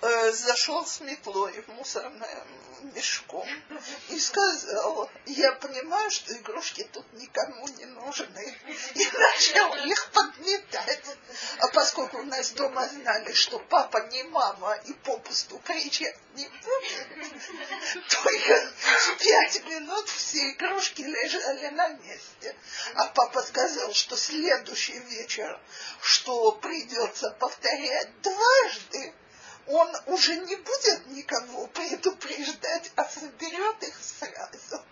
Э, 0.01 0.33
зашел 0.33 0.87
с 0.87 1.01
метлой 1.01 1.63
в 1.63 1.69
мусорное 1.69 2.47
мешком 2.95 3.49
и 4.11 4.19
сказал, 4.21 5.11
я 5.27 5.53
понимаю, 5.53 6.11
что 6.11 6.37
игрушки 6.37 6.85
тут 6.93 7.11
никому 7.15 7.67
не 7.69 7.87
нужны. 7.87 8.57
И 8.95 9.05
начал 9.13 9.75
их 9.87 10.11
подметать. 10.13 11.17
А 11.59 11.69
поскольку 11.69 12.19
у 12.19 12.25
нас 12.25 12.51
дома 12.51 12.87
знали, 12.87 13.33
что 13.33 13.59
папа 13.59 14.07
не 14.11 14.23
мама 14.25 14.75
и 14.85 14.93
попусту 14.93 15.59
кричать 15.59 16.17
не 16.35 16.47
будет, 16.49 18.09
то 18.09 18.31
я 18.31 18.67
в 18.67 19.19
пять 19.19 19.65
минут 19.65 20.09
все 20.09 20.51
игрушки 20.51 21.03
лежали 21.03 21.69
на 21.69 21.89
месте. 21.89 22.55
А 22.95 23.07
папа 23.07 23.43
сказал, 23.43 23.93
что 23.93 24.17
следующий 24.17 24.99
вечер, 24.99 25.61
что 26.01 26.53
придется 26.53 27.31
повторять 27.39 28.21
дважды, 28.21 29.15
он 29.67 29.97
уже 30.07 30.37
не 30.37 30.57
будет 30.57 31.07
никого 31.07 31.67
предупреждать, 31.69 32.93
а 32.97 33.05
соберет 33.05 33.83
их 33.83 33.95
сразу. 34.03 34.85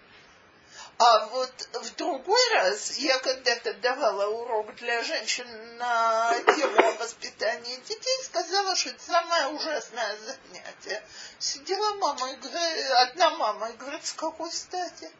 А 0.98 1.26
вот 1.26 1.68
в 1.72 1.96
другой 1.96 2.54
раз 2.54 2.96
я 2.98 3.18
когда-то 3.18 3.74
давала 3.74 4.26
урок 4.26 4.74
для 4.76 5.02
женщин 5.02 5.76
на 5.76 6.38
тему 6.54 6.96
воспитания 6.98 7.76
детей, 7.78 8.24
сказала, 8.24 8.76
что 8.76 8.90
это 8.90 9.02
самое 9.02 9.48
ужасное 9.48 10.16
занятие. 10.18 11.02
Сидела 11.38 11.94
мама 11.94 12.30
и 12.32 12.36
говорит, 12.36 12.90
одна 12.90 13.30
мама 13.30 13.70
и 13.70 13.76
говорит, 13.76 14.06
с 14.06 14.12
какой 14.12 14.52
стати? 14.52 15.10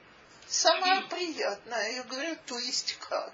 Самое 0.53 1.01
приятное. 1.05 1.93
Я 1.93 2.03
говорю, 2.03 2.37
то 2.45 2.59
есть 2.59 2.99
как? 2.99 3.33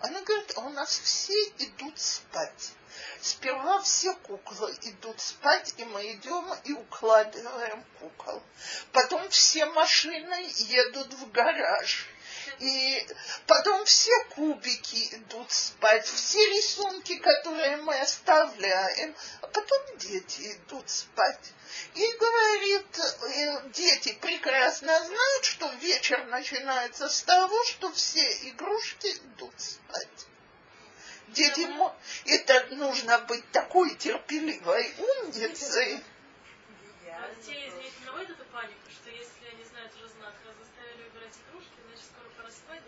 Она 0.00 0.20
говорит, 0.20 0.52
а 0.54 0.60
у 0.60 0.68
нас 0.68 0.98
все 0.98 1.32
идут 1.56 1.98
спать. 1.98 2.72
Сперва 3.22 3.80
все 3.80 4.14
куклы 4.14 4.76
идут 4.82 5.18
спать, 5.18 5.72
и 5.78 5.84
мы 5.86 6.12
идем 6.12 6.44
и 6.64 6.74
укладываем 6.74 7.82
кукол. 7.98 8.42
Потом 8.92 9.26
все 9.30 9.64
машины 9.64 10.46
едут 10.56 11.14
в 11.14 11.30
гараж. 11.32 12.06
И 12.60 13.06
потом 13.46 13.84
все 13.84 14.12
кубики 14.34 15.14
идут 15.14 15.50
спать, 15.52 16.06
все 16.06 16.38
рисунки, 16.50 17.16
которые 17.18 17.76
мы 17.78 17.98
оставляем, 18.00 19.14
а 19.42 19.46
потом 19.46 19.80
дети 19.98 20.52
идут 20.52 20.90
спать. 20.90 21.52
И 21.94 22.12
говорит, 22.18 22.98
э, 22.98 23.68
дети 23.70 24.12
прекрасно 24.20 24.98
знают, 25.04 25.44
что 25.44 25.68
вечер 25.74 26.24
начинается 26.26 27.08
с 27.08 27.22
того, 27.22 27.64
что 27.64 27.92
все 27.92 28.26
игрушки 28.48 29.06
идут 29.06 29.54
спать. 29.60 30.26
Дети, 31.28 31.68
это 32.26 32.74
нужно 32.74 33.18
быть 33.20 33.50
такой 33.52 33.94
терпеливой 33.96 34.94
умницей. 34.98 36.02
А 37.12 37.34
детей, 37.34 37.68
извините, 37.68 37.96
наводит 38.06 38.30
эту 38.30 38.44
панику, 38.46 38.90
что 38.90 39.10
если 39.10 39.48
они 39.52 39.64
знают 39.64 39.92
уже 39.96 40.08
знак, 40.08 40.34
раз 40.46 40.54
заставили 40.56 41.08
убирать 41.08 41.34
игрушки, 41.48 41.74
значит, 41.86 42.04
скоро 42.06 42.28
пора 42.36 42.50
спать, 42.50 42.80
значит, 42.80 42.87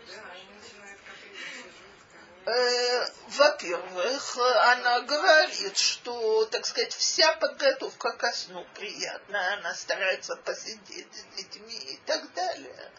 во-первых, 3.27 4.37
она 4.37 5.01
говорит, 5.01 5.77
что, 5.77 6.45
так 6.45 6.65
сказать, 6.65 6.93
вся 6.93 7.33
подготовка 7.33 8.13
ко 8.13 8.31
сну 8.31 8.65
приятная, 8.73 9.57
она 9.57 9.73
старается 9.75 10.35
посидеть 10.37 11.07
с 11.13 11.37
детьми 11.37 11.75
и 11.75 11.99
так 12.05 12.33
далее. 12.33 12.91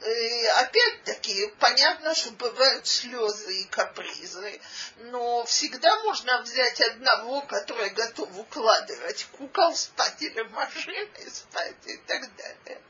э, 0.00 0.48
опять-таки, 0.60 1.48
понятно, 1.58 2.14
что 2.14 2.30
бывают 2.32 2.86
слезы 2.86 3.62
и 3.62 3.64
капризы, 3.64 4.60
но 4.96 5.44
всегда 5.44 6.00
можно 6.04 6.42
взять 6.42 6.80
одного, 6.80 7.42
который 7.42 7.90
готов 7.90 8.28
укладывать 8.38 9.26
кукол 9.32 9.74
спать 9.74 10.22
или 10.22 10.42
машины 10.42 11.30
спать 11.30 11.86
и 11.86 11.96
так 12.06 12.34
далее. 12.36 12.80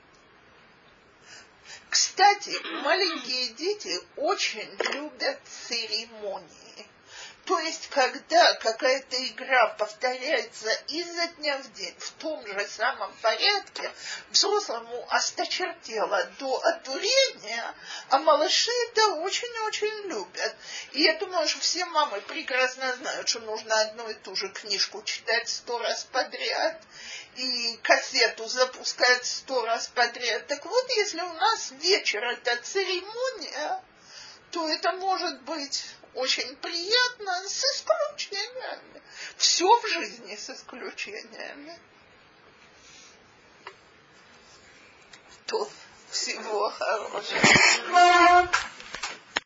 Кстати, 1.91 2.53
маленькие 2.82 3.49
дети 3.55 3.99
очень 4.16 4.68
любят 4.93 5.41
церемонии. 5.45 6.67
То 7.49 7.59
есть, 7.61 7.88
когда 7.88 8.53
какая-то 8.57 9.26
игра 9.26 9.68
повторяется 9.78 10.70
изо 10.88 11.28
дня 11.38 11.57
в 11.57 11.72
день 11.72 11.94
в 11.99 12.11
том 12.12 12.46
же 12.46 12.68
самом 12.68 13.11
порядке, 13.22 13.90
взрослому 14.28 15.07
осточертело 15.09 16.24
до 16.38 16.61
одурения, 16.62 17.74
а 18.11 18.18
малыши 18.18 18.70
это 18.90 19.14
очень-очень 19.22 20.09
любят. 20.11 20.57
И 20.92 21.03
я 21.05 21.14
думаю, 21.14 21.49
что 21.49 21.61
все 21.61 21.86
мамы 21.86 22.20
прекрасно 22.20 22.94
знают, 22.96 23.26
что 23.26 23.40
нужно 23.40 23.80
одну 23.80 24.11
и 24.11 24.14
ту 24.14 24.36
же 24.36 24.51
книжку 24.51 25.03
читать 25.03 25.49
сто 25.49 25.78
раз 25.78 26.05
подряд 26.05 26.82
и 27.36 27.78
кассету 27.82 28.46
запускать 28.46 29.24
сто 29.24 29.64
раз 29.64 29.86
подряд. 29.94 30.46
Так 30.49 30.66
вот, 30.66 30.90
если 30.96 31.22
у 31.22 31.32
нас 31.32 31.70
вечер 31.80 32.22
это 32.22 32.62
церемония, 32.62 33.80
то 34.51 34.68
это 34.68 34.92
может 34.92 35.40
быть 35.42 35.84
очень 36.14 36.57
приятно 36.57 37.49
с 37.49 37.64
исключениями. 37.64 39.03
Все 39.36 39.66
в 39.66 39.86
жизни 39.88 40.36
с 40.36 40.51
исключениями. 40.51 41.78
То 45.46 45.68
всего 46.11 46.70
хорошего. 46.70 48.51